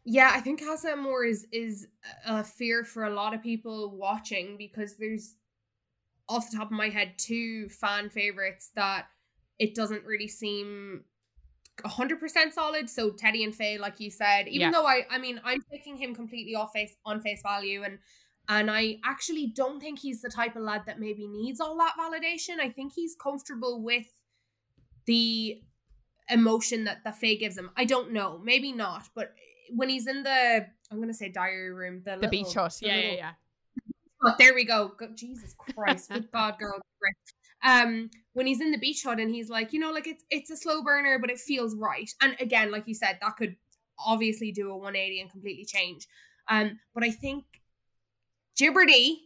Yeah, 0.03 0.31
I 0.33 0.39
think 0.41 0.59
Casa 0.63 0.91
Amor 0.93 1.23
is 1.25 1.47
is 1.51 1.87
a 2.25 2.43
fear 2.43 2.83
for 2.83 3.05
a 3.05 3.09
lot 3.13 3.33
of 3.33 3.43
people 3.43 3.91
watching 3.95 4.57
because 4.57 4.95
there's 4.97 5.35
off 6.27 6.49
the 6.49 6.57
top 6.57 6.67
of 6.67 6.71
my 6.71 6.89
head 6.89 7.13
two 7.17 7.69
fan 7.69 8.09
favorites 8.09 8.71
that 8.75 9.07
it 9.59 9.75
doesn't 9.75 10.03
really 10.05 10.27
seem 10.27 11.03
100% 11.79 12.51
solid 12.53 12.89
so 12.89 13.09
Teddy 13.11 13.43
and 13.43 13.55
Faye 13.55 13.77
like 13.77 13.99
you 13.99 14.11
said 14.11 14.47
even 14.47 14.61
Yeah. 14.67 14.71
though 14.71 14.85
I 14.85 15.05
I 15.09 15.17
mean 15.17 15.41
I'm 15.43 15.61
taking 15.71 15.97
him 15.97 16.13
completely 16.13 16.53
off 16.55 16.73
face 16.73 16.95
on 17.05 17.21
face 17.21 17.41
value 17.41 17.83
and 17.83 17.97
and 18.49 18.69
I 18.69 18.97
actually 19.05 19.47
don't 19.47 19.79
think 19.79 19.99
he's 19.99 20.21
the 20.21 20.29
type 20.29 20.55
of 20.55 20.63
lad 20.63 20.83
that 20.85 20.99
maybe 20.99 21.27
needs 21.27 21.59
all 21.61 21.77
that 21.77 21.93
validation 21.99 22.59
I 22.59 22.69
think 22.69 22.93
he's 22.93 23.15
comfortable 23.15 23.81
with 23.81 24.05
the 25.05 25.61
emotion 26.29 26.83
that 26.85 27.03
the 27.03 27.11
Faye 27.11 27.37
gives 27.37 27.57
him 27.57 27.71
I 27.75 27.85
don't 27.85 28.11
know 28.11 28.39
maybe 28.43 28.71
not 28.71 29.07
but 29.15 29.33
when 29.73 29.89
he's 29.89 30.07
in 30.07 30.23
the 30.23 30.67
I'm 30.91 30.99
gonna 30.99 31.13
say 31.13 31.29
diary 31.29 31.71
room 31.73 32.03
the, 32.05 32.17
The 32.21 32.27
beach 32.27 32.47
little- 32.47 32.63
hut. 32.63 32.77
the 32.81 32.87
Yeah, 32.87 32.95
yeah, 32.95 33.01
little- 33.03 33.17
yeah. 33.17 33.31
Oh, 34.23 34.35
there 34.37 34.53
we 34.53 34.65
go. 34.65 34.89
Go- 34.99 35.07
Jesus 35.15 35.55
Christ. 35.57 36.09
Good 36.13 36.29
God, 36.31 36.59
girl. 36.59 36.79
Um, 37.63 38.09
when 38.33 38.47
he's 38.47 38.61
in 38.61 38.71
the 38.71 38.77
beach 38.77 39.03
hut 39.03 39.19
and 39.19 39.29
he's 39.33 39.49
like, 39.49 39.73
you 39.73 39.79
know, 39.79 39.91
like 39.91 40.07
it's 40.07 40.23
it's 40.29 40.49
a 40.49 40.57
slow 40.57 40.81
burner, 40.83 41.19
but 41.19 41.29
it 41.29 41.39
feels 41.39 41.75
right. 41.75 42.09
And 42.21 42.35
again, 42.39 42.71
like 42.71 42.87
you 42.87 42.95
said, 42.95 43.17
that 43.21 43.35
could 43.37 43.55
obviously 43.99 44.51
do 44.51 44.69
a 44.71 44.75
180 44.75 45.21
and 45.21 45.29
completely 45.31 45.65
change. 45.65 46.07
Um, 46.47 46.79
but 46.93 47.03
I 47.03 47.11
think 47.11 47.45
Gibberty, 48.59 49.17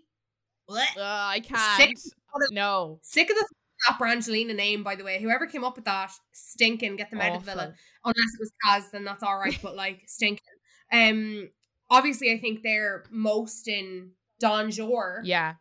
Uh, 0.69 0.76
I 0.98 1.39
can't. 1.41 1.91
of 1.91 2.41
it. 2.41 2.54
No. 2.54 3.00
sick 3.04 3.30
of 3.30 3.36
the 3.36 3.45
that 3.88 4.00
Brangelina 4.00 4.56
name, 4.56 4.84
by 4.84 4.95
the 4.95 5.04
way. 5.04 5.21
Whoever 5.21 5.45
came 5.48 5.63
up 5.63 5.76
with 5.76 5.86
that, 5.86 6.12
stinking, 6.32 6.95
get 6.95 7.12
them 7.12 7.21
out 7.21 7.36
of 7.36 7.45
the 7.45 7.52
villa. 7.52 7.63
Awful. 7.63 7.76
Unless 8.06 8.34
it 8.34 8.39
was 8.39 8.52
Kaz, 8.65 8.91
then 8.91 9.04
that's 9.04 9.21
all 9.24 9.38
right. 9.38 9.58
but 9.62 9.76
like 9.76 10.04
stinking. 10.08 10.39
Um, 10.91 11.50
obviously, 11.89 12.32
I 12.32 12.39
think 12.39 12.63
they're 12.63 13.04
most 13.12 13.67
in 13.67 14.12
Don 14.39 14.71
Jor. 14.71 15.21
Yeah. 15.24 15.56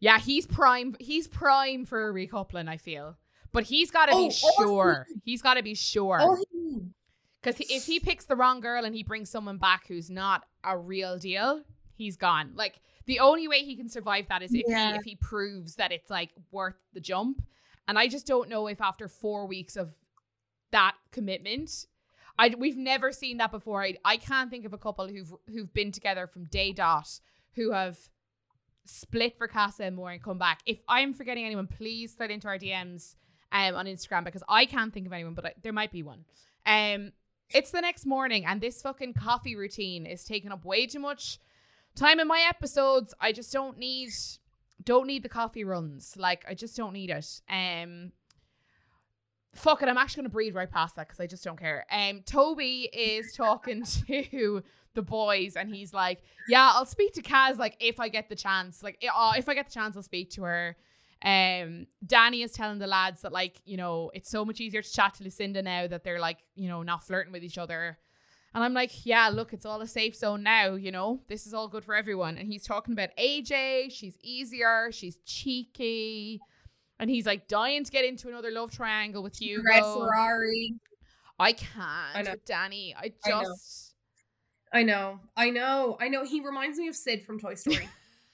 Yeah, 0.00 0.18
he's 0.18 0.46
prime. 0.46 0.94
He's 1.00 1.26
prime 1.26 1.84
for 1.84 2.08
a 2.08 2.12
recoupling. 2.12 2.68
I 2.68 2.76
feel, 2.76 3.16
but 3.52 3.64
he's 3.64 3.90
got 3.90 4.06
to 4.06 4.12
Oh, 4.14 4.28
be 4.28 4.34
oh, 4.44 4.52
sure. 4.62 5.06
He's 5.24 5.42
got 5.42 5.54
to 5.54 5.62
be 5.62 5.74
sure. 5.74 6.38
Because 7.42 7.60
if 7.70 7.84
he 7.86 8.00
picks 8.00 8.24
the 8.24 8.36
wrong 8.36 8.60
girl 8.60 8.84
and 8.84 8.94
he 8.94 9.02
brings 9.02 9.30
someone 9.30 9.58
back 9.58 9.86
who's 9.86 10.10
not 10.10 10.44
a 10.64 10.76
real 10.76 11.18
deal, 11.18 11.62
he's 11.94 12.16
gone. 12.16 12.52
Like 12.54 12.80
the 13.06 13.20
only 13.20 13.48
way 13.48 13.60
he 13.64 13.76
can 13.76 13.88
survive 13.88 14.26
that 14.28 14.42
is 14.42 14.52
if 14.52 14.64
Yeah. 14.66 14.92
he 14.92 14.98
if 14.98 15.04
he 15.04 15.16
proves 15.16 15.76
that 15.76 15.92
it's 15.92 16.10
like 16.10 16.30
worth 16.50 16.76
the 16.92 17.00
jump. 17.00 17.42
And 17.86 17.98
I 17.98 18.06
just 18.06 18.26
don't 18.26 18.48
know 18.48 18.66
if 18.66 18.80
after 18.80 19.08
four 19.08 19.46
weeks 19.46 19.76
of 19.76 19.94
that 20.72 20.94
commitment, 21.10 21.86
I 22.38 22.54
we've 22.56 22.76
never 22.76 23.12
seen 23.12 23.38
that 23.38 23.50
before. 23.50 23.82
I 23.82 23.96
I 24.04 24.16
can't 24.16 24.50
think 24.50 24.64
of 24.64 24.72
a 24.72 24.78
couple 24.78 25.08
who've 25.08 25.32
who've 25.48 25.72
been 25.72 25.90
together 25.90 26.26
from 26.26 26.44
day 26.44 26.72
dot 26.72 27.08
who 27.54 27.72
have 27.72 27.98
split 28.88 29.36
for 29.36 29.48
Casa 29.48 29.84
Amor 29.84 30.10
and 30.10 30.22
come 30.22 30.38
back. 30.38 30.60
If 30.66 30.78
I'm 30.88 31.12
forgetting 31.12 31.44
anyone, 31.44 31.66
please 31.66 32.16
slide 32.16 32.30
into 32.30 32.48
our 32.48 32.58
DMs 32.58 33.14
um 33.52 33.74
on 33.74 33.86
Instagram 33.86 34.24
because 34.24 34.42
I 34.48 34.66
can't 34.66 34.92
think 34.92 35.06
of 35.06 35.12
anyone, 35.12 35.34
but 35.34 35.46
I, 35.46 35.54
there 35.62 35.72
might 35.72 35.92
be 35.92 36.02
one. 36.02 36.24
Um, 36.66 37.12
it's 37.50 37.70
the 37.70 37.80
next 37.80 38.04
morning 38.04 38.44
and 38.44 38.60
this 38.60 38.82
fucking 38.82 39.14
coffee 39.14 39.56
routine 39.56 40.04
is 40.04 40.24
taking 40.24 40.52
up 40.52 40.64
way 40.64 40.86
too 40.86 40.98
much 40.98 41.38
time 41.94 42.20
in 42.20 42.28
my 42.28 42.44
episodes. 42.48 43.14
I 43.20 43.32
just 43.32 43.52
don't 43.52 43.78
need 43.78 44.10
don't 44.82 45.06
need 45.06 45.22
the 45.22 45.28
coffee 45.28 45.64
runs. 45.64 46.14
Like 46.16 46.44
I 46.48 46.54
just 46.54 46.76
don't 46.76 46.92
need 46.92 47.10
it. 47.10 47.40
Um 47.50 48.12
fuck 49.54 49.82
it, 49.82 49.88
I'm 49.88 49.98
actually 49.98 50.22
gonna 50.22 50.28
breathe 50.30 50.54
right 50.54 50.70
past 50.70 50.96
that 50.96 51.08
because 51.08 51.20
I 51.20 51.26
just 51.26 51.44
don't 51.44 51.58
care. 51.58 51.86
Um 51.90 52.22
Toby 52.24 52.88
is 52.92 53.32
talking 53.36 53.84
to 54.06 54.62
the 54.94 55.02
boys 55.02 55.56
and 55.56 55.74
he's 55.74 55.92
like, 55.92 56.22
Yeah, 56.48 56.72
I'll 56.74 56.86
speak 56.86 57.14
to 57.14 57.22
Kaz 57.22 57.58
like 57.58 57.76
if 57.80 58.00
I 58.00 58.08
get 58.08 58.28
the 58.28 58.36
chance. 58.36 58.82
Like 58.82 59.04
uh, 59.14 59.32
if 59.36 59.48
I 59.48 59.54
get 59.54 59.66
the 59.66 59.72
chance, 59.72 59.96
I'll 59.96 60.02
speak 60.02 60.30
to 60.32 60.42
her. 60.44 60.76
Um, 61.24 61.88
Danny 62.06 62.42
is 62.42 62.52
telling 62.52 62.78
the 62.78 62.86
lads 62.86 63.22
that 63.22 63.32
like 63.32 63.60
you 63.64 63.76
know 63.76 64.10
it's 64.14 64.30
so 64.30 64.44
much 64.44 64.60
easier 64.60 64.82
to 64.82 64.92
chat 64.92 65.14
to 65.14 65.24
Lucinda 65.24 65.62
now 65.62 65.86
that 65.86 66.04
they're 66.04 66.20
like 66.20 66.38
you 66.54 66.68
know 66.68 66.82
not 66.82 67.02
flirting 67.02 67.32
with 67.32 67.44
each 67.44 67.58
other. 67.58 67.98
And 68.54 68.64
I'm 68.64 68.72
like, 68.72 69.04
yeah, 69.04 69.28
look, 69.28 69.52
it's 69.52 69.66
all 69.66 69.80
a 69.82 69.86
safe 69.86 70.16
zone 70.16 70.42
now, 70.42 70.74
you 70.74 70.90
know, 70.90 71.20
this 71.28 71.46
is 71.46 71.52
all 71.52 71.68
good 71.68 71.84
for 71.84 71.94
everyone. 71.94 72.38
And 72.38 72.50
he's 72.50 72.66
talking 72.66 72.94
about 72.94 73.10
AJ, 73.18 73.92
she's 73.92 74.16
easier, 74.22 74.90
she's 74.90 75.18
cheeky. 75.26 76.40
And 76.98 77.10
he's 77.10 77.26
like 77.26 77.46
dying 77.46 77.84
to 77.84 77.92
get 77.92 78.04
into 78.04 78.28
another 78.28 78.50
love 78.50 78.72
triangle 78.72 79.22
with 79.22 79.40
you. 79.40 79.62
Red 79.64 79.82
Ferrari. 79.82 80.74
I 81.38 81.52
can't 81.52 82.16
I 82.16 82.22
with 82.22 82.44
Danny. 82.44 82.94
I 82.98 83.12
just. 83.24 83.87
I 84.72 84.82
know. 84.82 85.20
I 85.36 85.50
know. 85.50 85.96
I 86.00 86.08
know. 86.08 86.24
He 86.24 86.40
reminds 86.40 86.78
me 86.78 86.88
of 86.88 86.96
Sid 86.96 87.24
from 87.24 87.38
Toy 87.38 87.54
Story. 87.54 87.88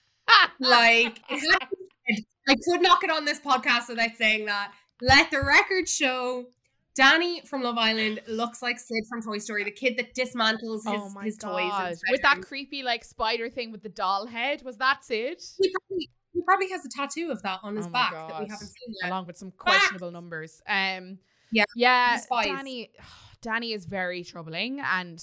like, 0.60 1.20
I 1.30 2.54
could 2.54 2.82
knock 2.82 3.04
it 3.04 3.10
on 3.10 3.24
this 3.24 3.40
podcast 3.40 3.88
without 3.88 4.16
saying 4.16 4.46
that. 4.46 4.72
Let 5.00 5.30
the 5.30 5.42
record 5.42 5.88
show 5.88 6.46
Danny 6.94 7.40
from 7.42 7.62
Love 7.62 7.76
Island 7.76 8.20
looks 8.28 8.62
like 8.62 8.78
Sid 8.78 9.04
from 9.08 9.22
Toy 9.22 9.38
Story, 9.38 9.64
the 9.64 9.70
kid 9.70 9.96
that 9.98 10.14
dismantles 10.14 10.84
his, 10.84 10.86
oh 10.86 11.20
his 11.22 11.36
toys. 11.36 12.00
With 12.10 12.22
that 12.22 12.42
creepy 12.42 12.82
like 12.82 13.04
spider 13.04 13.50
thing 13.50 13.72
with 13.72 13.82
the 13.82 13.88
doll 13.88 14.26
head. 14.26 14.62
Was 14.62 14.76
that 14.78 15.04
Sid? 15.04 15.42
He 15.60 15.72
probably, 15.72 16.10
he 16.32 16.42
probably 16.42 16.70
has 16.70 16.84
a 16.84 16.88
tattoo 16.88 17.30
of 17.30 17.42
that 17.42 17.60
on 17.62 17.76
his 17.76 17.86
oh 17.86 17.90
back 17.90 18.12
God. 18.12 18.30
that 18.30 18.40
we 18.40 18.48
haven't 18.48 18.68
seen 18.68 18.94
yet. 19.02 19.10
Along 19.10 19.26
with 19.26 19.36
some 19.36 19.52
questionable 19.52 20.08
back. 20.08 20.14
numbers. 20.14 20.62
Um 20.68 21.18
Yeah. 21.50 21.64
Yeah. 21.74 22.20
Danny 22.42 22.90
Danny 23.42 23.72
is 23.72 23.86
very 23.86 24.22
troubling 24.22 24.80
and 24.80 25.22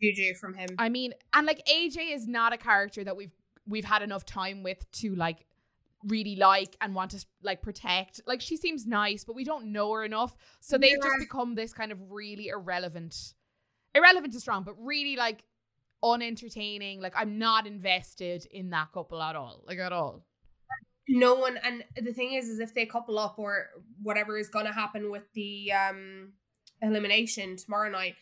Juju 0.00 0.34
from 0.34 0.54
him. 0.54 0.70
I 0.78 0.88
mean, 0.88 1.14
and 1.32 1.46
like 1.46 1.64
AJ 1.66 2.14
is 2.14 2.26
not 2.26 2.52
a 2.52 2.56
character 2.56 3.04
that 3.04 3.16
we've 3.16 3.32
we've 3.66 3.84
had 3.84 4.02
enough 4.02 4.24
time 4.26 4.62
with 4.62 4.90
to 4.92 5.14
like 5.14 5.46
really 6.04 6.36
like 6.36 6.76
and 6.80 6.94
want 6.94 7.12
to 7.12 7.24
like 7.42 7.62
protect. 7.62 8.20
Like 8.26 8.40
she 8.40 8.56
seems 8.56 8.86
nice, 8.86 9.24
but 9.24 9.36
we 9.36 9.44
don't 9.44 9.66
know 9.72 9.92
her 9.92 10.04
enough. 10.04 10.36
So 10.60 10.78
they've 10.78 10.90
yeah. 10.90 11.08
just 11.08 11.18
become 11.20 11.54
this 11.54 11.72
kind 11.72 11.92
of 11.92 11.98
really 12.10 12.48
irrelevant. 12.48 13.34
Irrelevant 13.94 14.34
is 14.34 14.40
strong, 14.42 14.64
but 14.64 14.74
really 14.78 15.16
like 15.16 15.44
unentertaining. 16.02 17.00
Like 17.00 17.14
I'm 17.16 17.38
not 17.38 17.66
invested 17.66 18.46
in 18.50 18.70
that 18.70 18.92
couple 18.92 19.22
at 19.22 19.36
all. 19.36 19.62
Like 19.66 19.78
at 19.78 19.92
all. 19.92 20.24
No 21.08 21.34
one 21.34 21.58
and 21.62 21.84
the 22.00 22.12
thing 22.12 22.32
is 22.32 22.48
is 22.48 22.58
if 22.60 22.74
they 22.74 22.86
couple 22.86 23.18
up 23.18 23.38
or 23.38 23.68
whatever 24.02 24.38
is 24.38 24.48
gonna 24.48 24.72
happen 24.72 25.10
with 25.10 25.24
the 25.34 25.72
um 25.72 26.32
elimination 26.80 27.56
tomorrow 27.56 27.90
night, 27.90 28.14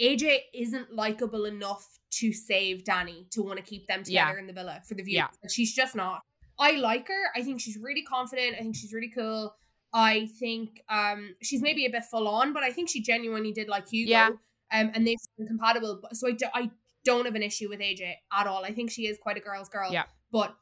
AJ 0.00 0.38
isn't 0.54 0.94
likable 0.94 1.44
enough 1.44 1.86
to 2.10 2.32
save 2.32 2.84
Danny 2.84 3.26
to 3.30 3.42
want 3.42 3.58
to 3.58 3.64
keep 3.64 3.86
them 3.86 4.02
together 4.02 4.34
yeah. 4.34 4.38
in 4.38 4.46
the 4.46 4.52
villa 4.52 4.80
for 4.86 4.94
the 4.94 5.02
view. 5.02 5.16
Yeah. 5.16 5.28
She's 5.48 5.74
just 5.74 5.94
not. 5.94 6.22
I 6.58 6.72
like 6.72 7.08
her. 7.08 7.30
I 7.34 7.42
think 7.42 7.60
she's 7.60 7.76
really 7.76 8.02
confident. 8.02 8.56
I 8.58 8.62
think 8.62 8.76
she's 8.76 8.92
really 8.92 9.10
cool. 9.10 9.54
I 9.92 10.28
think 10.38 10.82
um 10.88 11.34
she's 11.42 11.62
maybe 11.62 11.84
a 11.86 11.90
bit 11.90 12.04
full 12.04 12.28
on, 12.28 12.52
but 12.52 12.62
I 12.62 12.70
think 12.70 12.88
she 12.88 13.02
genuinely 13.02 13.52
did 13.52 13.68
like 13.68 13.88
Hugo. 13.88 14.10
Yeah. 14.10 14.28
Um, 14.72 14.92
and 14.94 15.06
they've 15.06 15.18
been 15.36 15.48
compatible. 15.48 16.00
So 16.12 16.28
I, 16.28 16.32
do, 16.32 16.46
I 16.54 16.70
don't 17.04 17.24
have 17.24 17.34
an 17.34 17.42
issue 17.42 17.68
with 17.68 17.80
AJ 17.80 18.14
at 18.32 18.46
all. 18.46 18.64
I 18.64 18.72
think 18.72 18.90
she 18.90 19.06
is 19.06 19.18
quite 19.20 19.36
a 19.36 19.40
girl's 19.40 19.68
girl. 19.68 19.92
Yeah. 19.92 20.04
But 20.30 20.54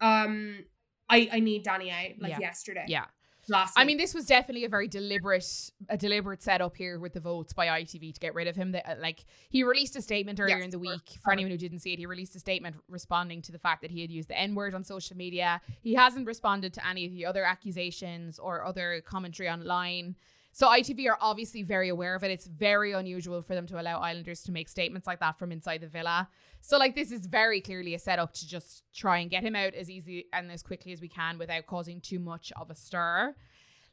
um, 0.00 0.64
I 1.08 1.28
I 1.32 1.40
need 1.40 1.64
Danny 1.64 1.90
out 1.90 2.20
like 2.20 2.32
yeah. 2.32 2.38
yesterday. 2.40 2.84
Yeah 2.88 3.06
last. 3.48 3.74
I 3.76 3.84
mean, 3.84 3.98
this 3.98 4.14
was 4.14 4.26
definitely 4.26 4.64
a 4.64 4.68
very 4.68 4.88
deliberate, 4.88 5.70
a 5.88 5.96
deliberate 5.96 6.42
setup 6.42 6.76
here 6.76 6.98
with 6.98 7.12
the 7.12 7.20
votes 7.20 7.52
by 7.52 7.66
ITV 7.66 8.14
to 8.14 8.20
get 8.20 8.34
rid 8.34 8.48
of 8.48 8.56
him. 8.56 8.72
That 8.72 8.88
uh, 8.88 8.94
like 9.00 9.24
he 9.48 9.64
released 9.64 9.96
a 9.96 10.02
statement 10.02 10.40
earlier 10.40 10.58
yes, 10.58 10.64
in 10.64 10.70
the 10.70 10.78
week. 10.78 11.18
For 11.22 11.32
anyone 11.32 11.50
who 11.50 11.58
didn't 11.58 11.80
see 11.80 11.92
it, 11.92 11.98
he 11.98 12.06
released 12.06 12.36
a 12.36 12.40
statement 12.40 12.76
responding 12.88 13.42
to 13.42 13.52
the 13.52 13.58
fact 13.58 13.82
that 13.82 13.90
he 13.90 14.00
had 14.00 14.10
used 14.10 14.28
the 14.28 14.38
N 14.38 14.54
word 14.54 14.74
on 14.74 14.84
social 14.84 15.16
media. 15.16 15.60
He 15.80 15.94
hasn't 15.94 16.26
responded 16.26 16.72
to 16.74 16.86
any 16.86 17.06
of 17.06 17.12
the 17.12 17.26
other 17.26 17.44
accusations 17.44 18.38
or 18.38 18.64
other 18.64 19.02
commentary 19.04 19.48
online. 19.48 20.16
So 20.54 20.68
ITV 20.68 21.08
are 21.08 21.18
obviously 21.20 21.62
very 21.62 21.88
aware 21.88 22.14
of 22.14 22.22
it. 22.22 22.30
It's 22.30 22.46
very 22.46 22.92
unusual 22.92 23.40
for 23.40 23.54
them 23.54 23.66
to 23.68 23.80
allow 23.80 24.00
Islanders 24.00 24.42
to 24.42 24.52
make 24.52 24.68
statements 24.68 25.06
like 25.06 25.20
that 25.20 25.38
from 25.38 25.50
inside 25.50 25.80
the 25.80 25.88
villa. 25.88 26.28
So 26.60 26.76
like 26.76 26.94
this 26.94 27.10
is 27.10 27.26
very 27.26 27.62
clearly 27.62 27.94
a 27.94 27.98
setup 27.98 28.34
to 28.34 28.46
just 28.46 28.84
try 28.94 29.18
and 29.18 29.30
get 29.30 29.42
him 29.42 29.56
out 29.56 29.74
as 29.74 29.90
easy 29.90 30.26
and 30.32 30.52
as 30.52 30.62
quickly 30.62 30.92
as 30.92 31.00
we 31.00 31.08
can 31.08 31.38
without 31.38 31.66
causing 31.66 32.02
too 32.02 32.18
much 32.18 32.52
of 32.56 32.70
a 32.70 32.74
stir. 32.74 33.34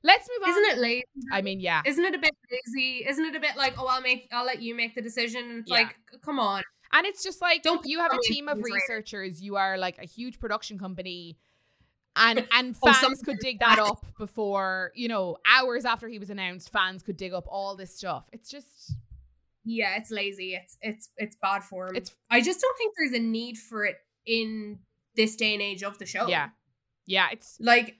Let's 0.04 0.30
move 0.30 0.48
on. 0.48 0.50
Isn't 0.50 0.78
it 0.78 0.82
lazy? 0.82 1.06
I 1.32 1.42
mean, 1.42 1.60
yeah. 1.62 1.82
Isn't 1.86 2.04
it 2.06 2.14
a 2.16 2.20
bit 2.20 2.36
lazy? 2.52 3.06
Isn't 3.08 3.26
it 3.26 3.36
a 3.36 3.40
bit 3.40 3.58
like, 3.58 3.76
oh, 3.78 3.88
I'll 3.88 4.02
make, 4.02 4.28
I'll 4.32 4.46
let 4.46 4.62
you 4.62 4.76
make 4.76 4.96
the 4.96 5.02
decision? 5.02 5.60
It's 5.60 5.72
yeah. 5.72 5.78
like, 5.78 5.96
come 6.24 6.40
on. 6.40 6.64
And 6.92 7.06
it's 7.06 7.24
just 7.24 7.42
like, 7.42 7.64
don't 7.64 7.86
you 7.86 8.00
have 8.00 8.12
a 8.14 8.20
team 8.24 8.48
of 8.48 8.60
researchers. 8.62 9.42
You 9.42 9.56
are 9.58 9.78
like 9.78 9.98
a 9.98 10.06
huge 10.06 10.40
production 10.40 10.80
company 10.80 11.38
and 12.20 12.48
and 12.52 12.76
oh, 12.84 12.94
fans 12.94 13.20
oh, 13.22 13.26
could 13.26 13.40
dig 13.40 13.60
that 13.60 13.80
up 13.80 14.06
before 14.18 14.92
you 14.94 15.08
know 15.08 15.38
hours 15.46 15.86
after 15.86 16.08
he 16.08 16.20
was 16.20 16.30
announced 16.30 16.72
fans 16.72 17.02
could 17.02 17.18
dig 17.18 17.34
up 17.34 17.46
all 17.48 17.76
this 17.76 17.96
stuff. 17.96 18.30
It's 18.32 18.50
just 18.50 18.94
yeah 19.64 19.98
it's 19.98 20.12
lazy. 20.12 20.54
It's 20.56 20.78
it's 20.82 21.10
it's 21.18 21.36
bad 21.42 21.64
form. 21.64 21.96
It's 21.96 22.12
i 22.30 22.42
just 22.42 22.62
don't 22.62 22.78
think 22.78 22.94
there's 22.98 23.14
a 23.14 23.24
need 23.24 23.58
for 23.58 23.86
it 23.86 23.98
in 24.26 24.80
this 25.16 25.36
day 25.36 25.54
and 25.54 25.62
age 25.62 25.84
of 25.84 25.98
the 25.98 26.06
show. 26.06 26.28
Yeah. 26.28 26.50
Yeah 27.06 27.28
it's 27.32 27.58
like 27.60 27.96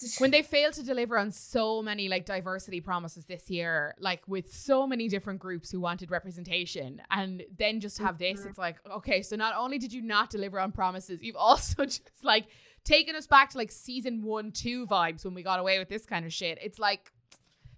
when 0.18 0.30
they 0.30 0.42
fail 0.42 0.70
to 0.72 0.82
deliver 0.82 1.18
on 1.18 1.30
so 1.30 1.82
many 1.82 2.08
like 2.08 2.24
diversity 2.24 2.80
promises 2.80 3.26
this 3.26 3.50
year 3.50 3.94
like 4.00 4.22
with 4.26 4.52
so 4.52 4.86
many 4.86 5.08
different 5.08 5.38
groups 5.38 5.70
who 5.70 5.78
wanted 5.78 6.10
representation 6.10 7.02
and 7.10 7.42
then 7.58 7.80
just 7.80 7.98
have 7.98 8.18
this 8.18 8.40
mm-hmm. 8.40 8.48
it's 8.48 8.58
like 8.58 8.76
okay 8.90 9.20
so 9.22 9.36
not 9.36 9.54
only 9.56 9.78
did 9.78 9.92
you 9.92 10.00
not 10.00 10.30
deliver 10.30 10.58
on 10.58 10.72
promises 10.72 11.18
you've 11.22 11.36
also 11.36 11.84
just 11.84 12.02
like 12.22 12.46
taking 12.84 13.14
us 13.14 13.26
back 13.26 13.50
to 13.50 13.58
like 13.58 13.70
season 13.70 14.22
one, 14.22 14.52
two 14.52 14.86
vibes 14.86 15.24
when 15.24 15.34
we 15.34 15.42
got 15.42 15.60
away 15.60 15.78
with 15.78 15.88
this 15.88 16.06
kind 16.06 16.24
of 16.24 16.32
shit. 16.32 16.58
It's 16.62 16.78
like 16.78 17.12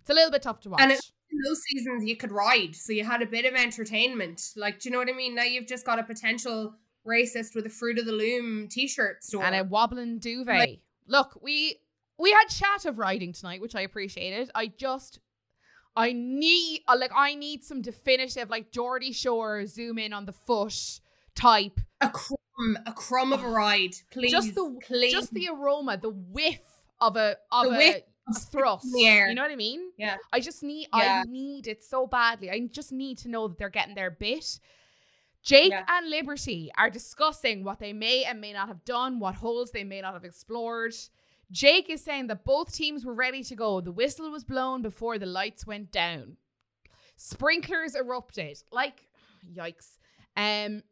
it's 0.01 0.11
a 0.11 0.15
little 0.15 0.31
bit 0.31 0.43
tough 0.43 0.61
to 0.61 0.71
watch. 0.71 0.81
And 0.81 0.93
in 0.93 1.39
those 1.47 1.61
seasons 1.71 2.05
you 2.05 2.17
could 2.17 2.33
ride, 2.33 2.75
so 2.75 2.93
you 2.93 3.05
had 3.05 3.23
a 3.23 3.27
bit 3.27 3.45
of 3.45 3.55
entertainment. 3.55 4.41
Like, 4.57 4.81
do 4.81 4.89
you 4.89 4.93
know 4.93 4.99
what 4.99 5.09
I 5.09 5.13
mean? 5.13 5.35
Now 5.35 5.45
you've 5.45 5.67
just 5.67 5.87
got 5.87 5.99
a 5.99 6.03
potential 6.03 6.75
racist 7.07 7.55
with 7.55 7.67
a 7.67 7.71
fruit 7.71 7.99
of 7.99 8.07
the 8.07 8.13
loom 8.13 8.69
t-shirt 8.69 9.25
store 9.25 9.45
and 9.45 9.55
a 9.55 9.65
wobbling 9.65 10.19
duvet. 10.19 10.59
Like, 10.59 10.81
Look, 11.07 11.39
we 11.43 11.81
we 12.19 12.31
had 12.31 12.47
chat 12.47 12.85
of 12.85 12.99
riding 12.99 13.33
tonight, 13.33 13.61
which 13.61 13.75
I 13.75 13.81
appreciated. 13.81 14.51
I 14.55 14.69
just 14.69 15.19
I 15.97 16.13
need 16.13 16.83
uh, 16.89 16.97
like 16.99 17.13
I 17.15 17.35
need 17.35 17.65
some 17.65 17.83
definitive 17.83 18.49
like 18.49 18.71
Geordie 18.71 19.13
Shore 19.13 19.67
zoom 19.67 19.99
in 19.99 20.13
on 20.13 20.25
the 20.25 20.33
foot 20.33 21.01
type. 21.35 21.81
A 22.01 22.09
crumb, 22.09 22.39
a 22.87 22.93
crumb 22.93 23.33
of 23.33 23.43
a 23.43 23.49
ride, 23.49 23.95
please. 24.11 24.31
Just 24.31 24.55
the 24.55 24.79
please. 24.87 25.13
just 25.13 25.33
the 25.33 25.49
aroma, 25.49 25.97
the 25.97 26.11
whiff 26.11 26.61
of 27.01 27.17
a 27.17 27.37
of 27.51 27.71
the 27.71 28.03
a 28.29 28.35
thrust. 28.35 28.87
You 28.95 29.35
know 29.35 29.43
what 29.43 29.51
I 29.51 29.57
mean? 29.57 29.91
Yeah. 29.97 30.17
I 30.33 30.41
just 30.41 30.63
need 30.63 30.89
yeah. 30.95 31.25
I 31.27 31.31
need 31.31 31.67
it 31.67 31.83
so 31.83 32.07
badly. 32.07 32.51
I 32.51 32.69
just 32.71 32.93
need 32.93 33.19
to 33.19 33.29
know 33.29 33.49
that 33.49 33.59
they're 33.59 33.69
getting 33.69 33.95
their 33.95 34.11
bit. 34.11 34.59
Jake 35.43 35.71
yeah. 35.71 35.85
and 35.89 36.09
Liberty 36.09 36.71
are 36.79 36.89
discussing 36.89 37.65
what 37.65 37.81
they 37.81 37.93
may 37.93 38.25
and 38.25 38.41
may 38.41 38.53
not 38.53 38.69
have 38.69 38.85
done, 38.85 39.19
what 39.19 39.35
holes 39.35 39.73
they 39.73 39.83
may 39.83 40.01
not 40.01 40.15
have 40.15 40.25
explored. 40.25 40.95
Jake 41.51 41.91
is 41.91 42.03
saying 42.03 42.29
that 42.29 42.45
both 42.45 42.73
teams 42.73 43.05
were 43.05 43.13
ready 43.13 43.43
to 43.43 43.57
go. 43.57 43.81
The 43.81 43.93
whistle 43.93 44.31
was 44.31 44.45
blown 44.45 44.83
before 44.83 45.19
the 45.19 45.27
lights 45.27 45.67
went 45.67 45.91
down. 45.91 46.37
Sprinklers 47.17 47.97
erupted. 47.97 48.63
Like, 48.71 49.09
yikes. 49.55 49.99
Um, 50.37 50.83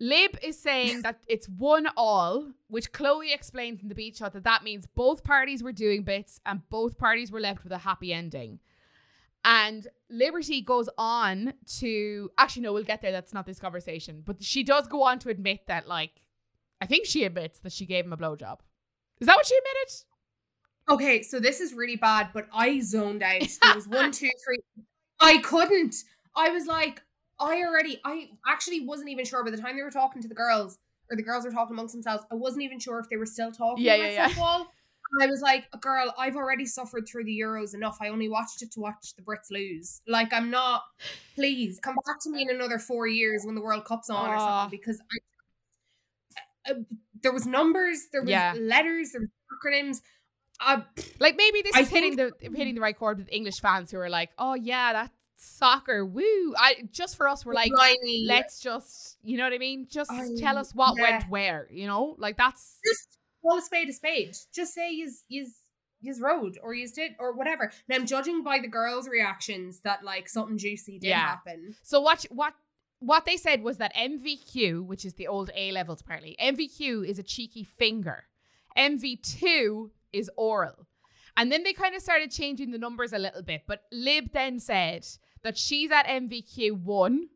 Lib 0.00 0.38
is 0.42 0.58
saying 0.58 1.02
that 1.02 1.20
it's 1.28 1.46
one 1.46 1.86
all, 1.94 2.52
which 2.68 2.90
Chloe 2.90 3.34
explains 3.34 3.82
in 3.82 3.88
the 3.88 3.94
beach 3.94 4.16
shot 4.16 4.32
that 4.32 4.44
that 4.44 4.64
means 4.64 4.86
both 4.94 5.22
parties 5.22 5.62
were 5.62 5.72
doing 5.72 6.04
bits 6.04 6.40
and 6.46 6.62
both 6.70 6.96
parties 6.96 7.30
were 7.30 7.40
left 7.40 7.62
with 7.62 7.72
a 7.72 7.78
happy 7.78 8.12
ending. 8.12 8.60
And 9.44 9.86
Liberty 10.08 10.62
goes 10.62 10.88
on 10.96 11.52
to 11.78 12.30
actually 12.38 12.62
no, 12.62 12.72
we'll 12.72 12.82
get 12.82 13.02
there. 13.02 13.12
That's 13.12 13.34
not 13.34 13.44
this 13.44 13.58
conversation, 13.58 14.22
but 14.24 14.42
she 14.42 14.62
does 14.62 14.86
go 14.86 15.02
on 15.02 15.18
to 15.20 15.28
admit 15.28 15.66
that, 15.66 15.86
like, 15.86 16.22
I 16.80 16.86
think 16.86 17.06
she 17.06 17.24
admits 17.24 17.60
that 17.60 17.72
she 17.72 17.84
gave 17.84 18.06
him 18.06 18.12
a 18.12 18.16
blowjob. 18.16 18.60
Is 19.20 19.26
that 19.26 19.36
what 19.36 19.46
she 19.46 19.56
admitted? 19.56 19.94
Okay, 20.88 21.22
so 21.22 21.40
this 21.40 21.60
is 21.60 21.74
really 21.74 21.96
bad, 21.96 22.30
but 22.32 22.48
I 22.54 22.80
zoned 22.80 23.22
out. 23.22 23.42
There 23.62 23.74
was 23.74 23.86
one, 23.86 24.12
two, 24.12 24.30
three. 24.44 24.58
I 25.20 25.38
couldn't. 25.38 25.94
I 26.34 26.48
was 26.50 26.66
like, 26.66 27.02
I 27.40 27.62
already, 27.62 28.00
I 28.04 28.30
actually 28.46 28.86
wasn't 28.86 29.08
even 29.08 29.24
sure 29.24 29.42
by 29.44 29.50
the 29.50 29.56
time 29.56 29.76
they 29.76 29.82
were 29.82 29.90
talking 29.90 30.20
to 30.22 30.28
the 30.28 30.34
girls 30.34 30.78
or 31.10 31.16
the 31.16 31.22
girls 31.22 31.44
were 31.44 31.50
talking 31.50 31.74
amongst 31.74 31.94
themselves. 31.94 32.24
I 32.30 32.34
wasn't 32.34 32.62
even 32.62 32.78
sure 32.78 32.98
if 32.98 33.08
they 33.08 33.16
were 33.16 33.26
still 33.26 33.50
talking 33.50 33.84
Yeah, 33.84 33.94
about 33.94 34.06
yeah, 34.06 34.12
yeah. 34.12 34.28
football. 34.28 34.66
And 35.12 35.22
I 35.24 35.26
was 35.26 35.40
like, 35.40 35.68
girl, 35.80 36.14
I've 36.18 36.36
already 36.36 36.66
suffered 36.66 37.08
through 37.08 37.24
the 37.24 37.36
Euros 37.36 37.74
enough. 37.74 37.98
I 38.00 38.08
only 38.10 38.28
watched 38.28 38.62
it 38.62 38.70
to 38.72 38.80
watch 38.80 39.14
the 39.16 39.22
Brits 39.22 39.50
lose. 39.50 40.02
Like, 40.06 40.32
I'm 40.32 40.50
not, 40.50 40.82
please 41.34 41.80
come 41.80 41.96
back 42.06 42.20
to 42.22 42.30
me 42.30 42.42
in 42.42 42.50
another 42.54 42.78
four 42.78 43.08
years 43.08 43.42
when 43.44 43.56
the 43.56 43.60
World 43.60 43.84
Cup's 43.84 44.08
on 44.10 44.30
or 44.30 44.38
something 44.38 44.70
because 44.70 45.00
I, 46.66 46.70
uh, 46.70 46.74
there 47.22 47.32
was 47.32 47.46
numbers, 47.46 48.06
there 48.12 48.22
was 48.22 48.30
Yeah. 48.30 48.54
letters, 48.56 49.12
there 49.12 49.22
was 49.22 49.30
acronyms. 49.52 50.00
Uh, 50.60 50.82
Like 51.18 51.36
maybe 51.36 51.62
this 51.62 51.74
I 51.74 51.80
is 51.80 51.88
hitting 51.88 52.16
the 52.16 52.32
hitting 52.40 52.74
the 52.74 52.80
right 52.80 52.96
chord 52.96 53.18
with 53.18 53.28
English 53.32 53.60
fans 53.60 53.90
who 53.90 53.98
are 53.98 54.10
like, 54.10 54.30
oh 54.38 54.54
yeah, 54.54 54.92
that's 54.92 55.19
soccer, 55.40 56.04
woo. 56.04 56.54
I 56.56 56.88
just 56.92 57.16
for 57.16 57.28
us, 57.28 57.44
we're 57.44 57.54
like, 57.54 57.72
blimey. 57.72 58.26
let's 58.26 58.60
just, 58.60 59.16
you 59.22 59.38
know 59.38 59.44
what 59.44 59.52
I 59.52 59.58
mean? 59.58 59.86
Just 59.90 60.10
tell 60.38 60.58
us 60.58 60.74
what 60.74 60.96
yeah. 60.96 61.10
went 61.10 61.30
where, 61.30 61.66
you 61.70 61.86
know? 61.86 62.14
Like 62.18 62.36
that's 62.36 62.78
just 62.86 63.18
call 63.42 63.58
a 63.58 63.62
spade 63.62 63.88
a 63.88 63.92
spade. 63.92 64.36
Just 64.54 64.74
say 64.74 64.92
yous 64.92 65.24
yous 65.28 65.52
yous 66.00 66.20
rode 66.20 66.58
or 66.62 66.74
used 66.74 66.98
it 66.98 67.12
or 67.18 67.32
whatever. 67.32 67.72
Now 67.88 67.96
I'm 67.96 68.06
judging 68.06 68.42
by 68.42 68.58
the 68.58 68.68
girls' 68.68 69.08
reactions 69.08 69.80
that 69.80 70.04
like 70.04 70.28
something 70.28 70.58
juicy 70.58 70.98
did 70.98 71.08
Yeah. 71.08 71.26
happen. 71.26 71.74
So 71.82 72.00
what 72.00 72.24
what 72.30 72.54
what 72.98 73.24
they 73.24 73.38
said 73.38 73.62
was 73.62 73.78
that 73.78 73.94
NVQ, 73.94 74.84
which 74.84 75.06
is 75.06 75.14
the 75.14 75.26
old 75.26 75.50
A 75.54 75.72
levels 75.72 76.02
apparently, 76.02 76.36
NVQ 76.38 77.06
is 77.08 77.18
a 77.18 77.22
cheeky 77.22 77.64
finger. 77.64 78.24
MV2 78.76 79.90
is 80.12 80.30
oral. 80.36 80.86
And 81.36 81.50
then 81.50 81.62
they 81.62 81.72
kind 81.72 81.94
of 81.94 82.02
started 82.02 82.30
changing 82.30 82.70
the 82.70 82.78
numbers 82.78 83.12
a 83.12 83.18
little 83.18 83.42
bit, 83.42 83.62
but 83.66 83.84
Lib 83.92 84.32
then 84.32 84.58
said 84.60 85.06
that 85.42 85.56
she's 85.56 85.90
at 85.90 86.06
NVQ 86.06 86.82
1, 86.82 87.28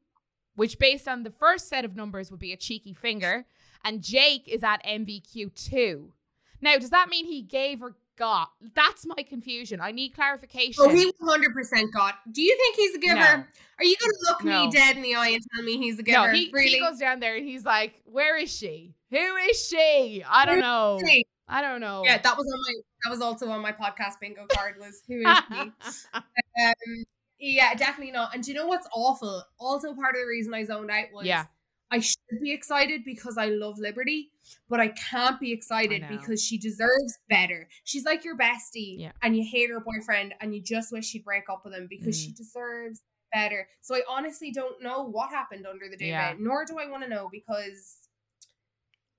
which 0.56 0.78
based 0.78 1.08
on 1.08 1.22
the 1.22 1.30
first 1.30 1.68
set 1.68 1.84
of 1.84 1.96
numbers 1.96 2.30
would 2.30 2.40
be 2.40 2.52
a 2.52 2.56
cheeky 2.56 2.92
finger, 2.92 3.46
and 3.84 4.02
Jake 4.02 4.48
is 4.48 4.62
at 4.62 4.84
NVQ 4.84 5.54
2. 5.54 6.12
Now, 6.60 6.78
does 6.78 6.90
that 6.90 7.08
mean 7.08 7.26
he 7.26 7.42
gave 7.42 7.82
or 7.82 7.96
got? 8.16 8.50
That's 8.74 9.04
my 9.06 9.22
confusion. 9.22 9.80
I 9.80 9.90
need 9.90 10.14
clarification. 10.14 10.84
Oh, 10.84 10.88
he 10.88 11.12
100% 11.22 11.92
got. 11.92 12.14
Do 12.32 12.42
you 12.42 12.56
think 12.56 12.76
he's 12.76 12.94
a 12.94 12.98
giver? 12.98 13.14
No. 13.20 13.44
Are 13.78 13.84
you 13.84 13.96
going 14.00 14.10
to 14.12 14.18
look 14.28 14.44
No. 14.44 14.64
me 14.66 14.70
dead 14.70 14.96
in 14.96 15.02
the 15.02 15.14
eye 15.14 15.28
and 15.30 15.42
tell 15.54 15.64
me 15.64 15.76
he's 15.76 15.98
a 15.98 16.02
giver? 16.02 16.28
No, 16.28 16.32
he, 16.32 16.50
really? 16.52 16.70
he 16.70 16.80
goes 16.80 16.98
down 16.98 17.20
there 17.20 17.36
and 17.36 17.44
he's 17.46 17.64
like, 17.64 18.00
"Where 18.04 18.38
is 18.38 18.50
she? 18.54 18.94
Who 19.10 19.36
is 19.36 19.66
she? 19.66 20.24
I 20.28 20.46
don't 20.46 20.60
know. 20.60 21.00
Hey, 21.04 21.24
I 21.48 21.60
don't 21.60 21.80
know." 21.80 22.02
Yeah, 22.04 22.18
that 22.18 22.36
was 22.36 22.46
on 22.46 22.60
my. 22.60 22.74
That 23.04 23.10
was 23.10 23.20
also 23.20 23.48
on 23.50 23.60
my 23.60 23.72
podcast 23.72 24.20
bingo 24.20 24.46
card. 24.54 24.76
Was 24.78 25.02
who 25.08 25.20
is 25.20 25.38
he? 25.50 25.58
um, 26.14 27.04
yeah, 27.52 27.74
definitely 27.74 28.12
not. 28.12 28.34
And 28.34 28.42
do 28.42 28.50
you 28.52 28.56
know 28.56 28.66
what's 28.66 28.86
awful? 28.94 29.42
Also, 29.58 29.94
part 29.94 30.14
of 30.14 30.20
the 30.22 30.26
reason 30.26 30.54
I 30.54 30.64
zoned 30.64 30.90
out 30.90 31.06
was 31.12 31.26
Yeah. 31.26 31.46
I 31.90 32.00
should 32.00 32.40
be 32.42 32.52
excited 32.52 33.04
because 33.04 33.36
I 33.38 33.46
love 33.46 33.78
Liberty, 33.78 34.30
but 34.68 34.80
I 34.80 34.88
can't 34.88 35.38
be 35.38 35.52
excited 35.52 36.04
because 36.08 36.42
she 36.42 36.58
deserves 36.58 37.18
better. 37.28 37.68
She's 37.84 38.04
like 38.04 38.24
your 38.24 38.36
bestie, 38.36 38.98
Yeah. 38.98 39.12
and 39.22 39.36
you 39.36 39.44
hate 39.44 39.70
her 39.70 39.80
boyfriend, 39.80 40.34
and 40.40 40.54
you 40.54 40.60
just 40.62 40.90
wish 40.92 41.06
she'd 41.06 41.24
break 41.24 41.48
up 41.48 41.64
with 41.64 41.74
him 41.74 41.86
because 41.88 42.18
Mm. 42.18 42.24
she 42.24 42.32
deserves 42.32 43.00
better. 43.32 43.68
So 43.80 43.94
I 43.94 44.02
honestly 44.08 44.50
don't 44.50 44.82
know 44.82 45.02
what 45.04 45.30
happened 45.30 45.66
under 45.66 45.88
the 45.88 45.96
day, 45.96 46.08
Yeah. 46.08 46.34
nor 46.38 46.64
do 46.64 46.78
I 46.78 46.86
want 46.86 47.02
to 47.04 47.08
know 47.08 47.28
because 47.30 47.98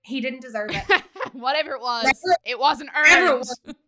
he 0.02 0.20
didn't 0.20 0.42
deserve 0.42 0.72
it. 0.72 0.84
Whatever 1.34 1.72
it 1.76 1.82
was, 1.82 2.04
Whatever- 2.06 2.38
it 2.46 2.60
wasn't 2.60 2.90
it 2.96 3.20
earned. 3.20 3.40
was. 3.40 3.60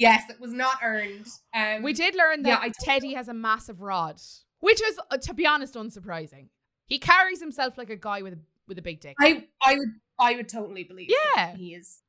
yes, 0.00 0.28
it 0.30 0.40
was 0.40 0.52
not 0.52 0.78
earned. 0.82 1.26
Um, 1.54 1.82
We 1.82 1.92
did 1.92 2.14
learn 2.16 2.42
that 2.42 2.62
don't 2.62 2.74
Teddy 2.80 3.14
has 3.14 3.28
a 3.28 3.34
massive 3.34 3.80
rod, 3.80 4.20
which 4.58 4.82
is, 4.82 4.98
uh, 5.10 5.16
to 5.18 5.34
be 5.34 5.46
honest, 5.46 5.74
unsurprising. 5.74 6.48
He 6.86 6.98
carries 6.98 7.38
himself 7.40 7.78
like 7.78 7.90
a 7.90 7.96
guy 7.96 8.22
with 8.22 8.32
a 8.34 8.38
with 8.66 8.78
a 8.78 8.82
big 8.82 9.00
dick. 9.00 9.14
I 9.20 9.46
I 9.64 9.74
would 9.78 9.88
I 10.18 10.34
would 10.36 10.48
totally 10.48 10.82
believe. 10.84 11.08
that 11.08 11.32
Yeah. 11.36 11.56
he 11.56 11.74
is 11.74 12.02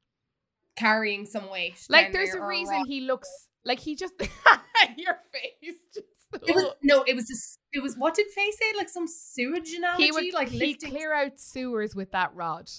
carrying 0.76 1.26
some 1.26 1.50
weight. 1.50 1.80
like, 1.89 2.12
there's 2.14 2.32
there 2.32 2.44
a 2.44 2.48
reason 2.48 2.76
rock. 2.78 2.88
he 2.88 3.02
looks 3.02 3.30
like 3.66 3.80
he 3.80 3.96
just 3.96 4.14
your 4.98 5.18
face. 5.32 5.76
Just, 5.94 6.08
It 6.48 6.56
was 6.56 6.74
no, 6.82 7.04
it 7.04 7.14
was 7.16 7.26
just 7.28 7.60
it 7.74 7.82
was 7.84 7.96
what 7.98 8.16
did 8.16 8.28
Faye 8.36 8.52
say? 8.52 8.74
Like 8.78 8.89
some 8.89 9.08
sewage 9.08 9.74
analogy, 9.74 10.04
he 10.06 10.12
would 10.12 10.34
like 10.34 10.50
he'd 10.50 10.60
lifting. 10.60 10.89
clear 10.92 11.14
out 11.14 11.39
sewers 11.39 11.96
with 11.96 12.12
that 12.12 12.34
rod. 12.36 12.70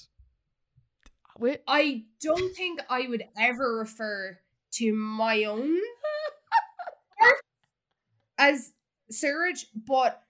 With, 1.38 1.60
I 1.66 2.04
don't 2.20 2.54
think 2.54 2.80
I 2.90 3.08
would 3.08 3.24
ever 3.38 3.78
refer 3.78 4.38
to 4.72 4.92
my 4.92 5.44
own 5.44 5.78
as 8.38 8.72
sewage, 9.10 9.66
but 9.86 10.22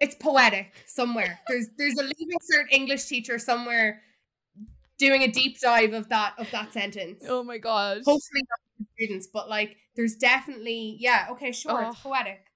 it's 0.00 0.14
poetic 0.16 0.72
somewhere. 0.86 1.40
There's 1.48 1.68
there's 1.78 1.94
a 1.98 2.02
leaving 2.02 2.38
cert 2.52 2.64
English 2.70 3.04
teacher 3.06 3.38
somewhere 3.38 4.02
doing 4.98 5.22
a 5.22 5.28
deep 5.30 5.58
dive 5.60 5.92
of 5.92 6.08
that 6.10 6.34
of 6.38 6.50
that 6.50 6.72
sentence. 6.72 7.24
oh 7.28 7.42
my 7.42 7.58
god! 7.58 7.98
Hopefully 7.98 8.42
not 8.48 8.58
for 8.78 8.84
students, 8.96 9.28
but 9.32 9.48
like 9.48 9.76
there's 9.96 10.16
definitely 10.16 10.96
yeah, 10.98 11.28
okay, 11.32 11.52
sure, 11.52 11.82
it's 11.82 11.96
Oh. 12.04 12.10
poetic. 12.10 12.46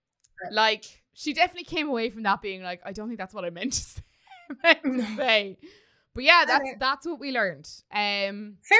Like 0.50 0.84
she 1.14 1.32
definitely 1.32 1.64
came 1.64 1.88
away 1.88 2.10
from 2.10 2.24
that 2.24 2.42
being 2.42 2.62
like, 2.62 2.80
I 2.84 2.92
don't 2.92 3.08
think 3.08 3.18
that's 3.18 3.32
what 3.32 3.44
I 3.44 3.50
meant 3.50 3.72
to 3.74 3.80
say. 3.84 4.00
meant 4.62 4.82
to 4.82 5.16
say. 5.16 5.58
But 6.14 6.24
yeah, 6.24 6.44
that's 6.46 6.68
that's 6.78 7.06
what 7.06 7.20
we 7.20 7.30
learned. 7.30 7.68
Um, 7.92 8.56
Fair 8.68 8.78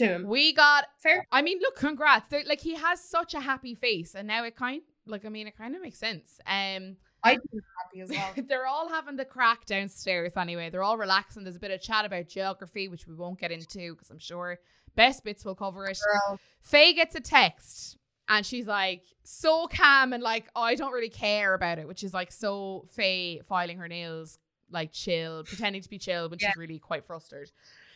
to 0.00 0.06
him. 0.06 0.26
we 0.26 0.52
got. 0.52 0.86
Fair. 0.98 1.26
I 1.32 1.42
mean, 1.42 1.58
look, 1.60 1.76
congrats. 1.76 2.28
They're, 2.28 2.44
like 2.46 2.60
he 2.60 2.74
has 2.74 3.02
such 3.02 3.34
a 3.34 3.40
happy 3.40 3.74
face, 3.74 4.14
and 4.14 4.26
now 4.28 4.44
it 4.44 4.56
kind 4.56 4.82
like 5.06 5.24
I 5.24 5.28
mean, 5.28 5.46
it 5.46 5.56
kind 5.56 5.74
of 5.74 5.82
makes 5.82 5.98
sense. 5.98 6.40
Um, 6.46 6.96
I'd 7.22 7.40
happy 7.82 8.00
as 8.02 8.10
well. 8.10 8.32
they're 8.48 8.66
all 8.66 8.88
having 8.88 9.16
the 9.16 9.24
crack 9.24 9.66
downstairs 9.66 10.36
anyway. 10.36 10.70
They're 10.70 10.82
all 10.82 10.96
relaxing. 10.96 11.44
There's 11.44 11.56
a 11.56 11.60
bit 11.60 11.70
of 11.70 11.80
chat 11.82 12.04
about 12.04 12.28
geography, 12.28 12.88
which 12.88 13.06
we 13.06 13.14
won't 13.14 13.38
get 13.38 13.50
into 13.50 13.92
because 13.94 14.10
I'm 14.10 14.18
sure 14.18 14.58
best 14.96 15.22
bits 15.24 15.44
will 15.44 15.54
cover 15.54 15.84
it. 15.86 15.98
Girl. 16.28 16.40
Faye 16.62 16.94
gets 16.94 17.14
a 17.14 17.20
text 17.20 17.96
and 18.28 18.44
she's 18.46 18.66
like 18.66 19.02
so 19.22 19.66
calm 19.68 20.12
and 20.12 20.22
like, 20.22 20.46
oh, 20.56 20.62
I 20.62 20.74
don't 20.76 20.92
really 20.92 21.10
care 21.10 21.52
about 21.54 21.78
it, 21.78 21.86
which 21.86 22.02
is 22.02 22.14
like 22.14 22.32
so 22.32 22.86
Faye 22.90 23.40
filing 23.46 23.78
her 23.78 23.88
nails, 23.88 24.38
like 24.70 24.92
chill, 24.92 25.44
pretending 25.44 25.82
to 25.82 25.90
be 25.90 25.98
chill 25.98 26.28
when 26.30 26.38
Yeah. 26.40 26.48
she's 26.48 26.56
really 26.56 26.78
quite 26.78 27.04
frustrated. 27.04 27.52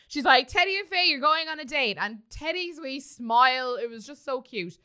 She's 0.07 0.25
like, 0.25 0.47
Teddy 0.47 0.77
and 0.77 0.87
Faye, 0.87 1.05
you're 1.07 1.19
going 1.19 1.47
on 1.47 1.59
a 1.59 1.65
date. 1.65 1.97
And 1.99 2.19
Teddy's 2.29 2.79
wee 2.79 2.99
smile, 2.99 3.75
it 3.75 3.89
was 3.89 4.05
just 4.05 4.23
so 4.23 4.41
cute. 4.41 4.77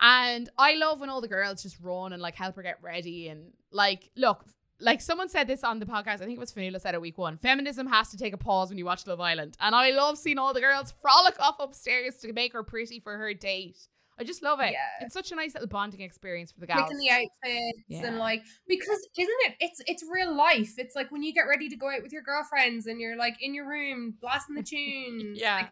And 0.00 0.50
I 0.58 0.74
love 0.74 1.00
when 1.00 1.08
all 1.08 1.20
the 1.20 1.28
girls 1.28 1.62
just 1.62 1.78
run 1.80 2.12
and 2.12 2.20
like 2.20 2.34
help 2.34 2.56
her 2.56 2.62
get 2.62 2.82
ready. 2.82 3.28
And 3.28 3.52
like, 3.70 4.10
look, 4.16 4.44
like 4.80 5.00
someone 5.00 5.28
said 5.28 5.46
this 5.46 5.64
on 5.64 5.78
the 5.78 5.86
podcast, 5.86 6.14
I 6.14 6.18
think 6.18 6.36
it 6.36 6.40
was 6.40 6.52
Fanula 6.52 6.80
said 6.80 6.94
it 6.94 7.00
week 7.00 7.16
one. 7.16 7.38
Feminism 7.38 7.86
has 7.86 8.10
to 8.10 8.18
take 8.18 8.34
a 8.34 8.38
pause 8.38 8.68
when 8.68 8.78
you 8.78 8.84
watch 8.84 9.06
Love 9.06 9.20
Island. 9.20 9.56
And 9.60 9.74
I 9.74 9.90
love 9.90 10.18
seeing 10.18 10.38
all 10.38 10.52
the 10.52 10.60
girls 10.60 10.92
frolic 11.00 11.40
off 11.40 11.56
upstairs 11.58 12.16
to 12.18 12.32
make 12.32 12.52
her 12.52 12.62
pretty 12.62 13.00
for 13.00 13.16
her 13.16 13.32
date. 13.32 13.78
I 14.18 14.24
just 14.24 14.42
love 14.42 14.60
it. 14.60 14.72
Yeah. 14.72 14.78
It's 15.04 15.12
such 15.14 15.30
a 15.32 15.34
nice 15.34 15.52
little 15.54 15.68
bonding 15.68 16.00
experience 16.00 16.50
for 16.52 16.60
the 16.60 16.66
gals. 16.66 16.82
picking 16.84 16.98
the 16.98 17.10
outfits 17.10 17.78
Yeah. 17.88 18.06
and 18.06 18.18
like 18.18 18.42
because 18.66 18.88
isn't 19.18 19.36
it 19.46 19.54
it's 19.60 19.82
it's 19.86 20.02
real 20.10 20.34
life 20.34 20.72
it's 20.78 20.96
like 20.96 21.10
when 21.12 21.22
you 21.22 21.34
get 21.34 21.42
ready 21.42 21.68
to 21.68 21.76
go 21.76 21.90
out 21.90 22.02
with 22.02 22.12
your 22.12 22.22
girlfriends 22.22 22.86
and 22.86 22.98
you're 23.00 23.16
like 23.16 23.36
in 23.42 23.54
your 23.54 23.68
room 23.68 24.14
blasting 24.20 24.54
the 24.56 24.62
tunes 24.64 25.38
Yeah. 25.40 25.56
like, 25.56 25.70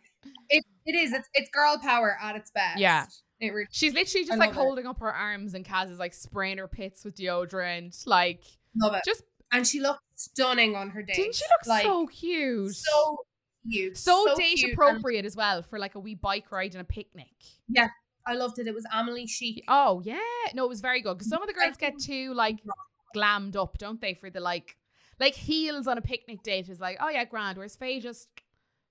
it, 0.51 0.65
it 0.85 0.95
is 0.95 1.13
it's 1.13 1.29
it's 1.35 1.49
girl 1.51 1.79
power 1.79 2.19
at 2.23 2.37
its 2.37 2.51
best 2.51 2.79
Yeah. 2.79 3.07
it 3.41 3.51
really 3.51 3.67
She's 3.71 3.95
literally 3.95 4.25
I 4.25 4.29
just 4.29 4.39
like 4.39 4.51
it. 4.51 4.57
holding 4.57 4.87
up 4.87 5.01
her 5.01 5.13
arms 5.13 5.55
and 5.55 5.65
Kaz 5.65 5.91
is 5.91 5.99
like 5.99 6.13
spraying 6.15 6.59
her 6.59 6.69
pits 6.69 7.05
with 7.05 7.15
deodorant. 7.17 8.07
Like, 8.07 8.43
love 8.77 8.95
it 8.95 9.03
just 9.07 9.23
and 9.53 9.67
she 9.67 9.81
looked 9.81 10.03
stunning 10.17 10.77
on 10.77 10.91
her 10.91 11.03
date 11.03 11.17
didn't 11.17 11.35
she 11.35 11.45
look 11.45 11.67
like 11.67 11.83
so 11.85 12.07
cute? 12.09 12.75
so 12.75 13.17
cute 13.71 13.97
so, 13.97 14.35
date 14.37 14.57
cute, 14.57 14.65
and 14.65 14.73
appropriate 14.75 15.25
as 15.25 15.35
well 15.35 15.63
for 15.63 15.79
like 15.79 15.95
a 15.95 15.99
wee 16.01 16.15
bike 16.15 16.53
ride 16.53 16.73
and 16.75 16.83
a 16.83 16.85
picnic. 16.85 17.31
I 18.27 18.35
loved 18.35 18.59
it 18.59 18.67
it 18.67 18.75
was 18.75 18.87
Amelie 18.93 19.27
chic 19.27 19.65
Oh 19.69 20.01
yeah, 20.05 20.19
no, 20.55 20.65
it 20.65 20.69
was 20.69 20.81
very 20.81 21.01
good 21.03 21.15
because 21.19 21.29
some 21.29 21.43
of 21.43 21.49
the 21.49 21.55
girls 21.55 21.77
get 21.77 21.99
too 21.99 22.33
like 22.35 22.59
glammed 23.15 23.57
up, 23.57 23.79
don't 23.79 24.01
they? 24.01 24.15
For 24.15 24.31
the 24.31 24.41
like, 24.41 24.77
like 25.21 25.35
heels 25.35 25.87
on 25.87 25.99
a 25.99 26.03
picnic 26.03 26.43
date 26.43 26.69
is 26.69 26.81
like, 26.81 26.97
oh 27.01 27.09
yeah, 27.09 27.25
grand. 27.25 27.57
Whereas 27.59 27.77
Faye 27.77 28.01
just 28.01 28.29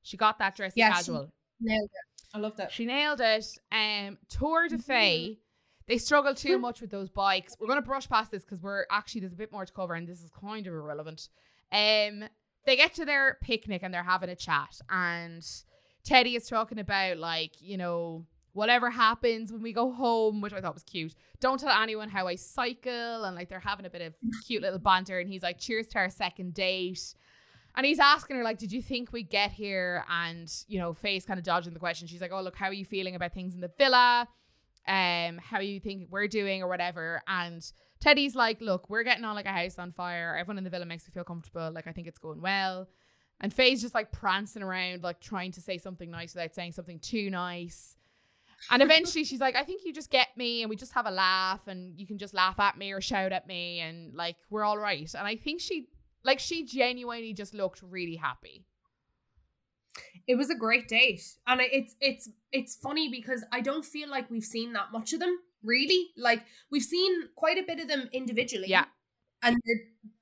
she 0.04 0.18
got 0.18 0.40
that 0.40 0.56
dress 0.56 0.74
Yeah, 0.76 0.90
she- 0.90 0.94
casual. 0.96 1.32
nailed 1.60 1.84
it 1.92 2.36
I 2.36 2.40
loved 2.40 2.60
it 2.60 2.72
She 2.72 2.86
nailed 2.86 3.22
it. 3.22 3.46
Um, 3.72 4.18
Tour 4.30 4.68
de 4.68 4.78
Faye. 4.78 5.40
They 5.88 5.98
struggle 5.98 6.34
too 6.34 6.58
much 6.58 6.80
with 6.82 6.90
those 6.92 7.10
bikes. 7.10 7.56
We're 7.60 7.68
gonna 7.68 7.82
brush 7.82 8.08
past 8.10 8.32
this 8.32 8.44
because 8.46 8.62
we're 8.62 8.86
actually 8.90 9.22
there's 9.22 9.34
a 9.34 9.38
bit 9.38 9.52
more 9.52 9.66
to 9.66 9.74
cover, 9.74 9.94
and 9.96 10.08
this 10.08 10.22
is 10.24 10.30
kind 10.32 10.66
of 10.66 10.74
irrelevant. 10.74 11.28
Um, 11.72 12.24
they 12.66 12.76
get 12.78 12.94
to 12.96 13.06
their 13.06 13.38
picnic 13.42 13.82
and 13.84 13.94
they're 13.94 14.02
having 14.04 14.30
a 14.30 14.36
chat, 14.36 14.80
and 14.90 15.46
Teddy 16.06 16.36
is 16.38 16.48
talking 16.48 16.80
about 16.80 17.18
like 17.18 17.52
you 17.62 17.78
know 17.78 18.26
whatever 18.54 18.90
happens 18.90 19.52
when 19.52 19.62
we 19.62 19.74
go 19.74 19.92
home, 19.92 20.42
which 20.42 20.54
I 20.54 20.62
thought 20.62 20.74
was 20.74 20.84
cute. 20.84 21.16
Don't 21.40 21.60
tell 21.60 21.70
anyone 21.70 22.10
how 22.10 22.28
I 22.28 22.36
cycle, 22.36 23.26
and 23.26 23.36
like 23.36 23.50
they're 23.50 23.60
having 23.60 23.86
a 23.86 23.90
bit 23.90 24.02
of 24.02 24.16
cute 24.48 24.62
little 24.62 24.80
banter, 24.80 25.20
and 25.20 25.30
he's 25.30 25.44
like, 25.44 25.60
"Cheers 25.60 25.88
to 25.90 26.00
our 26.00 26.10
second 26.10 26.54
date." 26.54 27.16
And 27.76 27.88
he's 27.88 27.98
asking 27.98 28.36
her, 28.36 28.44
like, 28.44 28.60
did 28.60 28.72
you 28.72 28.84
think 28.84 29.12
we'd 29.12 29.32
get 29.32 29.52
here? 29.52 30.06
And, 30.08 30.48
you 30.68 30.78
know, 30.78 30.94
Faye's 30.94 31.26
kind 31.26 31.40
of 31.40 31.44
dodging 31.44 31.74
the 31.74 31.80
question. 31.80 32.08
She's 32.08 32.22
like, 32.22 32.32
oh, 32.32 32.40
look, 32.40 32.56
how 32.56 32.68
are 32.68 32.74
you 32.74 32.86
feeling 32.86 33.16
about 33.16 33.34
things 33.34 33.56
in 33.56 33.62
the 33.62 33.72
villa? 33.80 34.28
um, 34.88 35.38
how 35.38 35.60
you 35.60 35.80
think 35.80 36.08
we're 36.10 36.28
doing 36.28 36.62
or 36.62 36.68
whatever. 36.68 37.22
And 37.28 37.66
Teddy's 38.00 38.36
like, 38.36 38.60
look, 38.62 38.90
we're 38.90 39.04
getting 39.04 39.24
on 39.24 39.36
like 39.36 39.46
a 39.46 39.52
house 39.52 39.80
on 39.80 39.92
fire. 39.92 40.36
Everyone 40.38 40.58
in 40.58 40.64
the 40.64 40.70
villa 40.70 40.86
makes 40.86 41.08
me 41.08 41.12
feel 41.14 41.24
comfortable. 41.24 41.72
Like, 41.72 41.88
I 41.88 41.92
think 41.92 42.08
it's 42.08 42.20
going 42.20 42.42
well. 42.42 42.88
And 43.40 43.54
Faye's 43.54 43.82
just 43.82 43.94
like 43.94 44.12
prancing 44.12 44.64
around, 44.64 45.04
like 45.04 45.20
trying 45.20 45.52
to 45.54 45.62
say 45.62 45.78
something 45.78 46.10
nice 46.10 46.34
without 46.34 46.54
saying 46.54 46.74
something 46.74 47.00
too 47.00 47.30
nice. 47.30 47.98
And 48.72 48.82
eventually 48.82 49.24
she's 49.24 49.40
like, 49.40 49.56
I 49.56 49.64
think 49.64 49.82
you 49.86 49.94
just 49.94 50.10
get 50.10 50.30
me 50.38 50.62
and 50.62 50.70
we 50.70 50.76
just 50.76 50.94
have 50.94 51.06
a 51.06 51.12
laugh 51.12 51.68
and 51.68 52.00
you 52.00 52.08
can 52.08 52.18
just 52.18 52.34
laugh 52.34 52.60
at 52.60 52.78
me 52.78 52.92
or 52.92 53.02
shout 53.02 53.32
at 53.32 53.48
me 53.48 53.80
and 53.80 54.14
like 54.14 54.36
we're 54.50 54.64
all 54.64 54.78
right. 54.78 55.14
And 55.14 55.28
I 55.28 55.36
think 55.36 55.62
she 55.62 55.88
like 56.24 56.40
she 56.40 56.66
genuinely 56.66 57.34
just 57.34 57.54
looked 57.54 57.82
really 57.82 58.16
happy. 58.16 58.66
It 60.28 60.36
was 60.36 60.50
a 60.50 60.56
great 60.56 60.88
date. 60.88 61.22
And 61.46 61.62
it's 61.62 61.96
it's 62.00 62.30
it's 62.52 62.76
funny 62.76 63.10
because 63.10 63.44
I 63.52 63.62
don't 63.62 63.86
feel 63.86 64.10
like 64.10 64.30
we've 64.30 64.44
seen 64.44 64.74
that 64.74 64.92
much 64.92 65.14
of 65.14 65.20
them, 65.20 65.38
really. 65.64 66.10
Like 66.18 66.46
we've 66.72 66.84
seen 66.84 67.30
quite 67.36 67.58
a 67.58 67.64
bit 67.64 67.80
of 67.80 67.88
them 67.88 68.10
individually. 68.12 68.68
Yeah. 68.70 68.86
And 69.42 69.58
their 69.66 69.76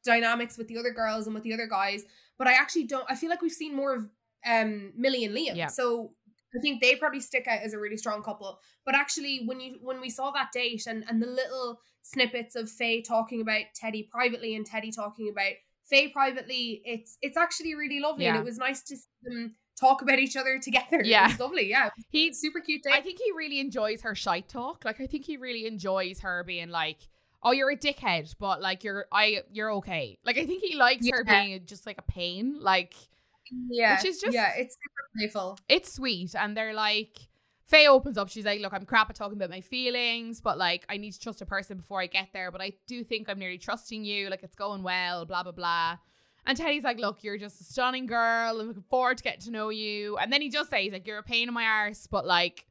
dynamics 0.04 0.58
with 0.58 0.68
the 0.68 0.78
other 0.78 0.92
girls 0.92 1.28
and 1.28 1.36
with 1.36 1.44
the 1.44 1.54
other 1.54 1.68
guys. 1.68 2.04
But 2.38 2.48
I 2.48 2.54
actually 2.54 2.86
don't 2.86 3.06
I 3.10 3.16
feel 3.16 3.30
like 3.30 3.42
we've 3.42 3.52
seen 3.52 3.76
more 3.76 3.94
of 3.94 4.10
um 4.46 4.94
Millie 4.98 5.26
and 5.26 5.36
Liam. 5.36 5.56
Yeah. 5.56 5.68
So 5.68 6.14
I 6.56 6.60
think 6.60 6.82
they 6.82 6.95
probably 6.95 7.20
stick 7.20 7.47
out 7.47 7.62
as 7.62 7.74
a 7.74 7.80
really 7.80 7.97
strong 7.97 8.24
couple. 8.24 8.60
But 8.86 8.95
actually 8.95 9.43
when 9.45 9.60
you 9.60 9.78
when 9.82 10.02
we 10.02 10.10
saw 10.10 10.32
that 10.32 10.52
date 10.52 10.86
and 10.88 11.04
and 11.08 11.22
the 11.22 11.28
little 11.28 11.80
snippets 12.02 12.56
of 12.56 12.70
Faye 12.70 13.02
talking 13.02 13.41
about 13.41 13.64
Teddy 13.76 14.08
privately 14.12 14.56
and 14.56 14.66
Teddy 14.66 14.91
talking 14.91 15.30
about 15.30 15.54
Faye 15.84 16.10
privately, 16.10 16.82
it's 16.86 17.18
it's 17.22 17.38
actually 17.38 17.76
really 17.76 17.99
lovely. 17.99 18.26
And 18.26 18.38
it 18.38 18.43
was 18.43 18.58
nice 18.58 18.82
to 18.84 18.95
see 18.95 19.08
them 19.24 19.56
talk 19.80 20.02
about 20.02 20.20
each 20.20 20.38
other 20.38 20.60
together. 20.60 21.02
Yeah. 21.04 21.26
It 21.26 21.32
was 21.32 21.39
lovely. 21.39 21.70
Yeah. 21.70 21.89
He 22.10 22.34
Super 22.34 22.60
cute 22.60 22.84
date. 22.84 22.93
I 22.93 23.02
think 23.02 23.20
he 23.20 23.32
really 23.36 23.60
enjoys 23.60 24.02
her 24.02 24.16
shite 24.16 24.47
talk. 24.47 24.86
Like 24.86 25.02
I 25.02 25.08
think 25.08 25.26
he 25.26 25.38
really 25.38 25.66
enjoys 25.66 26.20
her 26.22 26.43
being 26.43 26.70
like, 26.70 26.99
"Oh, 27.43 27.52
you're 27.52 27.72
a 27.72 27.78
dickhead, 27.78 28.34
but 28.39 28.62
like 28.62 28.84
you're 28.84 29.06
I 29.12 29.43
you're 29.52 29.72
okay." 29.74 30.18
Like 30.26 30.38
I 30.38 30.45
think 30.45 30.64
he 30.64 30.76
likes 30.76 31.10
her 31.12 31.24
being 31.24 31.62
just 31.66 31.86
like 31.86 31.97
a 31.97 32.04
pain. 32.04 32.60
Like 32.62 32.93
yeah. 33.70 33.97
which 33.97 34.06
is 34.06 34.20
just- 34.20 34.34
yeah, 34.34 34.54
it's 34.56 34.76
super 34.76 35.10
playful. 35.18 35.60
it's 35.70 35.93
sweet, 35.93 36.36
and 36.36 36.56
they're 36.56 36.74
like. 36.74 37.18
Faye 37.68 37.88
opens 37.88 38.18
up. 38.18 38.28
She's 38.28 38.43
like, 38.43 38.60
"Look, 38.60 38.74
I'm 38.74 38.86
crap 38.86 39.10
at 39.10 39.16
talking 39.16 39.38
about 39.38 39.49
my 39.49 39.62
feelings, 39.62 40.41
but 40.41 40.58
like, 40.58 40.86
I 40.89 40.97
need 40.97 41.12
to 41.14 41.20
trust 41.22 41.41
a 41.41 41.45
person 41.45 41.78
before 41.78 42.02
I 42.02 42.08
get 42.08 42.28
there. 42.34 42.52
But 42.52 42.60
I 42.60 42.74
do 42.86 43.02
think 43.02 43.30
I'm 43.30 43.39
nearly 43.39 43.58
trusting 43.58 44.04
you. 44.04 44.30
Like, 44.30 44.43
it's 44.43 44.56
going 44.58 44.84
well. 44.84 45.24
Blah 45.26 45.43
blah 45.43 45.54
blah." 45.54 45.97
And 46.45 46.58
Teddy's 46.58 46.84
like, 46.84 46.99
"Look, 46.99 47.24
you're 47.24 47.38
just 47.38 47.62
a 47.62 47.64
stunning 47.64 48.08
girl. 48.08 48.60
I'm 48.60 48.68
looking 48.68 48.84
forward 48.89 49.20
to 49.20 49.24
getting 49.24 49.39
to 49.43 49.52
know 49.52 49.70
you." 49.70 50.18
And 50.18 50.34
then 50.34 50.41
he 50.41 50.49
just 50.49 50.70
says, 50.70 50.91
"Like, 50.91 51.08
you're 51.08 51.20
a 51.20 51.24
pain 51.24 51.47
in 51.47 51.54
my 51.54 51.64
arse, 51.64 52.08
but 52.08 52.26
like, 52.28 52.66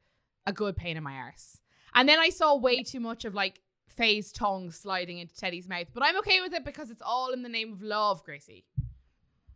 a 0.45 0.53
good 0.53 0.75
pain 0.75 0.97
in 0.97 1.01
my 1.03 1.15
arse." 1.15 1.61
And 1.95 2.07
then 2.07 2.19
I 2.19 2.29
saw 2.29 2.55
way 2.55 2.83
too 2.83 2.99
much 2.99 3.25
of 3.25 3.33
like 3.33 3.59
Faye's 3.87 4.31
tongue 4.31 4.69
sliding 4.69 5.17
into 5.17 5.35
Teddy's 5.35 5.67
mouth, 5.67 5.87
but 5.95 6.03
I'm 6.03 6.17
okay 6.19 6.41
with 6.41 6.53
it 6.53 6.63
because 6.63 6.91
it's 6.91 7.01
all 7.03 7.31
in 7.31 7.41
the 7.41 7.49
name 7.49 7.73
of 7.73 7.81
love, 7.81 8.23
Gracie. 8.23 8.65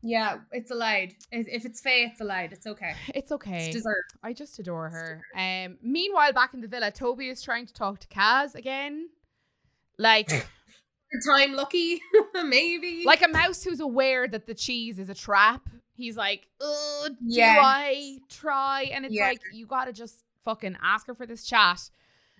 Yeah, 0.07 0.37
it's 0.51 0.69
allowed. 0.69 1.13
If 1.31 1.47
if 1.47 1.65
it's 1.65 1.81
Faye, 1.81 2.09
it's 2.11 2.21
allowed. 2.21 2.53
It's 2.53 2.67
okay. 2.67 2.93
It's 3.15 3.31
okay. 3.31 3.65
It's 3.65 3.75
deserved. 3.75 4.11
I 4.23 4.33
just 4.33 4.59
adore 4.59 4.89
her. 4.89 5.21
Um, 5.35 5.77
meanwhile, 5.81 6.31
back 6.31 6.53
in 6.53 6.61
the 6.61 6.67
villa, 6.67 6.91
Toby 6.91 7.27
is 7.29 7.41
trying 7.41 7.65
to 7.65 7.73
talk 7.73 7.99
to 8.01 8.07
Kaz 8.07 8.53
again, 8.53 9.09
like 9.97 10.29
time 11.27 11.53
lucky, 11.53 12.01
maybe. 12.45 13.03
like 13.05 13.23
a 13.23 13.27
mouse 13.27 13.63
who's 13.63 13.79
aware 13.79 14.27
that 14.27 14.45
the 14.45 14.53
cheese 14.53 14.99
is 14.99 15.09
a 15.09 15.15
trap. 15.15 15.67
He's 15.95 16.15
like, 16.17 16.47
"Uh, 16.61 17.09
do 17.09 17.15
Yeah. 17.21 17.57
I 17.63 18.19
try?" 18.29 18.89
And 18.93 19.05
it's 19.05 19.15
Yeah. 19.15 19.27
like 19.29 19.39
you 19.53 19.65
gotta 19.65 19.91
just 19.93 20.23
fucking 20.43 20.77
ask 20.83 21.07
her 21.07 21.15
for 21.15 21.25
this 21.25 21.43
chat. 21.45 21.79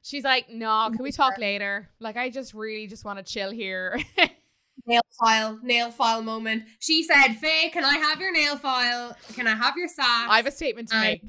She's 0.03 0.23
like, 0.23 0.49
"No, 0.49 0.91
can 0.93 1.01
we 1.01 1.11
talk 1.11 1.39
later?" 1.39 1.89
Like, 1.99 2.15
I 2.15 2.29
just 2.29 2.53
really 2.53 2.85
just 2.85 3.05
want 3.05 3.17
to 3.17 3.23
chill 3.25 3.49
here. 3.49 3.99
nail 4.85 5.01
file, 5.19 5.59
nail 5.63 5.91
file 5.91 6.21
moment. 6.21 6.63
She 6.79 7.03
said, 7.03 7.33
Faye, 7.35 7.69
can 7.71 7.83
I 7.85 7.97
have 7.97 8.19
your 8.19 8.31
nail 8.31 8.57
file? 8.57 9.15
Can 9.33 9.47
I 9.47 9.55
have 9.55 9.75
your 9.77 9.87
sass? 9.87 10.27
I 10.29 10.37
have 10.37 10.45
a 10.47 10.51
statement 10.51 10.89
to 10.89 10.95
I- 10.95 11.01
make. 11.03 11.21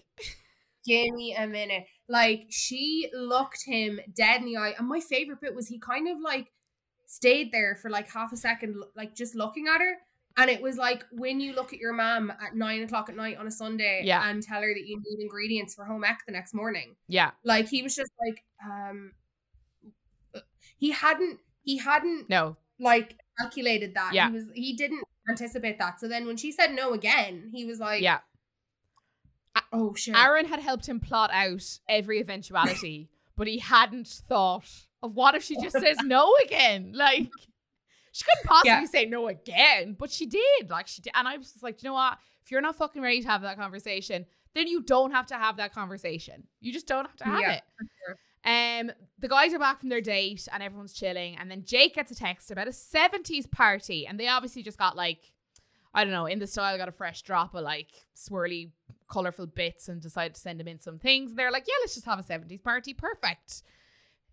Give 0.84 1.12
me 1.14 1.34
a 1.36 1.47
minute. 1.49 1.84
Like 2.09 2.44
she 2.51 3.11
looked 3.12 3.64
him 3.66 3.99
dead 4.14 4.40
in 4.42 4.47
the 4.47 4.57
eye. 4.57 4.74
And 4.78 4.86
my 4.86 5.01
favorite 5.01 5.40
bit 5.40 5.55
was 5.55 5.66
he 5.66 5.78
kind 5.80 6.07
of 6.09 6.18
like 6.22 6.53
stayed 7.07 7.51
there 7.51 7.74
for 7.74 7.90
like 7.90 8.09
half 8.09 8.32
a 8.32 8.36
second, 8.36 8.76
like 8.97 9.14
just 9.16 9.34
looking 9.34 9.66
at 9.66 9.80
her. 9.80 9.97
And 10.36 10.49
it 10.49 10.62
was 10.62 10.76
like 10.76 11.05
when 11.11 11.40
you 11.40 11.55
look 11.55 11.72
at 11.72 11.80
your 11.80 11.92
mom 11.92 12.30
at 12.30 12.55
nine 12.55 12.82
o'clock 12.82 13.09
at 13.09 13.16
night 13.16 13.36
on 13.38 13.47
a 13.49 13.51
Sunday 13.51 14.03
Yeah. 14.05 14.28
and 14.30 14.42
tell 14.42 14.61
her 14.62 14.72
that 14.72 14.86
you 14.86 15.01
need 15.05 15.20
ingredients 15.22 15.74
for 15.74 15.84
home 15.86 16.05
ec 16.05 16.18
the 16.26 16.32
next 16.32 16.55
morning. 16.55 16.94
Yeah, 17.09 17.30
Like 17.42 17.66
he 17.68 17.82
was 17.82 17.97
just 17.97 18.12
like, 18.24 18.44
um 18.64 19.12
he 20.78 20.90
hadn't 20.90 21.40
he 21.62 21.78
hadn't 21.78 22.28
no, 22.28 22.57
like 22.78 23.16
calculated 23.39 23.95
that. 23.95 24.12
Yeah. 24.14 24.28
He 24.28 24.34
was 24.34 24.45
he 24.55 24.72
didn't 24.74 25.05
anticipate 25.28 25.78
that. 25.78 26.01
So 26.01 26.09
then 26.09 26.26
when 26.26 26.37
she 26.37 26.53
said 26.53 26.72
no 26.74 26.93
again, 26.93 27.51
he 27.53 27.64
was 27.64 27.78
like, 27.80 28.03
yeah. 28.03 28.18
Oh 29.72 29.95
shit. 29.95 30.14
Aaron 30.16 30.47
had 30.47 30.61
helped 30.61 30.87
him 30.89 31.01
plot 31.01 31.30
out 31.32 31.62
every 31.89 32.20
eventuality, 32.20 33.09
but 33.37 33.47
he 33.47 33.59
hadn't 33.59 34.07
thought 34.28 34.68
of 35.03 35.14
what 35.14 35.34
if 35.34 35.43
she 35.43 35.57
just 35.61 35.78
says 35.78 35.97
no 36.05 36.34
again? 36.45 36.93
Like, 36.97 37.28
she 38.12 38.24
couldn't 38.24 38.47
possibly 38.49 38.70
Yeah. 38.70 38.84
say 38.87 39.05
no 39.07 39.28
again, 39.28 39.95
but 39.99 40.11
she 40.11 40.24
did. 40.26 40.70
Like, 40.70 40.87
she 40.89 41.03
did. 41.03 41.12
And 41.14 41.28
I 41.28 41.37
was 41.37 41.53
just 41.53 41.62
like, 41.62 41.82
you 41.82 41.89
know 41.91 41.95
what? 41.95 42.16
If 42.45 42.51
you're 42.51 42.62
not 42.62 42.76
fucking 42.76 43.03
ready 43.03 43.20
to 43.22 43.28
have 43.28 43.43
that 43.43 43.59
conversation, 43.59 44.24
then 44.55 44.68
you 44.68 44.82
don't 44.82 45.11
have 45.11 45.26
to 45.26 45.34
have 45.34 45.59
that 45.59 45.74
conversation. 45.74 46.45
You 46.61 46.72
just 46.72 46.87
don't 46.87 47.05
have 47.07 47.16
to 47.16 47.24
have 47.24 47.41
Yeah, 47.41 47.53
it. 47.57 47.62
for 47.76 47.84
sure. 48.07 48.16
Um, 48.47 48.92
the 49.18 49.28
guys 49.28 49.53
are 49.53 49.59
back 49.59 49.80
from 49.80 49.88
their 49.88 50.01
date 50.01 50.47
and 50.53 50.62
everyone's 50.62 50.92
chilling, 50.92 51.36
and 51.36 51.51
then 51.51 51.64
Jake 51.64 51.94
gets 51.97 52.11
a 52.12 52.14
text 52.14 52.51
about 52.51 52.68
a 52.68 52.70
70s 52.70 53.51
party, 53.51 54.07
and 54.07 54.20
they 54.20 54.28
obviously 54.28 54.62
just 54.62 54.78
got 54.78 54.97
like, 54.97 55.32
I 55.92 56.05
don't 56.05 56.12
know, 56.12 56.26
in 56.26 56.38
the 56.38 56.47
style, 56.47 56.76
got 56.78 56.88
a 56.88 56.92
fresh 56.92 57.22
drop 57.22 57.55
of 57.55 57.64
like 57.64 57.90
swirly, 58.16 58.70
colorful 59.11 59.47
bits, 59.47 59.88
and 59.88 60.01
decided 60.01 60.34
to 60.34 60.40
send 60.40 60.61
him 60.61 60.68
in 60.68 60.78
some 60.80 60.99
things. 60.99 61.34
They're 61.34 61.51
like, 61.51 61.64
yeah, 61.66 61.74
let's 61.80 61.94
just 61.94 62.07
have 62.07 62.18
a 62.18 62.22
70s 62.22 62.62
party, 62.62 62.94
perfect. 62.94 63.62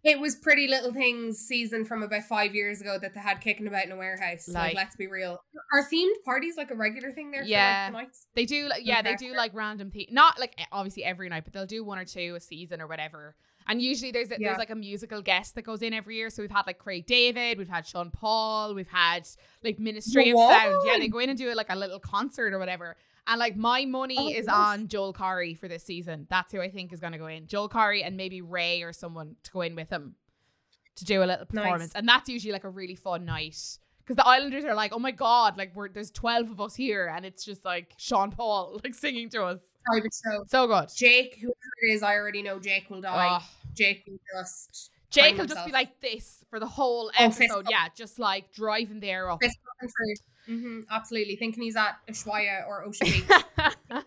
It 0.04 0.20
was 0.20 0.36
Pretty 0.36 0.68
Little 0.68 0.92
Things 0.92 1.38
season 1.40 1.86
from 1.86 2.04
about 2.04 2.24
five 2.24 2.54
years 2.54 2.82
ago 2.82 2.98
that 3.02 3.14
they 3.14 3.22
had 3.22 3.40
kicking 3.40 3.68
about 3.68 3.86
in 3.86 3.94
a 3.94 3.96
warehouse. 3.96 4.50
Like, 4.50 4.56
Like- 4.56 4.76
let's 4.76 4.96
be 4.98 5.08
real. 5.08 5.42
Are 5.74 5.82
themed 5.90 6.22
parties 6.26 6.58
like 6.58 6.72
a 6.72 6.76
regular 6.76 7.14
thing 7.14 7.32
there? 7.32 7.44
Yeah. 7.46 7.88
For 7.88 7.94
like 7.94 8.02
the 8.02 8.08
nights? 8.08 8.28
They 8.36 8.46
do, 8.46 8.68
like, 8.68 8.82
yeah, 8.86 9.02
they 9.02 9.16
do 9.16 9.34
like 9.34 9.54
random 9.54 9.92
things, 9.92 10.10
not 10.12 10.38
like 10.38 10.60
obviously 10.74 11.06
every 11.06 11.30
night, 11.30 11.46
but 11.46 11.54
they'll 11.54 11.66
do 11.66 11.86
one 11.86 11.98
or 11.98 12.04
two 12.06 12.36
a 12.36 12.42
season 12.42 12.82
or 12.82 12.88
whatever. 12.88 13.38
And 13.68 13.82
usually 13.82 14.12
there's 14.12 14.32
a, 14.32 14.36
Yeah. 14.40 14.50
there's 14.50 14.58
like 14.60 14.70
a 14.70 14.76
musical 14.76 15.22
guest 15.22 15.56
that 15.56 15.62
goes 15.64 15.82
in 15.82 15.94
every 15.94 16.16
year. 16.18 16.30
So 16.30 16.42
we've 16.44 16.52
had 16.52 16.66
like 16.68 16.80
Craig 16.80 17.06
David, 17.06 17.58
we've 17.58 17.70
had 17.70 17.86
Sean 17.88 18.12
Paul, 18.12 18.74
we've 18.76 18.88
had 18.88 19.28
like 19.64 19.80
Ministry 19.80 20.32
of 20.32 20.38
Sound. 20.38 20.82
Yeah, 20.86 20.98
they 21.00 21.08
go 21.08 21.20
in 21.20 21.30
and 21.30 21.38
do 21.38 21.50
it 21.50 21.56
like 21.58 21.70
a 21.72 21.76
little 21.76 22.00
concert 22.00 22.54
or 22.54 22.60
whatever. 22.60 22.96
And 23.26 23.40
like 23.40 23.56
my 23.56 23.86
money 23.86 24.18
Oh, 24.20 24.28
is 24.28 24.48
gosh. 24.48 24.56
on 24.56 24.88
Joel 24.90 25.14
Corry 25.14 25.58
for 25.58 25.68
this 25.70 25.84
season. 25.84 26.28
That's 26.30 26.52
who 26.52 26.60
I 26.62 26.70
think 26.70 26.92
is 26.92 27.00
going 27.00 27.14
to 27.14 27.20
go 27.20 27.28
in. 27.28 27.48
Joel 27.48 27.70
Corry 27.70 28.06
and 28.06 28.18
maybe 28.18 28.42
Ray 28.42 28.82
or 28.84 28.92
someone 28.92 29.38
to 29.44 29.52
go 29.52 29.62
in 29.62 29.76
with 29.76 29.90
him 29.90 30.16
to 30.98 31.06
do 31.06 31.20
a 31.24 31.26
little 31.26 31.46
Nice. 31.52 31.64
performance. 31.64 31.92
And 31.96 32.08
that's 32.08 32.28
usually 32.30 32.52
like 32.52 32.66
a 32.66 32.70
really 32.70 32.96
fun 32.96 33.24
night. 33.26 33.58
Because 34.00 34.18
the 34.18 34.28
Islanders 34.28 34.66
are 34.66 34.74
like, 34.76 34.92
oh 34.94 35.00
my 35.00 35.12
god, 35.12 35.58
like 35.58 35.74
we're 35.74 35.88
there's 35.88 36.12
twelve 36.12 36.52
of 36.52 36.60
us 36.60 36.76
here, 36.76 37.08
and 37.16 37.26
it's 37.26 37.46
just 37.46 37.64
like 37.64 37.94
Sean 37.98 38.32
Paul 38.32 38.82
like 38.84 38.94
singing 38.94 39.30
to 39.30 39.44
us. 39.46 39.60
Private 39.86 40.12
show. 40.26 40.44
So 40.48 40.68
good. 40.68 40.90
Jake, 40.96 41.38
whoever 41.42 41.56
it 41.84 41.94
is, 41.94 42.04
I 42.04 42.16
already 42.16 42.42
know 42.42 42.60
Jake 42.60 42.90
will 42.90 43.02
die. 43.02 43.40
Oh, 43.42 43.46
Jake 43.74 44.04
will 44.08 44.18
just 44.36 44.92
Jake 45.10 45.38
will 45.38 45.46
just 45.46 45.66
be 45.66 45.72
like 45.72 46.00
this 46.02 46.44
for 46.50 46.60
the 46.60 46.66
whole 46.66 47.12
Oh, 47.20 47.26
episode. 47.26 47.48
bump. 47.66 47.68
Yeah, 47.70 47.88
just 47.96 48.18
like 48.20 48.52
driving 48.54 49.00
the 49.00 49.10
air 49.12 49.30
up. 49.30 49.42
Mm-hmm, 50.50 50.82
absolutely. 50.90 51.36
Thinking 51.36 51.64
he's 51.64 51.76
at 51.76 51.98
Ushuaia 52.10 52.66
or 52.68 52.84
Ocean 52.84 53.08
Beach. 53.08 53.64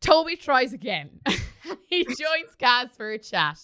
Toby 0.00 0.36
tries 0.36 0.72
again. 0.72 1.20
he 1.88 2.04
joins 2.04 2.56
Kaz 2.58 2.90
for 2.96 3.10
a 3.10 3.18
chat. 3.18 3.58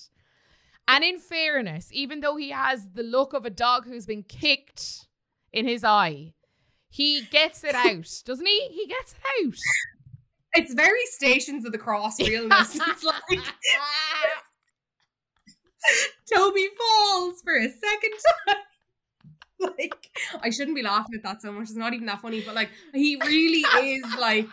And 0.88 1.04
in 1.04 1.18
fairness, 1.18 1.88
even 1.92 2.20
though 2.20 2.36
he 2.36 2.50
has 2.50 2.88
the 2.94 3.02
look 3.02 3.32
of 3.32 3.44
a 3.44 3.50
dog 3.50 3.86
who's 3.86 4.06
been 4.06 4.22
kicked 4.22 5.06
in 5.52 5.66
his 5.66 5.84
eye, 5.84 6.32
he 6.88 7.22
gets 7.30 7.62
it 7.64 7.74
out, 7.74 8.08
doesn't 8.24 8.46
he? 8.46 8.68
He 8.72 8.86
gets 8.86 9.12
it 9.14 9.46
out. 9.46 9.54
It's 10.54 10.74
very 10.74 11.04
Stations 11.06 11.64
of 11.64 11.72
the 11.72 11.78
Cross 11.78 12.20
realness. 12.28 12.76
it's 12.76 13.04
like 13.04 13.40
Toby 16.32 16.68
falls 16.78 17.40
for 17.42 17.56
a 17.56 17.68
second 17.68 18.12
time. 18.46 18.56
like 19.78 20.10
I 20.42 20.50
shouldn't 20.50 20.76
be 20.76 20.82
laughing 20.82 21.14
at 21.16 21.22
that 21.22 21.42
so 21.42 21.52
much. 21.52 21.62
It's 21.64 21.74
not 21.74 21.92
even 21.94 22.06
that 22.06 22.20
funny, 22.20 22.40
but 22.42 22.54
like 22.54 22.70
he 22.94 23.16
really 23.24 23.60
is 23.88 24.04
like 24.18 24.46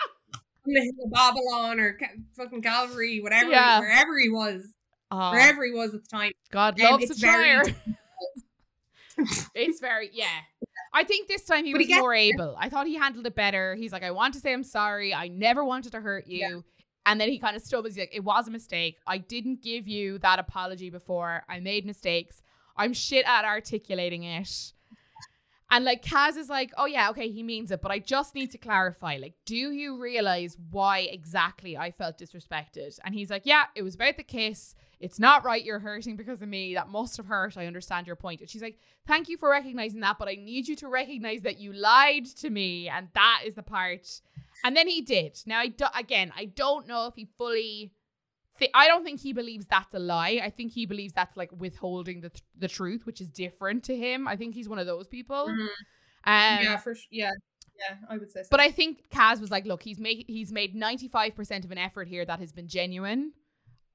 the 0.66 0.82
hill 0.82 1.06
of 1.06 1.12
Babylon 1.12 1.80
or 1.80 1.94
Ca- 1.94 2.16
fucking 2.36 2.62
Calvary, 2.62 3.20
whatever, 3.22 3.50
Yeah. 3.52 3.80
wherever 3.80 4.18
he 4.20 4.30
was, 4.30 4.74
Oh, 5.12 5.32
wherever 5.32 5.64
he 5.66 5.72
was 5.72 5.94
at 5.94 6.04
the 6.04 6.10
time. 6.10 6.32
God 6.52 6.80
Um, 6.82 6.92
loves 6.92 7.04
it's 7.06 7.18
a 7.24 7.26
very- 7.26 7.76
it's 9.56 9.80
very, 9.80 10.10
yeah. 10.14 10.26
I 10.98 11.04
think 11.04 11.28
this 11.28 11.44
time 11.44 11.64
he 11.64 11.74
But 11.74 11.80
was 11.80 11.88
he 11.88 12.00
more 12.00 12.14
able. 12.14 12.56
I 12.60 12.70
thought 12.70 12.88
he 12.88 12.96
handled 12.96 13.28
it 13.28 13.36
better. 13.36 13.76
He's 13.76 13.94
like, 13.94 14.04
I 14.04 14.12
want 14.12 14.34
to 14.34 14.40
say 14.40 14.52
I'm 14.52 14.64
sorry. 14.64 15.14
I 15.14 15.28
never 15.28 15.64
wanted 15.64 15.92
to 15.92 16.02
hurt 16.02 16.26
you. 16.26 16.40
Yeah. 16.40 16.60
And 17.06 17.22
then 17.22 17.30
he 17.30 17.38
kind 17.38 17.56
of 17.56 17.62
stumbles. 17.62 17.94
He's 17.94 18.02
like, 18.02 18.16
"It 18.16 18.24
was 18.24 18.48
a 18.48 18.52
mistake. 18.52 18.98
I 19.06 19.20
didn't 19.20 19.62
give 19.62 19.88
you 19.88 20.18
that 20.20 20.40
apology 20.40 20.90
before. 20.90 21.44
I 21.48 21.60
made 21.60 21.86
mistakes. 21.86 22.42
I'm 22.76 22.94
shit 22.94 23.26
at 23.26 23.46
articulating 23.46 24.24
it." 24.24 24.74
And 25.70 25.84
like 25.84 26.04
Kaz 26.04 26.38
is 26.38 26.50
like, 26.50 26.72
oh 26.78 26.86
yeah, 26.86 27.10
okay, 27.10 27.30
he 27.30 27.44
means 27.44 27.72
it, 27.72 27.82
but 27.82 27.92
I 27.92 28.00
just 28.00 28.36
need 28.36 28.52
to 28.52 28.58
clarify. 28.58 29.18
Like, 29.22 29.36
do 29.46 29.56
you 29.56 30.02
realize 30.02 30.58
why 30.72 31.00
exactly 31.00 31.78
I 31.78 31.92
felt 31.92 32.18
disrespected? 32.18 32.98
And 33.04 33.14
he's 33.14 33.30
like, 33.30 33.42
yeah, 33.46 33.66
it 33.76 33.84
was 33.84 33.96
about 33.96 34.18
the 34.18 34.24
kiss. 34.24 34.76
It's 35.00 35.20
not 35.20 35.46
right. 35.46 35.64
You're 35.64 35.80
hurting 35.80 36.16
because 36.16 36.42
of 36.42 36.50
me. 36.50 36.74
That 36.74 36.90
must 36.90 37.18
have 37.18 37.28
hurt. 37.28 37.56
I 37.58 37.68
understand 37.68 38.08
your 38.08 38.16
point. 38.16 38.42
And 38.42 38.50
she's 38.50 38.62
like, 38.64 38.80
thank 39.06 39.30
you 39.30 39.38
for 39.38 39.50
recognizing 39.50 40.00
that, 40.02 40.18
but 40.18 40.28
I 40.28 40.36
need 40.36 40.68
you 40.68 40.76
to 40.78 40.88
recognize 40.88 41.42
that 41.44 41.60
you 41.60 41.72
lied 41.74 42.26
to 42.38 42.50
me, 42.50 42.90
and 42.90 43.08
that 43.14 43.44
is 43.46 43.54
the 43.56 43.64
part. 43.64 44.22
And 44.64 44.76
then 44.76 44.88
he 44.88 45.02
did. 45.02 45.40
Now, 45.46 45.60
I 45.60 45.68
do, 45.68 45.86
again, 45.96 46.32
I 46.36 46.46
don't 46.46 46.88
know 46.88 47.06
if 47.06 47.14
he 47.16 47.26
fully 47.38 47.92
th- 48.58 48.72
I 48.74 48.88
don't 48.88 49.04
think 49.04 49.20
he 49.20 49.34
believes 49.34 49.68
that's 49.68 49.94
a 49.94 50.00
lie. 50.00 50.40
I 50.44 50.50
think 50.50 50.72
he 50.72 50.88
believes 50.88 51.14
that's 51.14 51.38
like 51.38 51.52
withholding 51.56 52.22
the 52.22 52.30
th- 52.30 52.44
the 52.58 52.68
truth, 52.68 53.06
which 53.06 53.22
is 53.22 53.30
different 53.30 53.84
to 53.84 53.96
him. 53.96 54.28
I 54.28 54.36
think 54.36 54.56
he's 54.56 54.68
one 54.68 54.80
of 54.80 54.88
those 54.88 55.08
people. 55.08 55.48
Mhm. 55.48 55.68
Um, 56.26 56.64
yeah, 56.64 56.78
for 56.78 56.96
sh- 56.96 57.06
yeah, 57.12 57.32
yeah, 57.80 57.98
I 58.10 58.18
would 58.18 58.32
say 58.32 58.42
so. 58.42 58.48
but 58.50 58.60
I 58.60 58.72
think 58.72 59.10
Kaz 59.12 59.40
was 59.40 59.52
like, 59.52 59.66
look, 59.68 59.84
he's 59.84 60.00
made 60.00 60.26
he's 60.28 60.52
made 60.52 60.74
ninety 60.74 61.08
five 61.08 61.36
percent 61.36 61.66
of 61.66 61.72
an 61.72 61.78
effort 61.78 62.08
here 62.08 62.26
that 62.26 62.40
has 62.40 62.52
been 62.52 62.68
genuine. 62.68 63.34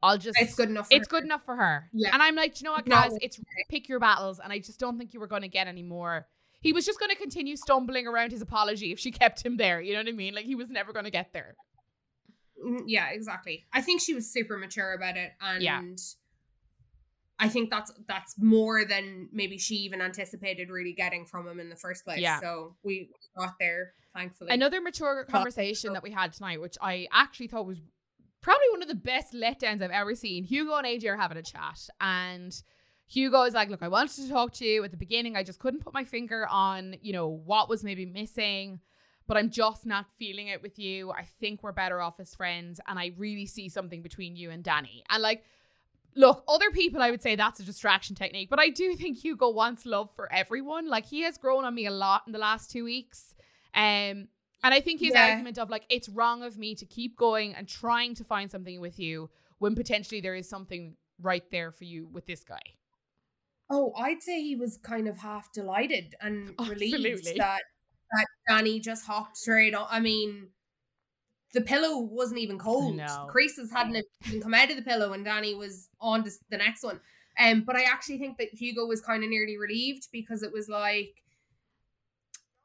I'll 0.03 0.19
just 0.19 0.37
it's 0.41 0.55
good 0.55 0.69
enough. 0.69 0.89
For 0.89 0.95
it's 0.97 1.07
her. 1.07 1.11
good 1.19 1.25
enough 1.25 1.45
for 1.45 1.57
her. 1.57 1.89
Yeah. 1.93 2.11
And 2.13 2.23
I'm 2.23 2.35
like, 2.35 2.55
"Do 2.55 2.61
you 2.61 2.65
know 2.65 2.73
what, 2.73 2.87
No. 2.87 3.03
It's 3.21 3.41
pick 3.69 3.89
your 3.89 4.01
battles, 4.01 4.41
and 4.41 4.53
I 4.53 4.59
just 4.59 4.81
don't 4.81 4.99
think 4.99 5.15
you 5.15 5.21
were 5.21 5.27
going 5.29 5.43
to 5.43 5.49
get 5.49 5.69
any 5.69 5.83
more. 5.83 6.27
He 6.61 6.73
was 6.73 6.85
just 6.87 6.99
going 7.01 7.11
to 7.11 7.17
continue 7.17 7.57
stumbling 7.57 8.07
around 8.07 8.31
his 8.33 8.41
apology 8.43 8.93
if 8.93 8.99
she 8.99 9.11
kept 9.11 9.45
him 9.45 9.57
there. 9.57 9.81
You 9.81 9.93
know 9.95 10.01
what 10.01 10.09
I 10.09 10.13
mean? 10.13 10.35
Like 10.35 10.45
he 10.45 10.55
was 10.55 10.71
never 10.71 10.93
going 10.93 11.05
to 11.05 11.11
get 11.11 11.33
there. 11.33 11.55
Mm, 12.65 12.83
Yeah, 12.87 13.09
exactly. 13.11 13.65
I 13.73 13.81
think 13.81 14.01
she 14.01 14.15
was 14.15 14.33
super 14.33 14.57
mature 14.59 14.93
about 14.93 15.17
it, 15.17 15.33
and 15.41 15.63
Yeah. 15.63 15.83
I 17.39 17.49
think 17.49 17.71
that's 17.71 17.93
that's 18.07 18.35
more 18.39 18.85
than 18.85 19.29
maybe 19.33 19.59
she 19.59 19.75
even 19.77 20.01
anticipated 20.01 20.71
really 20.71 20.93
getting 20.93 21.27
from 21.27 21.49
him 21.49 21.59
in 21.59 21.69
the 21.71 21.77
first 21.77 22.05
place. 22.05 22.21
Yeah. 22.21 22.39
So 22.41 22.77
we 22.85 23.11
got 23.37 23.55
there, 23.59 23.95
thankfully. 24.15 24.51
Another 24.53 24.81
mature 24.81 25.25
conversation 25.25 25.93
that 25.95 26.05
we 26.05 26.13
had 26.13 26.33
tonight, 26.33 26.61
which 26.61 26.77
I 26.81 27.09
actually 27.13 27.49
thought 27.49 27.67
was 27.67 27.81
probably 28.43 28.67
one 28.71 28.83
of 28.83 28.89
the 28.89 28.95
best 28.95 29.33
letdowns 29.33 29.81
I've 29.81 29.91
ever 29.91 30.15
seen. 30.15 30.45
Hugo 30.45 30.75
and 30.75 30.87
AJ 30.87 31.07
are 31.07 31.17
having 31.17 31.39
a 31.39 31.43
chat, 31.43 31.89
and 32.01 32.55
Hugo 33.07 33.43
is 33.43 33.55
like, 33.55 33.71
"Look, 33.71 33.83
I 33.83 33.89
wanted 33.89 34.17
to 34.17 34.29
talk 34.29 34.53
to 34.55 34.65
you 34.67 34.85
at 34.85 34.91
the 34.91 34.97
beginning. 34.97 35.37
I 35.37 35.43
just 35.43 35.59
couldn't 35.59 35.81
put 35.81 35.95
my 35.95 36.05
finger 36.05 36.47
on, 36.49 36.97
you 37.01 37.13
know, 37.13 37.29
what 37.29 37.69
was 37.69 37.83
maybe 37.83 38.05
missing." 38.05 38.81
But 39.29 39.37
I'm 39.37 39.51
just 39.51 39.87
not 39.87 40.07
feeling 40.19 40.49
it 40.49 40.63
with 40.63 40.79
you. 40.79 41.13
I 41.13 41.25
think 41.41 41.63
we're 41.63 41.73
better 41.73 42.01
off 42.01 42.19
as 42.19 42.35
friends. 42.35 42.81
And 42.87 42.99
I 42.99 43.13
really 43.17 43.47
see 43.47 43.69
something 43.69 44.03
between 44.03 44.37
you 44.37 44.51
and 44.51 44.65
Danny. 44.65 45.05
And 45.09 45.23
like, 45.23 45.45
look, 46.17 46.45
other 46.49 46.71
people, 46.71 47.01
I 47.01 47.11
would 47.11 47.23
say 47.23 47.37
that's 47.37 47.61
a 47.61 47.65
distraction 47.65 48.17
technique. 48.17 48.51
But 48.51 48.59
I 48.59 48.69
do 48.69 48.95
think 48.97 49.19
Hugo 49.19 49.51
wants 49.51 49.87
love 49.87 50.11
for 50.15 50.31
everyone. 50.33 50.89
Like, 50.89 51.07
he 51.07 51.23
has 51.23 51.39
grown 51.39 51.65
on 51.65 51.75
me 51.75 51.87
a 51.87 51.91
lot 51.91 52.23
in 52.27 52.33
the 52.33 52.39
last 52.39 52.71
two 52.71 52.85
weeks. 52.85 53.35
Um, 53.75 54.29
and 54.63 54.73
I 54.75 54.81
think 54.81 55.01
his 55.01 55.13
Yeah. 55.15 55.31
argument 55.31 55.59
of 55.59 55.71
like, 55.71 55.85
it's 55.91 56.09
wrong 56.09 56.43
of 56.43 56.59
me 56.59 56.75
to 56.77 56.85
keep 56.87 57.17
going 57.17 57.55
and 57.55 57.69
trying 57.69 58.15
to 58.17 58.25
find 58.25 58.51
something 58.51 58.81
with 58.81 58.99
you 58.99 59.31
when 59.59 59.75
potentially 59.75 60.21
there 60.21 60.35
is 60.35 60.49
something 60.49 60.97
right 61.21 61.45
there 61.51 61.71
for 61.73 61.85
you 61.85 62.07
with 62.09 62.27
this 62.27 62.43
guy. 62.45 62.63
oh, 63.71 63.93
I'd 63.97 64.23
say 64.23 64.43
he 64.43 64.55
was 64.57 64.77
kind 64.77 65.09
of 65.09 65.17
half 65.19 65.51
delighted 65.53 66.15
and 66.21 66.55
relieved 66.69 67.25
that 67.39 67.63
that 68.11 68.27
Danny 68.47 68.81
just 68.81 69.07
hopped 69.07 69.37
straight 69.37 69.75
on. 69.75 69.87
I 69.91 70.01
mean. 70.01 70.49
The 71.55 71.61
pillow 71.61 71.99
wasn't 71.99 72.41
even 72.41 72.59
cold. 72.59 72.97
know. 72.97 73.27
Creases 73.29 73.71
hadn't 73.71 74.03
even 74.27 74.41
come 74.41 74.55
out 74.55 74.71
of 74.71 74.77
the 74.77 74.83
pillow, 74.83 75.13
and 75.13 75.23
Danny 75.23 75.55
was 75.55 75.91
on 76.01 76.25
to 76.25 76.31
the 76.49 76.57
next 76.57 76.83
one. 76.83 76.99
Um, 77.39 77.61
but 77.63 77.77
I 77.77 77.83
actually 77.83 78.17
think 78.17 78.39
that 78.39 78.55
Hugo 78.55 78.87
was 78.87 79.03
kind 79.03 79.23
of 79.23 79.29
nearly 79.29 79.59
relieved 79.59 80.09
because 80.13 80.43
it 80.43 80.51
was 80.51 80.71
like, 80.71 81.23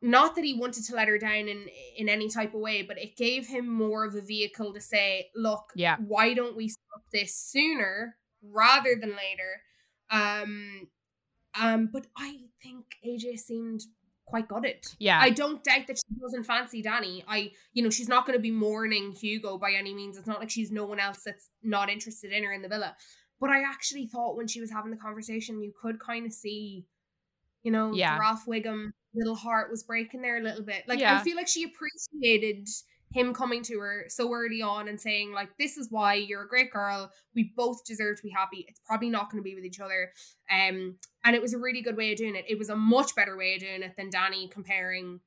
not 0.01 0.35
that 0.35 0.43
he 0.45 0.53
wanted 0.53 0.83
to 0.85 0.95
let 0.95 1.07
her 1.07 1.17
down 1.17 1.47
in 1.47 1.67
in 1.97 2.07
any 2.09 2.29
type 2.29 2.53
of 2.53 2.61
way, 2.61 2.81
but 2.83 2.97
it 2.99 3.17
gave 3.17 3.47
him 3.47 3.67
more 3.67 4.05
of 4.05 4.15
a 4.15 4.21
vehicle 4.21 4.73
to 4.73 4.81
say, 4.81 5.29
"Look, 5.35 5.71
Yeah. 5.75 5.97
why 5.97 6.33
don't 6.33 6.55
we 6.55 6.69
stop 6.69 7.03
this 7.11 7.35
sooner 7.35 8.17
rather 8.41 8.95
than 8.99 9.15
later?" 9.15 9.61
Um, 10.09 10.89
um, 11.59 11.87
but 11.91 12.07
I 12.15 12.49
think 12.61 12.85
AJ 13.05 13.37
seemed 13.37 13.81
quite 14.25 14.47
got 14.49 14.65
it 14.65 14.85
Yeah. 14.99 15.19
I 15.21 15.29
don't 15.29 15.63
doubt 15.63 15.87
that 15.87 15.97
she 15.97 16.15
doesn't 16.19 16.43
fancy 16.43 16.81
Danny. 16.81 17.23
I, 17.27 17.53
you 17.73 17.81
know, 17.81 17.89
she's 17.89 18.09
not 18.09 18.25
going 18.25 18.37
to 18.37 18.41
be 18.41 18.51
mourning 18.51 19.13
Hugo 19.13 19.57
by 19.57 19.71
any 19.71 19.93
means. 19.93 20.17
It's 20.17 20.27
not 20.27 20.39
like 20.39 20.49
she's 20.49 20.69
no 20.69 20.85
one 20.85 20.99
else 20.99 21.23
that's 21.23 21.49
not 21.63 21.89
interested 21.89 22.33
in 22.33 22.43
her 22.43 22.51
in 22.51 22.61
the 22.61 22.67
villa. 22.67 22.95
But 23.39 23.51
I 23.51 23.61
actually 23.61 24.05
thought 24.05 24.35
when 24.35 24.47
she 24.47 24.59
was 24.59 24.69
having 24.71 24.91
the 24.91 24.97
conversation, 24.97 25.61
you 25.61 25.71
could 25.81 25.99
kind 26.01 26.25
of 26.25 26.33
see, 26.33 26.85
you 27.63 27.71
know, 27.71 27.93
Yeah. 27.93 28.17
Ralph 28.17 28.45
Wiggum 28.45 28.91
little 29.17 29.35
heart 29.35 29.69
was 29.71 29.83
breaking 29.83 30.21
there 30.21 30.37
a 30.37 30.41
little 30.41 30.63
bit. 30.63 30.83
Like 30.87 30.99
Yeah. 30.99 31.17
I 31.19 31.23
feel 31.23 31.35
like 31.35 31.47
she 31.47 31.63
appreciated 31.63 32.67
him 33.11 33.33
coming 33.33 33.63
to 33.63 33.79
her 33.79 34.05
so 34.09 34.33
early 34.33 34.61
on 34.61 34.89
and 34.89 34.99
saying 34.99 35.31
like 35.31 35.49
this 35.57 35.77
is 35.77 35.87
why 35.89 36.13
you're 36.13 36.41
a 36.43 36.47
great 36.47 36.69
girl 36.71 37.09
we 37.35 37.53
both 37.55 37.83
deserve 37.85 38.17
to 38.17 38.23
be 38.23 38.29
happy 38.29 38.65
it's 38.67 38.81
probably 38.85 39.09
not 39.09 39.31
going 39.31 39.41
to 39.41 39.43
be 39.49 39.55
with 39.55 39.63
each 39.63 39.79
other 39.79 40.11
um 40.51 40.93
and 41.23 41.33
it 41.33 41.41
was 41.41 41.53
a 41.53 41.57
really 41.57 41.81
good 41.81 41.95
way 41.95 42.11
of 42.11 42.17
doing 42.17 42.35
it 42.35 42.43
it 42.49 42.57
was 42.59 42.67
a 42.69 42.75
much 42.75 43.15
better 43.15 43.37
way 43.37 43.53
of 43.55 43.61
doing 43.61 43.81
it 43.81 43.93
than 43.95 44.09
danny 44.09 44.49
comparing 44.49 45.21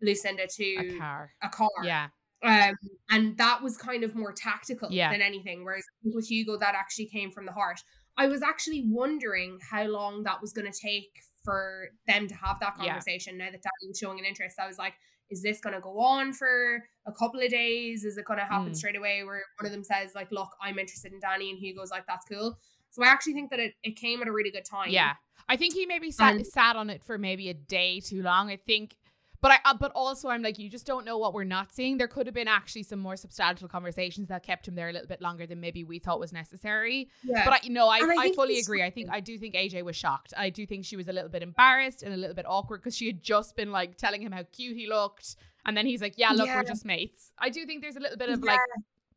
lucinda 0.00 0.46
to 0.46 0.64
a 0.64 0.98
car. 0.98 1.30
a 1.42 1.48
car 1.50 1.68
Yeah. 1.84 2.08
um 2.42 2.74
and 3.10 3.36
that 3.36 3.62
was 3.62 3.76
kind 3.76 4.04
of 4.04 4.14
more 4.14 4.32
tactical 4.32 4.88
Yeah. 4.90 5.12
than 5.12 5.20
anything 5.20 5.64
whereas 5.66 5.84
with 6.02 6.28
hugo 6.30 6.56
that 6.56 6.74
actually 6.74 7.06
came 7.08 7.30
from 7.30 7.44
the 7.44 7.52
heart 7.52 7.80
i 8.18 8.26
was 8.28 8.42
actually 8.42 8.84
wondering 8.86 9.58
how 9.70 9.84
long 9.84 10.22
that 10.24 10.40
was 10.42 10.52
going 10.52 10.70
to 10.70 10.78
take 10.78 11.10
for 11.44 11.88
them 12.06 12.26
to 12.28 12.34
have 12.34 12.58
that 12.60 12.74
Yeah. 12.78 12.86
conversation 12.86 13.38
now 13.38 13.46
that 13.50 13.62
danny 13.62 13.88
was 13.88 13.98
showing 13.98 14.18
an 14.18 14.24
interest 14.26 14.58
i 14.60 14.66
was 14.66 14.78
like 14.78 14.94
is 15.30 15.42
this 15.42 15.60
going 15.60 15.74
to 15.74 15.80
go 15.80 15.98
on 16.00 16.32
for 16.32 16.82
a 17.06 17.12
couple 17.12 17.40
of 17.40 17.48
days 17.50 18.04
is 18.04 18.16
it 18.18 18.24
going 18.24 18.38
to 18.38 18.44
happen 18.44 18.72
Mm. 18.72 18.76
straight 18.76 18.96
away 18.96 19.22
where 19.24 19.42
one 19.58 19.66
of 19.66 19.72
them 19.72 19.84
says 19.84 20.14
like 20.14 20.30
look 20.32 20.50
i'm 20.60 20.78
interested 20.78 21.12
in 21.12 21.20
danny 21.20 21.48
and 21.50 21.58
hugo's 21.58 21.90
like 21.90 22.06
that's 22.06 22.26
cool 22.26 22.58
so 22.90 23.02
i 23.02 23.06
actually 23.06 23.34
think 23.34 23.50
that 23.50 23.60
it, 23.60 23.74
it 23.82 23.96
came 23.96 24.20
at 24.22 24.28
a 24.28 24.32
really 24.32 24.50
good 24.50 24.64
time 24.64 24.90
Yeah, 24.90 25.12
I 25.50 25.56
think 25.56 25.72
he 25.74 25.86
maybe 25.86 26.10
sat 26.10 26.34
And- 26.36 26.46
sat 26.46 26.76
on 26.76 26.90
it 26.90 27.02
for 27.04 27.16
maybe 27.16 27.48
a 27.48 27.54
day 27.54 28.00
too 28.00 28.20
long. 28.22 28.50
I 28.50 28.56
think, 28.56 28.96
but 29.40 29.52
I 29.52 29.58
uh, 29.64 29.74
but 29.74 29.92
also 29.94 30.28
I'm 30.28 30.42
like 30.42 30.58
you 30.58 30.68
just 30.68 30.86
don't 30.86 31.04
know 31.04 31.18
what 31.18 31.32
we're 31.34 31.44
not 31.44 31.72
seeing. 31.72 31.96
There 31.98 32.08
could 32.08 32.26
have 32.26 32.34
been 32.34 32.48
actually 32.48 32.82
some 32.82 32.98
more 32.98 33.16
substantial 33.16 33.68
conversations 33.68 34.28
that 34.28 34.42
kept 34.42 34.66
him 34.68 34.74
there 34.74 34.88
a 34.88 34.92
little 34.92 35.08
bit 35.08 35.20
longer 35.20 35.46
than 35.46 35.60
maybe 35.60 35.84
we 35.84 35.98
thought 35.98 36.18
was 36.20 36.32
necessary. 36.32 37.08
yeah 37.22 37.44
But 37.44 37.54
I, 37.54 37.58
you 37.62 37.70
know, 37.70 37.88
I, 37.88 37.98
And 37.98 38.12
I 38.12 38.24
I, 38.24 38.32
fully 38.32 38.58
agree. 38.58 38.82
I 38.82 38.90
think 38.90 39.08
I 39.10 39.20
do 39.20 39.38
think 39.38 39.54
AJ 39.54 39.84
was 39.84 39.96
shocked. 39.96 40.32
I 40.36 40.50
do 40.50 40.66
think 40.66 40.84
she 40.84 40.96
was 40.96 41.08
a 41.08 41.12
little 41.12 41.28
bit 41.30 41.42
embarrassed 41.42 42.02
and 42.02 42.12
a 42.12 42.16
little 42.16 42.34
bit 42.34 42.46
awkward 42.48 42.80
because 42.80 42.96
she 42.96 43.06
had 43.06 43.22
just 43.22 43.56
been 43.56 43.70
like 43.70 43.96
telling 43.96 44.22
him 44.22 44.32
how 44.32 44.42
cute 44.52 44.76
he 44.76 44.88
looked, 44.88 45.36
and 45.64 45.76
then 45.76 45.86
he's 45.86 46.00
like, 46.02 46.14
"Yeah, 46.16 46.30
look, 46.30 46.46
Yeah. 46.46 46.56
we're 46.56 46.64
just 46.64 46.84
mates." 46.84 47.32
I 47.38 47.50
do 47.50 47.64
think 47.66 47.82
there's 47.82 47.96
a 47.96 48.00
little 48.00 48.16
bit 48.18 48.28
of 48.30 48.40
Yeah. 48.44 48.52
like 48.52 48.60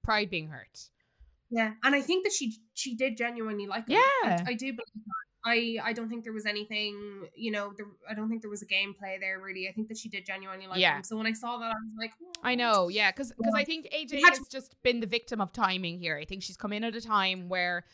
pride 0.03 0.29
being 0.29 0.49
hurt. 0.49 0.89
Yeah, 1.49 1.73
and 1.83 1.93
I 1.95 2.01
think 2.01 2.23
that 2.25 2.31
she 2.33 2.57
she 2.73 2.95
did 2.95 3.17
genuinely 3.17 3.67
like 3.67 3.87
him. 3.89 3.97
Yeah. 4.23 4.43
I, 4.45 4.51
I 4.51 4.53
do 4.53 4.67
believe 4.67 4.77
that. 4.77 5.25
I 5.43 5.77
I 5.83 5.93
don't 5.93 6.07
think 6.09 6.23
there 6.23 6.33
was 6.33 6.45
anything, 6.45 7.27
you 7.35 7.51
know, 7.51 7.73
there, 7.75 7.87
I 8.09 8.13
don't 8.13 8.29
think 8.29 8.41
there 8.41 8.49
was 8.51 8.61
a 8.61 8.65
gameplay 8.67 9.19
there 9.19 9.39
really. 9.39 9.67
I 9.67 9.71
think 9.71 9.87
that 9.87 9.97
she 9.97 10.07
did 10.09 10.25
genuinely 10.25 10.67
like 10.67 10.79
Yeah. 10.79 10.97
him. 10.97 11.03
So 11.03 11.17
when 11.17 11.25
I 11.25 11.33
saw 11.33 11.57
that, 11.57 11.65
I 11.71 11.73
was 11.73 11.95
like, 11.97 12.11
I 12.43 12.53
"Oh." 12.53 12.55
know, 12.55 12.87
yeah, 12.89 13.11
because 13.11 13.33
Yeah. 13.43 13.51
I 13.55 13.63
think 13.63 13.87
AJ 13.91 14.21
has 14.29 14.39
just 14.49 14.75
been 14.83 14.99
the 14.99 15.07
victim 15.07 15.41
of 15.41 15.51
timing 15.51 15.99
here. 15.99 16.15
I 16.17 16.25
think 16.25 16.43
she's 16.43 16.57
come 16.57 16.73
in 16.73 16.83
at 16.83 16.95
a 16.95 17.01
time 17.01 17.49
where 17.49 17.85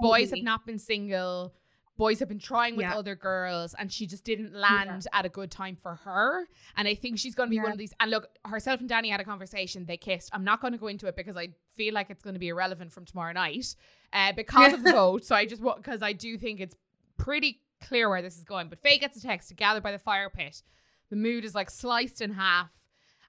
boys 0.00 0.30
have 0.30 0.42
not 0.42 0.66
been 0.66 0.78
single, 0.78 1.54
boys 1.98 2.18
have 2.18 2.28
been 2.28 2.38
trying 2.38 2.74
with 2.76 2.84
Yeah. 2.84 2.96
other 2.98 3.14
girls, 3.14 3.74
and 3.78 3.92
she 3.92 4.06
just 4.06 4.24
didn't 4.24 4.52
land 4.54 5.06
at 5.12 5.24
a 5.24 5.28
good 5.28 5.50
time 5.50 5.76
for 5.76 5.94
her. 5.96 6.46
And 6.76 6.88
I 6.88 6.94
think 6.94 7.18
she's 7.18 7.34
going 7.34 7.48
to 7.48 7.50
be 7.50 7.60
one 7.60 7.72
of 7.72 7.78
these. 7.78 7.92
And 8.00 8.10
look, 8.10 8.28
herself 8.44 8.80
and 8.80 8.88
Danny 8.88 9.10
had 9.10 9.20
a 9.20 9.24
conversation. 9.24 9.84
They 9.86 9.96
kissed. 9.98 10.30
I'm 10.32 10.44
not 10.44 10.60
going 10.60 10.72
to 10.72 10.78
go 10.78 10.88
into 10.88 11.06
it 11.06 11.16
because 11.16 11.36
I 11.36 11.48
feel 11.76 11.94
like 11.94 12.10
it's 12.10 12.22
going 12.22 12.34
to 12.34 12.40
be 12.40 12.48
irrelevant 12.48 12.92
from 12.92 13.04
tomorrow 13.04 13.32
night, 13.32 13.76
uh, 14.12 14.32
because 14.32 14.72
of 14.72 14.82
the 14.82 14.92
vote. 15.02 15.24
So 15.24 15.34
I 15.36 15.44
just 15.46 15.62
want 15.62 15.78
because 15.82 16.02
I 16.02 16.12
do 16.12 16.36
think 16.38 16.60
it's 16.60 16.74
pretty 17.22 17.60
clear 17.80 18.08
where 18.08 18.20
this 18.20 18.36
is 18.36 18.44
going. 18.44 18.68
But 18.68 18.80
Faye 18.80 18.98
gets 18.98 19.16
a 19.16 19.22
text 19.22 19.48
to 19.48 19.54
gather 19.54 19.80
by 19.80 19.92
the 19.92 19.98
fire 19.98 20.28
pit. 20.28 20.62
The 21.08 21.16
mood 21.16 21.44
is 21.44 21.54
like 21.54 21.70
sliced 21.70 22.20
in 22.20 22.32
half 22.32 22.70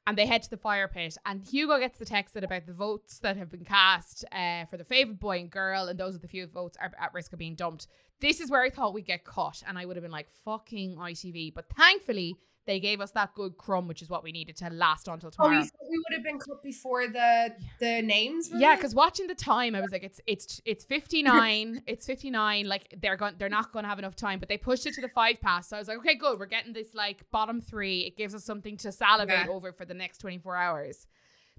and 0.07 0.17
they 0.17 0.25
head 0.25 0.41
to 0.43 0.49
the 0.49 0.57
fire 0.57 0.87
pit. 0.87 1.15
And 1.27 1.43
Hugo 1.43 1.79
gets 1.79 1.99
the 1.99 2.05
text 2.05 2.33
that 2.33 2.43
about 2.43 2.65
the 2.65 2.73
votes 2.73 3.19
that 3.19 3.37
have 3.37 3.51
been 3.51 3.63
cast 3.63 4.25
uh, 4.31 4.65
for 4.65 4.77
the 4.77 4.83
favorite 4.83 5.19
boy 5.19 5.39
and 5.39 5.51
girl, 5.51 5.87
and 5.87 5.99
those 5.99 6.15
are 6.15 6.19
the 6.19 6.27
few 6.27 6.47
votes 6.47 6.75
are 6.81 6.91
at 6.99 7.13
risk 7.13 7.33
of 7.33 7.39
being 7.39 7.55
dumped. 7.55 7.87
This 8.19 8.41
is 8.41 8.49
where 8.49 8.63
I 8.63 8.69
thought 8.69 8.93
we'd 8.93 9.05
get 9.05 9.25
caught, 9.25 9.61
and 9.67 9.77
I 9.77 9.85
would 9.85 9.95
have 9.95 10.03
been 10.03 10.11
like, 10.11 10.29
fucking 10.43 10.95
ITV. 10.95 11.53
But 11.53 11.69
thankfully, 11.69 12.35
they 12.65 12.79
gave 12.79 13.01
us 13.01 13.11
that 13.11 13.33
good 13.35 13.57
crumb, 13.57 13.87
which 13.87 14.01
is 14.01 14.09
what 14.09 14.23
we 14.23 14.31
needed 14.31 14.55
to 14.57 14.69
last 14.69 15.07
until 15.07 15.27
Oh, 15.27 15.31
tomorrow. 15.31 15.59
you 15.63 15.69
we 15.89 15.97
would 15.97 16.13
have 16.15 16.23
been 16.23 16.39
cut 16.39 16.63
before 16.63 17.07
the 17.07 17.53
the 17.79 18.01
names. 18.01 18.49
were 18.51 18.57
yeah, 18.57 18.75
because 18.75 18.95
watching 18.95 19.27
the 19.27 19.35
time, 19.35 19.75
I 19.75 19.81
was 19.81 19.91
like, 19.91 20.03
it's 20.03 20.21
it's 20.27 20.61
it's 20.65 20.85
fifty 20.85 21.21
nine, 21.23 21.83
it's 21.87 22.05
fifty 22.05 22.29
nine. 22.29 22.67
Like 22.67 22.93
they're 23.01 23.17
going, 23.17 23.35
they're 23.37 23.49
not 23.49 23.71
going 23.73 23.83
to 23.83 23.89
have 23.89 23.99
enough 23.99 24.15
time. 24.15 24.39
But 24.39 24.49
they 24.49 24.57
pushed 24.57 24.85
it 24.85 24.93
to 24.95 25.01
the 25.01 25.09
five 25.09 25.41
pass, 25.41 25.67
so 25.69 25.75
I 25.75 25.79
was 25.79 25.87
like, 25.87 25.97
okay, 25.97 26.15
good. 26.15 26.39
We're 26.39 26.45
getting 26.45 26.73
this 26.73 26.93
like 26.93 27.29
bottom 27.31 27.59
three. 27.61 28.01
It 28.01 28.15
gives 28.17 28.33
us 28.33 28.43
something 28.43 28.77
to 28.77 28.91
salivate 28.91 29.45
Yeah. 29.47 29.51
over 29.51 29.71
for 29.73 29.85
the 29.85 29.93
next 29.93 30.19
twenty 30.19 30.37
four 30.37 30.55
hours. 30.55 31.05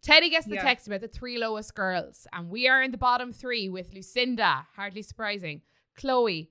Teddy 0.02 0.28
gets 0.28 0.46
the 0.46 0.56
Yeah. 0.56 0.62
text 0.62 0.86
about 0.86 1.00
the 1.00 1.08
three 1.08 1.38
lowest 1.38 1.74
girls, 1.74 2.26
and 2.32 2.50
we 2.50 2.68
are 2.68 2.82
in 2.82 2.90
the 2.90 2.98
bottom 2.98 3.32
three 3.32 3.68
with 3.68 3.92
Lucinda, 3.94 4.66
hardly 4.76 5.00
surprising. 5.02 5.62
Chloe, 5.96 6.50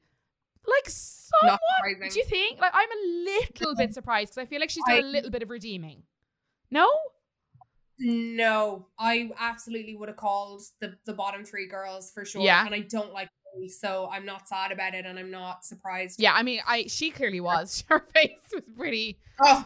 like 0.68 0.90
somewhat. 0.90 1.60
Do 2.12 2.20
you 2.20 2.26
think? 2.26 2.60
Like, 2.62 2.72
I'm 2.74 2.90
a 2.92 3.24
little 3.26 3.76
bit 3.76 3.94
surprised 3.94 4.34
because 4.34 4.48
I 4.48 4.50
feel 4.50 4.60
like 4.60 4.70
she's 4.70 4.84
done 4.88 4.96
a 4.98 5.00
I- 5.00 5.02
little 5.02 5.30
bit 5.32 5.44
of 5.44 5.50
redeeming. 5.50 6.04
No? 6.72 6.90
No, 8.00 8.88
I 8.98 9.30
absolutely 9.40 9.96
would 9.96 10.10
have 10.10 10.18
called 10.18 10.64
the 10.82 10.96
the 11.06 11.14
bottom 11.14 11.46
three 11.46 11.68
girls 11.68 12.12
for 12.12 12.26
sure. 12.26 12.42
Yeah. 12.42 12.66
and 12.66 12.74
I 12.74 12.80
don't 12.80 13.14
like 13.14 13.30
Chloe, 13.54 13.70
so 13.70 14.10
I'm 14.12 14.26
not 14.26 14.48
sad 14.48 14.72
about 14.72 14.96
it, 14.96 15.06
and 15.06 15.18
I'm 15.20 15.30
not 15.32 15.64
surprised. 15.64 16.20
Yeah, 16.20 16.34
I 16.34 16.42
mean, 16.44 16.60
I 16.68 16.86
she 16.88 17.12
clearly 17.12 17.40
was. 17.40 17.84
Her 17.90 18.00
face 18.14 18.40
was 18.52 18.64
pretty 18.76 19.20
Oh, 19.44 19.64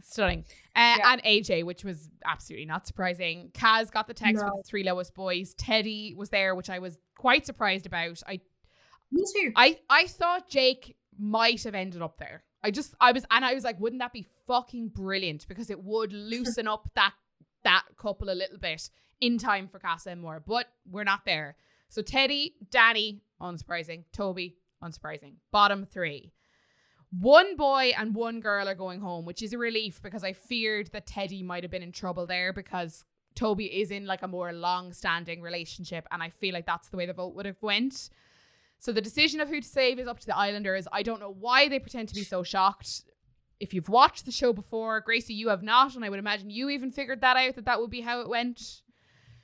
stunning. 0.00 0.44
Uh, 0.76 0.96
Yeah. 0.98 1.12
And 1.12 1.22
AJ, 1.24 1.64
which 1.64 1.82
was 1.84 2.08
absolutely 2.24 2.66
not 2.66 2.86
surprising. 2.86 3.50
Kaz 3.52 3.90
got 3.90 4.06
the 4.06 4.14
text 4.14 4.42
No. 4.44 4.50
with 4.54 4.64
the 4.64 4.68
three 4.68 4.84
lowest 4.84 5.14
boys. 5.14 5.52
Teddy 5.54 6.14
was 6.16 6.30
there, 6.30 6.54
which 6.54 6.70
I 6.70 6.78
was 6.78 6.98
quite 7.18 7.46
surprised 7.46 7.84
about. 7.86 8.22
I 8.28 8.40
me 9.10 9.24
too. 9.34 9.52
I 9.56 9.78
I 9.88 10.06
thought 10.06 10.48
Jake 10.48 10.96
might 11.18 11.62
have 11.64 11.74
ended 11.74 12.02
up 12.02 12.18
there. 12.18 12.44
I 12.62 12.70
just 12.70 12.94
I 13.00 13.12
was 13.12 13.24
and 13.30 13.44
I 13.44 13.54
was 13.54 13.64
like, 13.64 13.80
wouldn't 13.80 14.00
that 14.00 14.12
be 14.12 14.26
fucking 14.46 14.88
brilliant? 14.88 15.46
Because 15.48 15.70
it 15.70 15.82
would 15.82 16.12
loosen 16.32 16.66
up 16.66 16.90
that 16.94 17.14
that 17.64 17.84
couple 17.96 18.30
a 18.30 18.34
little 18.34 18.58
bit 18.58 18.90
in 19.20 19.38
time 19.38 19.68
for 19.68 19.78
Casa 19.78 20.10
Amor. 20.10 20.42
But 20.46 20.66
we're 20.90 21.04
not 21.04 21.24
there. 21.24 21.56
So 21.88 22.02
Teddy, 22.02 22.54
Danny, 22.70 23.22
unsurprising. 23.40 24.04
Toby, 24.12 24.56
unsurprising. 24.82 25.34
Bottom 25.52 25.86
three. 25.86 26.32
One 27.10 27.56
boy 27.56 27.92
and 27.96 28.14
one 28.14 28.40
girl 28.40 28.68
are 28.68 28.74
going 28.74 29.00
home, 29.00 29.24
which 29.24 29.42
is 29.42 29.52
a 29.52 29.58
relief 29.58 30.02
because 30.02 30.24
I 30.24 30.32
feared 30.32 30.90
that 30.92 31.06
Teddy 31.06 31.42
might 31.42 31.62
have 31.62 31.70
been 31.70 31.82
in 31.82 31.92
trouble 31.92 32.26
there 32.26 32.52
because 32.52 33.04
Toby 33.36 33.66
is 33.80 33.90
in 33.90 34.06
like 34.06 34.22
a 34.22 34.28
more 34.28 34.52
long-standing 34.52 35.40
relationship, 35.40 36.06
and 36.10 36.22
I 36.22 36.30
feel 36.30 36.52
like 36.52 36.66
that's 36.66 36.88
the 36.88 36.96
way 36.96 37.06
the 37.06 37.12
vote 37.12 37.34
would 37.34 37.46
have 37.46 37.62
went. 37.62 38.10
So 38.78 38.92
the 38.92 39.00
decision 39.00 39.40
of 39.40 39.48
who 39.48 39.60
to 39.60 39.66
save 39.66 39.98
is 39.98 40.06
up 40.06 40.20
to 40.20 40.26
the 40.26 40.36
Islanders. 40.36 40.86
I 40.92 41.02
don't 41.02 41.20
know 41.20 41.34
why 41.38 41.68
they 41.68 41.78
pretend 41.78 42.08
to 42.08 42.14
be 42.14 42.24
so 42.24 42.42
shocked. 42.42 43.02
If 43.58 43.72
you've 43.72 43.88
watched 43.88 44.26
the 44.26 44.32
show 44.32 44.52
before, 44.52 45.00
Gracie, 45.00 45.34
you 45.34 45.48
have 45.48 45.62
not, 45.62 45.96
and 45.96 46.04
I 46.04 46.10
would 46.10 46.18
imagine 46.18 46.50
you 46.50 46.68
even 46.68 46.92
figured 46.92 47.22
that 47.22 47.36
out 47.36 47.54
that 47.54 47.64
that 47.64 47.80
would 47.80 47.90
be 47.90 48.02
how 48.02 48.20
it 48.20 48.28
went. 48.28 48.82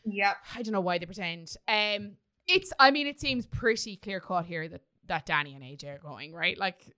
Yep. 0.05 0.37
I 0.55 0.63
don't 0.63 0.73
know 0.73 0.81
why 0.81 0.99
they 0.99 1.07
pretend. 1.07 1.55
Um, 1.67 2.17
it's. 2.47 2.73
I 2.79 2.91
mean, 2.91 3.07
it 3.07 3.21
seems 3.21 3.47
pretty 3.47 3.97
clear 3.97 4.21
cut 4.21 4.47
here 4.47 4.69
that 4.69 4.83
that 5.09 5.27
Danny 5.27 5.55
and 5.55 5.65
AJ 5.65 5.97
are 5.97 5.99
going 5.99 6.35
right. 6.35 6.59
Like, 6.59 6.95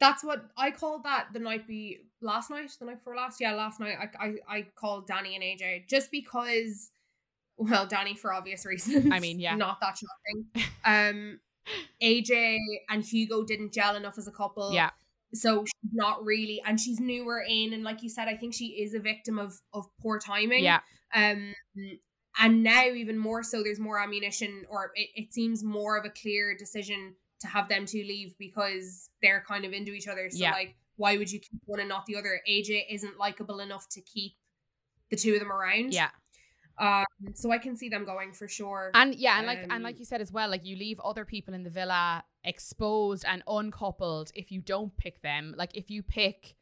That's 0.00 0.24
what 0.24 0.44
I 0.56 0.70
called 0.70 1.04
that 1.04 1.28
the 1.32 1.38
night 1.38 1.66
be 1.66 1.98
last 2.20 2.50
night, 2.50 2.70
the 2.78 2.86
night 2.86 2.98
before 2.98 3.16
last. 3.16 3.40
Yeah, 3.40 3.52
last 3.52 3.80
night 3.80 3.96
I 4.00 4.24
I, 4.26 4.34
I 4.48 4.66
called 4.74 5.06
Danny 5.06 5.34
and 5.34 5.44
AJ 5.44 5.88
just 5.88 6.10
because 6.10 6.90
well, 7.60 7.86
Danny 7.86 8.14
for 8.14 8.32
obvious 8.32 8.64
reasons. 8.66 9.06
I 9.12 9.20
mean, 9.20 9.38
yeah. 9.38 9.54
Not 9.54 9.78
that 9.80 9.96
shocking. 9.98 10.70
Um 10.84 11.40
AJ 12.02 12.58
and 12.88 13.04
Hugo 13.04 13.44
didn't 13.44 13.72
gel 13.72 13.94
enough 13.96 14.18
as 14.18 14.26
a 14.26 14.32
couple. 14.32 14.72
yeah, 14.72 14.90
So 15.34 15.64
she's 15.64 15.92
not 15.92 16.24
really 16.24 16.60
and 16.66 16.80
she's 16.80 16.98
newer 16.98 17.44
in 17.46 17.72
and 17.72 17.84
like 17.84 18.02
you 18.02 18.08
said, 18.08 18.28
I 18.28 18.34
think 18.36 18.54
she 18.54 18.66
is 18.82 18.94
a 18.94 18.98
victim 19.00 19.38
of 19.38 19.60
of 19.72 19.86
poor 20.00 20.18
timing. 20.18 20.64
yeah, 20.64 20.80
Um 21.14 21.54
and 22.40 22.62
now 22.62 22.84
even 22.86 23.18
more 23.18 23.42
so 23.42 23.62
there's 23.62 23.78
more 23.80 23.98
ammunition 24.00 24.64
or 24.70 24.90
it, 24.94 25.08
it 25.14 25.32
seems 25.34 25.62
more 25.62 25.98
of 25.98 26.04
a 26.04 26.10
clear 26.10 26.56
decision 26.56 27.14
to 27.40 27.46
have 27.48 27.68
them 27.68 27.86
two 27.86 28.02
leave 28.04 28.34
because 28.38 29.10
they're 29.22 29.44
kind 29.46 29.64
of 29.64 29.72
into 29.72 29.92
each 29.92 30.08
other. 30.08 30.28
So 30.30 30.38
Yeah. 30.38 30.52
like 30.52 30.76
why 30.96 31.16
would 31.18 31.30
you 31.30 31.40
keep 31.40 31.60
one 31.66 31.80
and 31.80 31.88
not 31.88 32.06
the 32.06 32.16
other? 32.16 32.40
AJ 32.48 32.84
isn't 32.90 33.18
likable 33.18 33.60
enough 33.60 33.86
to 33.90 34.00
keep 34.00 34.32
the 35.10 35.16
two 35.16 35.34
of 35.34 35.40
them 35.40 35.50
around. 35.52 35.92
yeah. 35.92 36.10
Um 36.80 37.04
so 37.34 37.52
I 37.52 37.58
can 37.58 37.76
see 37.76 37.88
them 37.88 38.04
going 38.04 38.32
for 38.32 38.48
sure. 38.48 38.90
And 38.94 39.14
yeah, 39.14 39.38
and 39.38 39.46
like 39.46 39.62
and 39.62 39.72
Um, 39.72 39.82
like 39.82 39.98
you 39.98 40.04
said 40.04 40.20
as 40.20 40.32
well, 40.32 40.48
like 40.48 40.64
you 40.64 40.76
leave 40.76 40.98
other 41.00 41.24
people 41.24 41.54
in 41.54 41.62
the 41.62 41.70
villa 41.70 42.24
exposed 42.42 43.24
and 43.28 43.42
uncoupled 43.46 44.32
if 44.34 44.50
you 44.50 44.60
don't 44.62 44.96
pick 44.96 45.20
them. 45.22 45.54
Like 45.56 45.76
if 45.76 45.90
you 45.90 46.02
pick 46.02 46.56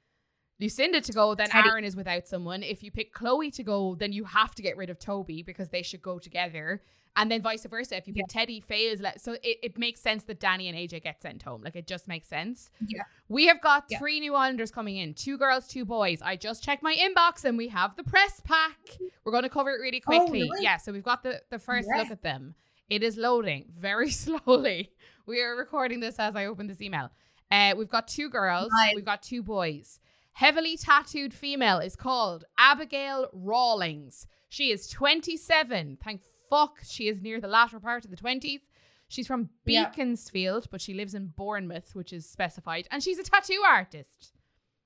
Lucinda 0.60 1.00
to 1.00 1.12
go, 1.12 1.34
then 1.34 1.48
Teddy. 1.48 1.68
Aaron 1.68 1.84
is 1.84 1.94
without 1.96 2.26
someone. 2.26 2.62
If 2.62 2.82
you 2.82 2.90
pick 2.90 3.12
Chloe 3.12 3.50
to 3.52 3.62
go, 3.62 3.94
then 3.94 4.12
you 4.12 4.24
have 4.24 4.54
to 4.56 4.62
get 4.62 4.76
rid 4.76 4.90
of 4.90 4.98
Toby 4.98 5.42
because 5.42 5.68
they 5.68 5.82
should 5.82 6.02
go 6.02 6.18
together. 6.18 6.82
And 7.16 7.30
then 7.30 7.42
vice 7.42 7.64
versa. 7.66 7.96
If 7.96 8.06
you 8.06 8.14
pick 8.14 8.26
Teddy 8.28 8.60
fails, 8.60 9.00
let 9.00 9.20
so 9.20 9.32
it, 9.42 9.58
it 9.62 9.78
makes 9.78 10.00
sense 10.00 10.22
that 10.24 10.38
Danny 10.38 10.68
and 10.68 10.78
AJ 10.78 11.02
get 11.02 11.20
sent 11.20 11.42
home. 11.42 11.62
Like 11.62 11.74
it 11.74 11.86
just 11.86 12.06
makes 12.06 12.28
sense. 12.28 12.70
Yeah. 12.86 13.02
We 13.28 13.46
have 13.48 13.60
got 13.60 13.84
Yeah. 13.88 13.98
three 13.98 14.20
new 14.20 14.34
Islanders 14.36 14.70
coming 14.70 14.96
in. 14.98 15.14
Two 15.14 15.36
girls, 15.36 15.66
two 15.66 15.84
boys. 15.84 16.20
I 16.22 16.36
just 16.36 16.62
checked 16.62 16.82
my 16.82 16.94
inbox 16.94 17.44
and 17.44 17.58
we 17.58 17.68
have 17.68 17.96
the 17.96 18.04
press 18.04 18.40
pack. 18.44 18.78
We're 19.24 19.32
going 19.32 19.42
to 19.42 19.48
cover 19.48 19.70
it 19.70 19.80
really 19.80 20.00
quickly. 20.00 20.20
Oh, 20.22 20.28
quickly. 20.28 20.42
really? 20.50 20.62
Yeah, 20.62 20.76
so 20.76 20.92
we've 20.92 21.02
got 21.02 21.22
the, 21.24 21.42
the 21.50 21.58
first 21.58 21.88
Yeah. 21.92 22.02
look 22.02 22.10
at 22.12 22.22
them. 22.22 22.54
It 22.88 23.02
is 23.02 23.16
loading 23.16 23.72
very 23.78 24.10
slowly. 24.10 24.92
We 25.26 25.40
are 25.42 25.56
recording 25.56 25.98
this 26.00 26.16
as 26.20 26.36
I 26.36 26.46
open 26.46 26.68
this 26.68 26.80
email. 26.80 27.10
Uh, 27.50 27.74
we've 27.76 27.88
got 27.88 28.06
two 28.06 28.28
girls, 28.28 28.70
Nice. 28.84 28.94
we've 28.94 29.04
got 29.04 29.22
two 29.22 29.42
boys. 29.42 29.98
Heavily 30.38 30.76
tattooed 30.76 31.34
female 31.34 31.78
is 31.80 31.96
called 31.96 32.44
Abigail 32.56 33.28
Rawlings. 33.32 34.28
She 34.48 34.70
is 34.70 34.86
27. 34.88 35.98
Thank 36.00 36.22
fuck 36.48 36.78
she 36.84 37.08
is 37.08 37.20
near 37.20 37.40
the 37.40 37.48
latter 37.48 37.80
part 37.80 38.04
of 38.04 38.12
the 38.12 38.16
20s. 38.16 38.60
She's 39.08 39.26
from 39.26 39.50
Yeah. 39.66 39.88
Beaconsfield, 39.88 40.68
but 40.70 40.80
she 40.80 40.94
lives 40.94 41.12
in 41.14 41.32
Bournemouth, 41.36 41.92
which 41.96 42.12
is 42.12 42.24
specified. 42.30 42.86
And 42.92 43.02
she's 43.02 43.18
a 43.18 43.24
tattoo 43.24 43.60
artist. 43.66 44.32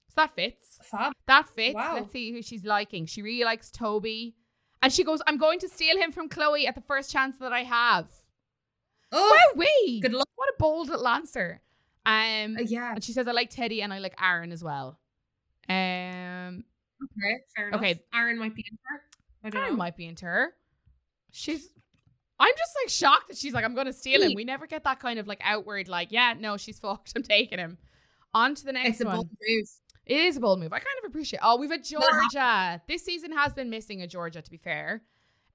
So 0.08 0.14
that 0.22 0.34
fits. 0.34 0.78
Fab. 0.90 1.12
That 1.26 1.46
fits. 1.50 1.74
Wow. 1.74 1.96
Let's 1.96 2.12
see 2.12 2.32
who 2.32 2.40
she's 2.40 2.64
liking. 2.64 3.04
She 3.04 3.20
really 3.20 3.44
likes 3.44 3.70
Toby. 3.70 4.34
And 4.80 4.90
she 4.90 5.04
goes, 5.04 5.20
I'm 5.26 5.36
going 5.36 5.58
to 5.58 5.68
steal 5.68 5.98
him 5.98 6.12
from 6.12 6.30
Chloe 6.30 6.66
at 6.66 6.74
the 6.74 6.80
first 6.80 7.10
chance 7.12 7.36
that 7.40 7.52
I 7.52 7.64
have. 7.64 8.08
Oh 9.12 9.52
wee. 9.54 10.00
good 10.00 10.14
luck. 10.14 10.28
What 10.34 10.48
a 10.48 10.54
bold 10.58 10.90
answer. 11.06 11.60
Um, 12.06 12.56
Uh, 12.58 12.62
yeah. 12.64 12.94
and 12.94 13.04
she 13.04 13.12
says, 13.12 13.28
I 13.28 13.32
like 13.32 13.50
Teddy 13.50 13.82
and 13.82 13.92
I 13.92 13.98
like 13.98 14.14
Aaron 14.18 14.50
as 14.50 14.64
well. 14.64 14.98
Um, 16.48 16.64
Okay, 17.02 17.36
fair 17.56 17.68
enough. 17.68 17.80
Okay. 17.80 18.00
Aaron 18.14 18.38
might 18.38 18.54
be 18.54 18.64
in 18.70 18.78
her. 18.84 19.00
I 19.44 19.50
don't 19.50 19.60
Aaron 19.60 19.72
know. 19.74 19.78
might 19.78 19.96
be 19.96 20.06
into 20.06 20.24
her. 20.24 20.52
She's. 21.32 21.68
I'm 22.38 22.52
just 22.56 22.72
like 22.82 22.88
shocked 22.90 23.28
that 23.28 23.36
she's 23.36 23.52
like, 23.52 23.64
I'm 23.64 23.74
gonna 23.74 23.92
steal 23.92 24.22
him. 24.22 24.32
We 24.34 24.44
never 24.44 24.66
get 24.66 24.84
that 24.84 25.00
kind 25.00 25.18
of 25.18 25.26
like 25.26 25.40
outward, 25.44 25.88
like, 25.88 26.08
yeah, 26.12 26.34
no, 26.38 26.56
she's 26.56 26.78
fucked. 26.78 27.12
I'm 27.16 27.22
taking 27.22 27.58
him. 27.58 27.78
On 28.34 28.54
to 28.54 28.64
the 28.64 28.72
next 28.72 28.90
It's 28.90 29.00
a 29.02 29.04
one. 29.06 29.16
bold 29.16 29.28
move. 29.30 29.66
It 30.06 30.16
is 30.16 30.36
a 30.36 30.40
bold 30.40 30.58
move. 30.60 30.72
I 30.72 30.78
kind 30.78 30.96
of 31.04 31.08
appreciate. 31.10 31.40
Oh, 31.42 31.56
we've 31.58 31.70
a 31.70 31.78
Georgia. 31.78 32.80
This 32.88 33.04
season 33.04 33.32
has 33.32 33.52
been 33.52 33.68
missing 33.70 34.00
a 34.02 34.06
Georgia. 34.06 34.42
To 34.42 34.50
be 34.50 34.56
fair, 34.56 35.02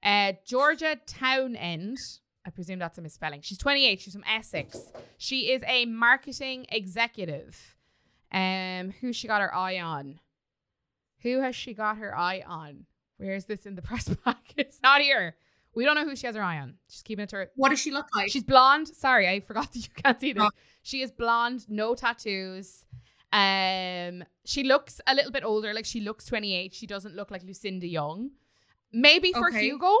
uh, 0.02 0.32
Georgia 0.46 0.96
Townend. 1.06 1.98
I 2.46 2.50
presume 2.50 2.78
that's 2.78 2.96
a 2.98 3.02
misspelling. 3.02 3.40
She's 3.42 3.58
28. 3.58 4.00
She's 4.00 4.12
from 4.14 4.24
Essex. 4.24 4.78
She 5.18 5.50
is 5.52 5.62
a 5.66 5.84
marketing 5.86 6.66
executive. 6.70 7.76
Um, 8.32 8.92
who 9.00 9.12
she 9.12 9.26
got 9.26 9.40
her 9.40 9.54
eye 9.54 9.80
on? 9.80 10.20
Who 11.22 11.40
has 11.40 11.56
she 11.56 11.74
got 11.74 11.98
her 11.98 12.16
eye 12.16 12.42
on? 12.46 12.86
Where 13.16 13.34
is 13.34 13.46
this 13.46 13.66
in 13.66 13.74
the 13.74 13.82
press 13.88 14.08
pack? 14.24 14.54
It's 14.56 14.80
not 14.82 15.00
here. 15.00 15.36
We 15.74 15.84
don't 15.84 15.94
know 15.94 16.04
who 16.04 16.16
she 16.16 16.26
has 16.26 16.34
her 16.36 16.42
eye 16.42 16.58
on. 16.58 16.74
She's 16.88 17.02
keeping 17.02 17.24
it 17.24 17.28
to 17.30 17.36
her. 17.36 17.50
What 17.56 17.70
does 17.70 17.78
she 17.80 17.90
look 17.90 18.06
like? 18.14 18.30
She's 18.30 18.42
blonde. 18.44 18.88
Sorry, 18.88 19.28
I 19.28 19.40
forgot 19.40 19.72
that 19.72 19.78
you 19.78 19.92
can't 19.94 20.20
see 20.20 20.32
this. 20.32 20.42
Oh. 20.44 20.50
She 20.82 21.02
is 21.02 21.10
blonde, 21.10 21.68
no 21.68 21.94
tattoos. 21.94 22.84
Um, 23.32 24.24
she 24.44 24.64
looks 24.64 25.00
a 25.06 25.14
little 25.14 25.30
bit 25.30 25.44
older. 25.44 25.74
Like 25.74 25.84
she 25.84 26.00
looks 26.00 26.24
28. 26.26 26.74
She 26.74 26.86
doesn't 26.86 27.14
look 27.14 27.30
like 27.30 27.42
Lucinda 27.42 27.86
Young. 27.86 28.30
Maybe 28.92 29.32
for 29.32 29.48
Okay. 29.50 29.60
Hugo. 29.60 29.94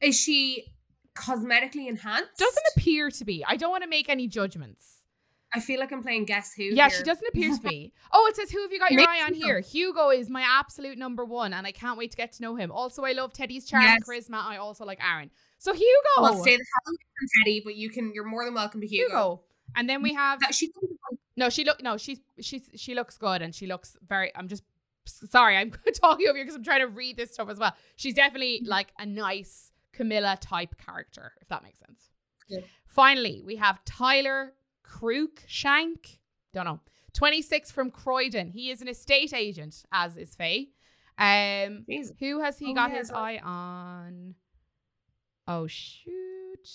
Is 0.00 0.18
she 0.18 0.72
cosmetically 1.16 1.88
enhanced? 1.88 2.36
Doesn't 2.38 2.64
appear 2.76 3.10
to 3.10 3.24
be. 3.24 3.44
I 3.46 3.56
don't 3.56 3.70
want 3.70 3.82
to 3.82 3.88
make 3.88 4.08
any 4.08 4.28
judgments. 4.28 4.95
I 5.56 5.60
feel 5.60 5.80
like 5.80 5.90
I'm 5.90 6.02
playing 6.02 6.26
Guess 6.26 6.54
Who. 6.54 6.64
Yeah, 6.64 6.88
she 6.88 7.02
doesn't 7.02 7.26
appear 7.28 7.54
to 7.54 7.60
be. 7.62 7.92
Oh, 8.12 8.26
it 8.28 8.36
says 8.36 8.50
who 8.50 8.62
have 8.62 8.72
you 8.72 8.78
got 8.78 8.90
your 8.92 9.00
Maybe 9.00 9.08
eye 9.08 9.24
on 9.26 9.34
here? 9.34 9.60
Hugo 9.60 10.10
is 10.10 10.30
my 10.30 10.42
absolute 10.46 10.96
number 10.96 11.24
one, 11.24 11.52
and 11.52 11.66
I 11.66 11.72
can't 11.72 11.98
wait 11.98 12.10
to 12.12 12.16
get 12.16 12.32
to 12.32 12.42
know 12.42 12.54
him. 12.54 12.70
Also, 12.70 13.02
I 13.02 13.12
love 13.12 13.32
Teddy's 13.32 13.66
charm 13.66 13.84
and 13.84 13.98
Yes. 14.06 14.28
charisma. 14.28 14.44
I 14.44 14.58
also 14.58 14.84
like 14.84 14.98
Aaron. 15.04 15.30
So 15.58 15.72
Hugo. 15.72 15.86
Well, 16.18 16.34
stay 16.34 16.56
the 16.56 16.64
hell 16.64 16.92
away 16.92 16.96
from 17.18 17.28
Teddy, 17.38 17.62
but 17.64 17.74
you 17.74 17.90
can. 17.90 18.12
You're 18.14 18.24
more 18.24 18.44
than 18.44 18.54
welcome 18.54 18.80
to 18.80 18.86
Hugo. 18.86 19.08
Hugo. 19.08 19.40
And 19.74 19.88
then 19.88 20.02
we 20.02 20.14
have 20.14 20.40
That- 20.40 20.54
She 20.54 20.70
No, 21.36 21.50
she 21.50 21.64
look 21.64 21.82
no, 21.82 21.96
she's 21.96 22.20
she's 22.40 22.70
she 22.76 22.94
looks 22.94 23.18
good 23.18 23.42
and 23.42 23.54
she 23.54 23.66
looks 23.66 23.96
very 24.06 24.34
I'm 24.34 24.48
just 24.48 24.62
sorry, 25.06 25.56
I'm 25.56 25.70
talking 26.00 26.28
over 26.28 26.36
here 26.36 26.44
because 26.44 26.56
I'm 26.56 26.64
trying 26.64 26.80
to 26.80 26.88
read 26.88 27.16
this 27.16 27.32
stuff 27.32 27.48
as 27.48 27.58
well. 27.58 27.74
She's 27.96 28.14
definitely 28.14 28.60
mm-hmm. 28.60 28.70
like 28.70 28.88
a 28.98 29.06
nice 29.06 29.72
Camilla 29.92 30.38
type 30.40 30.76
character, 30.78 31.32
if 31.40 31.48
that 31.48 31.62
makes 31.62 31.78
sense. 31.78 32.10
Yeah. 32.48 32.60
Finally, 32.86 33.42
we 33.44 33.56
have 33.56 33.84
Tyler 33.84 34.52
Cruikshank. 34.88 36.18
Don't 36.54 36.64
know. 36.64 36.80
26 37.14 37.70
from 37.72 37.90
Croydon. 37.90 38.50
He 38.50 38.70
is 38.70 38.80
an 38.82 38.88
estate 38.88 39.32
agent, 39.34 39.84
as 39.92 40.16
is 40.16 40.34
Faye. 40.34 40.70
Um 41.18 41.84
who 42.20 42.40
has 42.40 42.58
he 42.58 42.72
Oh, 42.72 42.74
got 42.74 42.90
yeah, 42.90 42.98
his 42.98 43.10
eye 43.10 43.38
on? 43.42 44.34
Oh 45.48 45.66
shoot. 45.66 46.68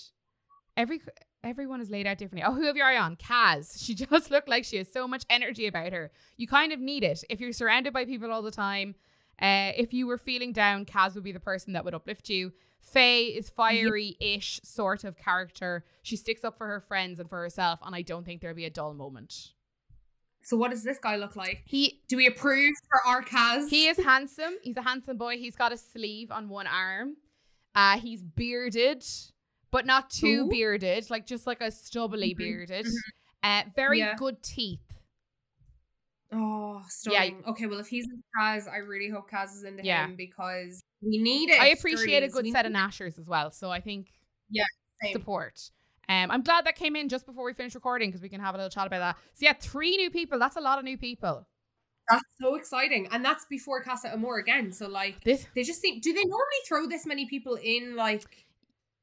Every 0.76 1.00
everyone 1.44 1.80
is 1.80 1.90
laid 1.90 2.06
out 2.06 2.18
differently. 2.18 2.44
Oh, 2.48 2.54
who 2.54 2.64
have 2.66 2.76
your 2.76 2.86
eye 2.86 2.96
on? 2.98 3.16
Kaz. 3.16 3.76
She 3.84 3.94
just 3.94 4.30
looked 4.30 4.48
like 4.48 4.64
she 4.64 4.78
has 4.78 4.92
so 4.92 5.06
much 5.06 5.24
energy 5.30 5.66
about 5.66 5.92
her. 5.92 6.10
You 6.36 6.46
kind 6.48 6.72
of 6.72 6.80
need 6.80 7.04
it. 7.04 7.22
If 7.30 7.40
you're 7.40 7.52
surrounded 7.52 7.92
by 7.92 8.04
people 8.04 8.32
all 8.32 8.42
the 8.42 8.50
time, 8.50 8.94
Uh, 9.40 9.72
if 9.76 9.92
you 9.92 10.06
were 10.06 10.18
feeling 10.18 10.52
down, 10.52 10.84
Kaz 10.86 11.14
would 11.14 11.24
be 11.24 11.32
the 11.32 11.40
person 11.40 11.72
that 11.72 11.84
would 11.84 11.94
uplift 11.94 12.28
you. 12.28 12.52
Faye 12.82 13.26
is 13.28 13.48
fiery-ish 13.48 14.60
sort 14.64 15.04
of 15.04 15.16
character. 15.16 15.84
She 16.02 16.16
sticks 16.16 16.44
up 16.44 16.58
for 16.58 16.66
her 16.66 16.80
friends 16.80 17.20
and 17.20 17.28
for 17.30 17.40
herself, 17.40 17.78
and 17.82 17.94
I 17.94 18.02
don't 18.02 18.24
think 18.24 18.40
there'll 18.40 18.56
be 18.56 18.64
a 18.66 18.70
dull 18.70 18.92
moment. 18.92 19.52
So 20.42 20.56
what 20.56 20.72
does 20.72 20.82
this 20.82 20.98
guy 20.98 21.16
look 21.16 21.36
like? 21.36 21.62
He 21.64 22.02
Do 22.08 22.16
we 22.16 22.26
approve 22.26 22.74
for 22.90 23.00
our 23.06 23.22
Kaz? 23.22 23.70
he 23.70 23.86
is 23.88 23.96
handsome. 23.98 24.54
He's 24.62 24.76
a 24.76 24.82
handsome 24.82 25.16
boy. 25.16 25.38
He's 25.38 25.54
got 25.54 25.70
a 25.72 25.76
sleeve 25.76 26.32
on 26.32 26.48
one 26.48 26.66
arm. 26.66 27.16
Uh, 27.76 27.98
he's 27.98 28.22
bearded, 28.22 29.04
but 29.70 29.86
not 29.86 30.10
too 30.10 30.46
Ooh. 30.46 30.48
bearded, 30.50 31.08
like 31.10 31.26
just 31.26 31.46
like 31.46 31.60
a 31.60 31.70
stubbly 31.70 32.34
Mhm, 32.34 32.38
bearded. 32.38 32.86
mhm. 32.86 32.92
Uh, 33.44 33.62
very 33.76 33.98
Yeah. 34.00 34.14
good 34.16 34.42
teeth. 34.42 34.80
Oh, 36.32 36.82
stunning. 36.88 37.44
Okay, 37.46 37.66
well, 37.66 37.78
if 37.78 37.88
he's 37.88 38.06
in 38.06 38.22
Kaz, 38.36 38.66
I 38.68 38.78
really 38.78 39.08
hope 39.10 39.30
Kaz 39.30 39.54
is 39.54 39.64
into 39.64 39.84
Yeah. 39.84 40.04
him 40.06 40.16
because 40.16 40.82
we 41.02 41.18
need 41.18 41.50
it. 41.50 41.60
I 41.60 41.68
appreciate 41.68 42.22
a 42.22 42.28
good 42.28 42.44
We 42.44 42.52
set 42.52 42.66
of 42.66 42.72
Nashers 42.72 43.18
as 43.18 43.28
well. 43.28 43.50
So 43.50 43.70
I 43.70 43.80
think 43.80 44.08
same. 45.02 45.12
support. 45.12 45.70
Um, 46.08 46.30
I'm 46.30 46.42
glad 46.42 46.66
that 46.66 46.76
came 46.76 46.96
in 46.96 47.08
just 47.08 47.26
before 47.26 47.44
we 47.44 47.54
finished 47.54 47.74
recording 47.74 48.08
because 48.10 48.22
we 48.22 48.28
can 48.28 48.40
have 48.40 48.54
a 48.54 48.58
little 48.58 48.70
chat 48.70 48.86
about 48.86 48.98
that. 48.98 49.16
So 49.34 49.46
yeah, 49.46 49.54
three 49.58 49.96
new 49.96 50.10
people. 50.10 50.38
That's 50.38 50.56
a 50.56 50.60
lot 50.60 50.78
of 50.78 50.84
new 50.84 50.98
people. 50.98 51.46
That's 52.10 52.24
so 52.40 52.56
exciting. 52.56 53.08
And 53.12 53.24
that's 53.24 53.46
before 53.48 53.82
Casa 53.82 54.12
Amor 54.12 54.38
again. 54.38 54.72
So, 54.72 54.88
like, 54.88 55.22
This, 55.24 55.46
they 55.54 55.62
just 55.62 55.80
seem. 55.80 56.00
Do 56.00 56.12
they 56.12 56.24
normally 56.24 56.62
throw 56.68 56.86
this 56.86 57.06
many 57.06 57.26
people 57.26 57.56
in, 57.62 57.96
like. 57.96 58.46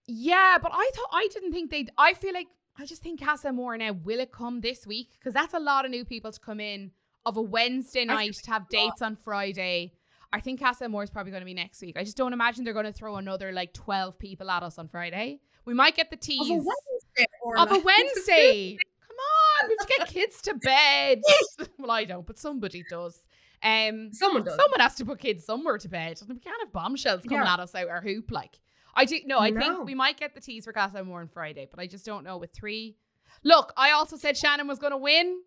yeah, 0.07 0.57
but 0.61 0.71
I 0.73 0.89
thought 0.93 1.09
I 1.11 1.27
didn't 1.31 1.53
think 1.53 1.71
they'd. 1.71 1.91
I 1.97 2.13
feel 2.13 2.33
like 2.33 2.47
I 2.77 2.85
just 2.85 3.01
think 3.01 3.21
Casa 3.21 3.47
Amor 3.49 3.77
now. 3.77 3.93
Will 3.93 4.19
it 4.19 4.31
come 4.31 4.61
this 4.61 4.85
week? 4.85 5.11
Because 5.17 5.33
that's 5.33 5.53
a 5.53 5.59
lot 5.59 5.85
of 5.85 5.91
new 5.91 6.03
people 6.05 6.31
to 6.31 6.39
come 6.39 6.59
in 6.59 6.91
of 7.25 7.37
a 7.37 7.41
Wednesday 7.41 8.05
night 8.05 8.33
to 8.43 8.51
have 8.51 8.67
dates 8.69 9.01
on 9.01 9.15
Friday. 9.15 9.93
I 10.31 10.39
think 10.41 10.59
Casa 10.59 10.85
Amor 10.85 11.03
is 11.03 11.09
probably 11.09 11.31
going 11.31 11.41
to 11.41 11.45
be 11.45 11.53
next 11.53 11.81
week. 11.81 11.97
I 11.97 12.03
just 12.03 12.15
don't 12.17 12.33
imagine 12.33 12.63
they're 12.63 12.73
going 12.73 12.85
to 12.85 12.93
throw 12.93 13.15
another 13.15 13.51
like 13.51 13.73
twelve 13.73 14.19
people 14.19 14.49
at 14.51 14.61
us 14.63 14.77
on 14.77 14.87
Friday. 14.87 15.39
We 15.65 15.73
might 15.73 15.95
get 15.95 16.09
the 16.09 16.15
Of 16.15 16.21
tease 16.21 16.49
a 16.49 16.53
Wednesday. 16.53 17.25
Of 17.57 17.71
a 17.71 17.79
Wednesday. 17.83 18.77
Come 18.77 19.17
on, 19.63 19.69
we 19.69 19.75
have 19.79 19.87
to 19.87 19.93
get 19.97 20.07
kids 20.07 20.41
to 20.43 20.53
bed. 20.55 21.21
well, 21.79 21.91
I 21.91 22.05
don't, 22.05 22.25
but 22.25 22.37
somebody 22.39 22.83
does. 22.89 23.19
Um, 23.61 24.11
Someone 24.13 24.43
does. 24.43 24.55
someone 24.55 24.79
has 24.79 24.95
to 24.95 25.05
put 25.05 25.19
kids 25.19 25.43
somewhere 25.45 25.77
to 25.77 25.89
bed. 25.89 26.17
We 26.27 26.39
can't 26.39 26.55
have 26.61 26.71
bombshells 26.71 27.23
coming 27.23 27.43
Yeah. 27.43 27.53
at 27.53 27.59
us 27.59 27.75
out 27.75 27.89
our 27.89 27.99
hoop. 28.01 28.31
Like, 28.31 28.57
I 28.95 29.03
do. 29.05 29.19
No, 29.25 29.39
I 29.39 29.49
No. 29.49 29.59
think 29.59 29.85
we 29.85 29.95
might 29.95 30.17
get 30.17 30.33
the 30.33 30.39
tease 30.41 30.63
for 30.63 30.71
Casa 30.71 30.99
Amor 30.99 31.19
on 31.21 31.27
Friday, 31.27 31.67
but 31.69 31.79
I 31.79 31.85
just 31.87 32.05
don't 32.05 32.23
know 32.23 32.37
with 32.37 32.53
three. 32.53 32.95
Look, 33.43 33.73
I 33.75 33.91
also 33.91 34.15
said 34.15 34.37
Shannon 34.37 34.67
was 34.67 34.79
going 34.79 34.91
to 34.91 34.97
win. 34.97 35.41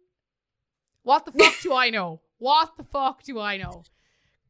What 1.04 1.24
the 1.24 1.32
fuck 1.32 1.54
do 1.62 1.72
I 1.74 1.88
know? 1.90 2.20
What 2.38 2.76
the 2.76 2.84
fuck 2.84 3.22
do 3.22 3.38
I 3.40 3.56
know? 3.56 3.82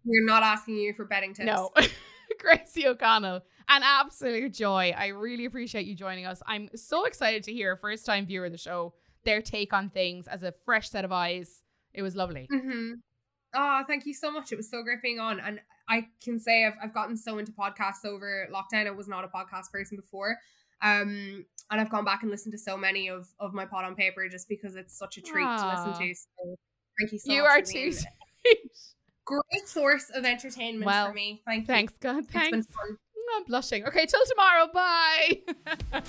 We're 0.05 0.25
not 0.25 0.43
asking 0.43 0.77
you 0.77 0.95
for 0.95 1.05
betting 1.05 1.35
tips. 1.35 1.47
No. 1.47 1.71
Gracie 2.39 2.87
O'Connell, 2.87 3.43
an 3.69 3.83
absolute 3.85 4.53
joy. 4.53 4.95
I 4.97 5.09
really 5.09 5.45
appreciate 5.45 5.87
you 5.87 5.95
joining 5.95 6.27
us. 6.27 6.43
I'm 6.47 6.69
so 6.75 7.05
excited 7.05 7.45
to 7.45 7.53
hear 7.53 7.73
a 7.73 7.77
first 7.77 8.07
time 8.07 8.27
viewer 8.27 8.47
of 8.47 8.53
the 8.53 8.59
show, 8.59 8.95
their 9.25 9.43
take 9.43 9.73
on 9.73 9.91
things 9.91 10.27
as 10.27 10.43
a 10.43 10.53
fresh 10.53 10.91
set 10.91 11.05
of 11.05 11.13
eyes. 11.13 11.63
It 11.95 12.03
was 12.03 12.17
lovely. 12.17 12.49
Mm-hmm. 12.53 12.95
Oh, 13.55 13.85
thank 13.87 14.07
you 14.07 14.15
so 14.15 14.31
much. 14.31 14.51
It 14.51 14.57
was 14.57 14.71
so 14.71 14.83
great 14.83 15.03
being 15.03 15.21
on. 15.21 15.39
And 15.41 15.61
I 15.89 16.09
can 16.23 16.39
say 16.39 16.65
I've, 16.65 16.75
I've 16.83 16.95
gotten 16.95 17.17
so 17.17 17.39
into 17.39 17.53
podcasts 17.53 18.05
over 18.05 18.49
lockdown. 18.53 18.87
I 18.87 18.91
was 18.91 19.09
not 19.09 19.25
a 19.25 19.29
podcast 19.29 19.71
person 19.71 19.97
before. 19.97 20.39
Um, 20.81 21.45
and 21.71 21.81
I've 21.81 21.91
gone 21.91 22.05
back 22.05 22.23
and 22.23 22.31
listened 22.31 22.53
to 22.53 22.59
so 22.59 22.77
many 22.77 23.09
of, 23.09 23.29
of 23.39 23.53
my 23.53 23.67
pod 23.67 23.85
on 23.85 23.95
paper 23.95 24.29
just 24.29 24.49
because 24.49 24.75
it's 24.75 24.97
such 24.97 25.17
a 25.19 25.21
treat 25.21 25.45
to 25.45 25.69
listen 25.69 25.93
to. 25.93 26.15
So 26.15 26.57
thank 26.99 27.13
you 27.13 27.19
so 27.19 27.33
you 27.33 27.43
much. 27.43 27.45
You 27.45 27.45
are 27.45 27.61
too 27.61 27.93
sweet. 27.93 28.09
great 29.25 29.67
source 29.67 30.11
of 30.15 30.25
entertainment 30.25 30.87
Well, 30.87 31.09
for 31.09 31.15
me. 31.15 31.43
Thank 31.47 31.63
you. 31.63 31.67
Thanks, 31.67 31.95
God. 31.99 32.25
It's 32.25 32.33
been 32.33 32.51
Thanks. 32.51 32.69
I'm 33.35 33.45
blushing. 33.45 33.85
Okay, 33.87 34.05
till 34.05 34.21
tomorrow. 34.27 34.69
Bye. 34.73 35.41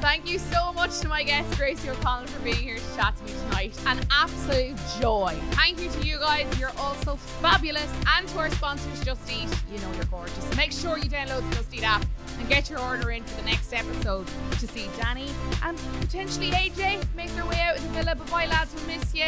Thank 0.00 0.28
you 0.30 0.38
so 0.38 0.72
much 0.72 0.98
to 1.00 1.08
my 1.08 1.22
guest, 1.22 1.56
Gracie 1.56 1.88
O'Connell, 1.88 2.26
for 2.26 2.42
being 2.44 2.56
here 2.56 2.76
to 2.76 2.96
chat 2.96 3.16
to 3.16 3.24
me 3.24 3.32
tonight. 3.44 3.80
An 3.86 4.00
absolute 4.10 4.76
joy. 5.00 5.36
Thank 5.52 5.80
you 5.80 5.90
to 5.90 6.06
you 6.06 6.18
guys. 6.18 6.46
You're 6.60 6.72
also 6.78 7.16
fabulous. 7.16 7.90
And 8.06 8.28
to 8.28 8.38
our 8.38 8.50
sponsors, 8.50 9.02
Just 9.02 9.28
Eat. 9.30 9.48
You 9.72 9.78
know 9.78 9.90
you're 9.94 10.04
gorgeous. 10.04 10.56
Make 10.56 10.72
sure 10.72 10.98
you 10.98 11.08
download 11.08 11.48
the 11.50 11.56
Just 11.56 11.74
Eat 11.74 11.84
app 11.84 12.04
and 12.38 12.48
get 12.48 12.68
your 12.70 12.80
order 12.80 13.10
in 13.12 13.24
for 13.24 13.40
the 13.40 13.46
next 13.48 13.72
episode 13.72 14.26
to 14.52 14.68
see 14.68 14.88
Danny 14.98 15.30
and 15.62 15.78
potentially 16.00 16.50
AJ 16.50 17.02
make 17.16 17.34
their 17.34 17.46
way 17.46 17.58
out 17.60 17.78
of 17.78 17.82
the 17.82 17.88
villa. 17.88 18.14
But 18.14 18.30
bye, 18.30 18.46
lads. 18.46 18.74
We'll 18.74 18.86
miss 18.98 19.14
you. 19.14 19.24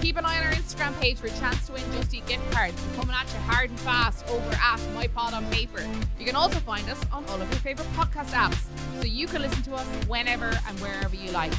Keep 0.00 0.16
an 0.16 0.24
eye 0.24 0.38
on 0.38 0.46
our 0.46 0.52
Instagram 0.52 0.98
page 1.00 1.18
for 1.18 1.26
a 1.26 1.30
chance 1.30 1.66
to 1.66 1.72
win 1.72 1.82
Eat 2.12 2.26
gift 2.26 2.52
cards. 2.52 2.80
We're 2.86 3.02
coming 3.02 3.16
at 3.16 3.26
you 3.32 3.40
hard 3.40 3.70
and 3.70 3.80
fast 3.80 4.28
over 4.28 4.54
at 4.54 4.80
My 4.94 5.08
Pod 5.08 5.34
on 5.34 5.44
Paper. 5.50 5.84
You 6.18 6.24
can 6.24 6.36
also 6.36 6.60
find 6.60 6.88
us 6.88 7.00
on 7.12 7.24
all 7.26 7.40
of 7.40 7.50
your 7.50 7.60
favorite 7.60 7.88
podcast 7.96 8.30
apps, 8.30 8.66
so 9.00 9.06
you 9.06 9.26
can 9.26 9.42
listen 9.42 9.62
to 9.64 9.74
us 9.74 9.86
whenever 10.06 10.46
and 10.46 10.80
wherever 10.80 11.16
you 11.16 11.30
like. 11.32 11.52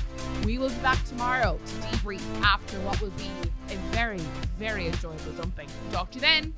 We 0.46 0.58
will 0.58 0.70
be 0.70 0.76
back 0.76 1.04
tomorrow 1.06 1.60
to 1.66 1.74
debrief 1.88 2.22
after 2.42 2.78
what 2.82 3.02
will 3.02 3.12
be 3.12 3.30
a 3.70 3.76
very, 3.92 4.22
very 4.58 4.88
enjoyable 4.88 5.34
dumping. 5.34 5.68
Talk 5.92 6.12
to 6.12 6.16
you 6.16 6.22
then. 6.22 6.54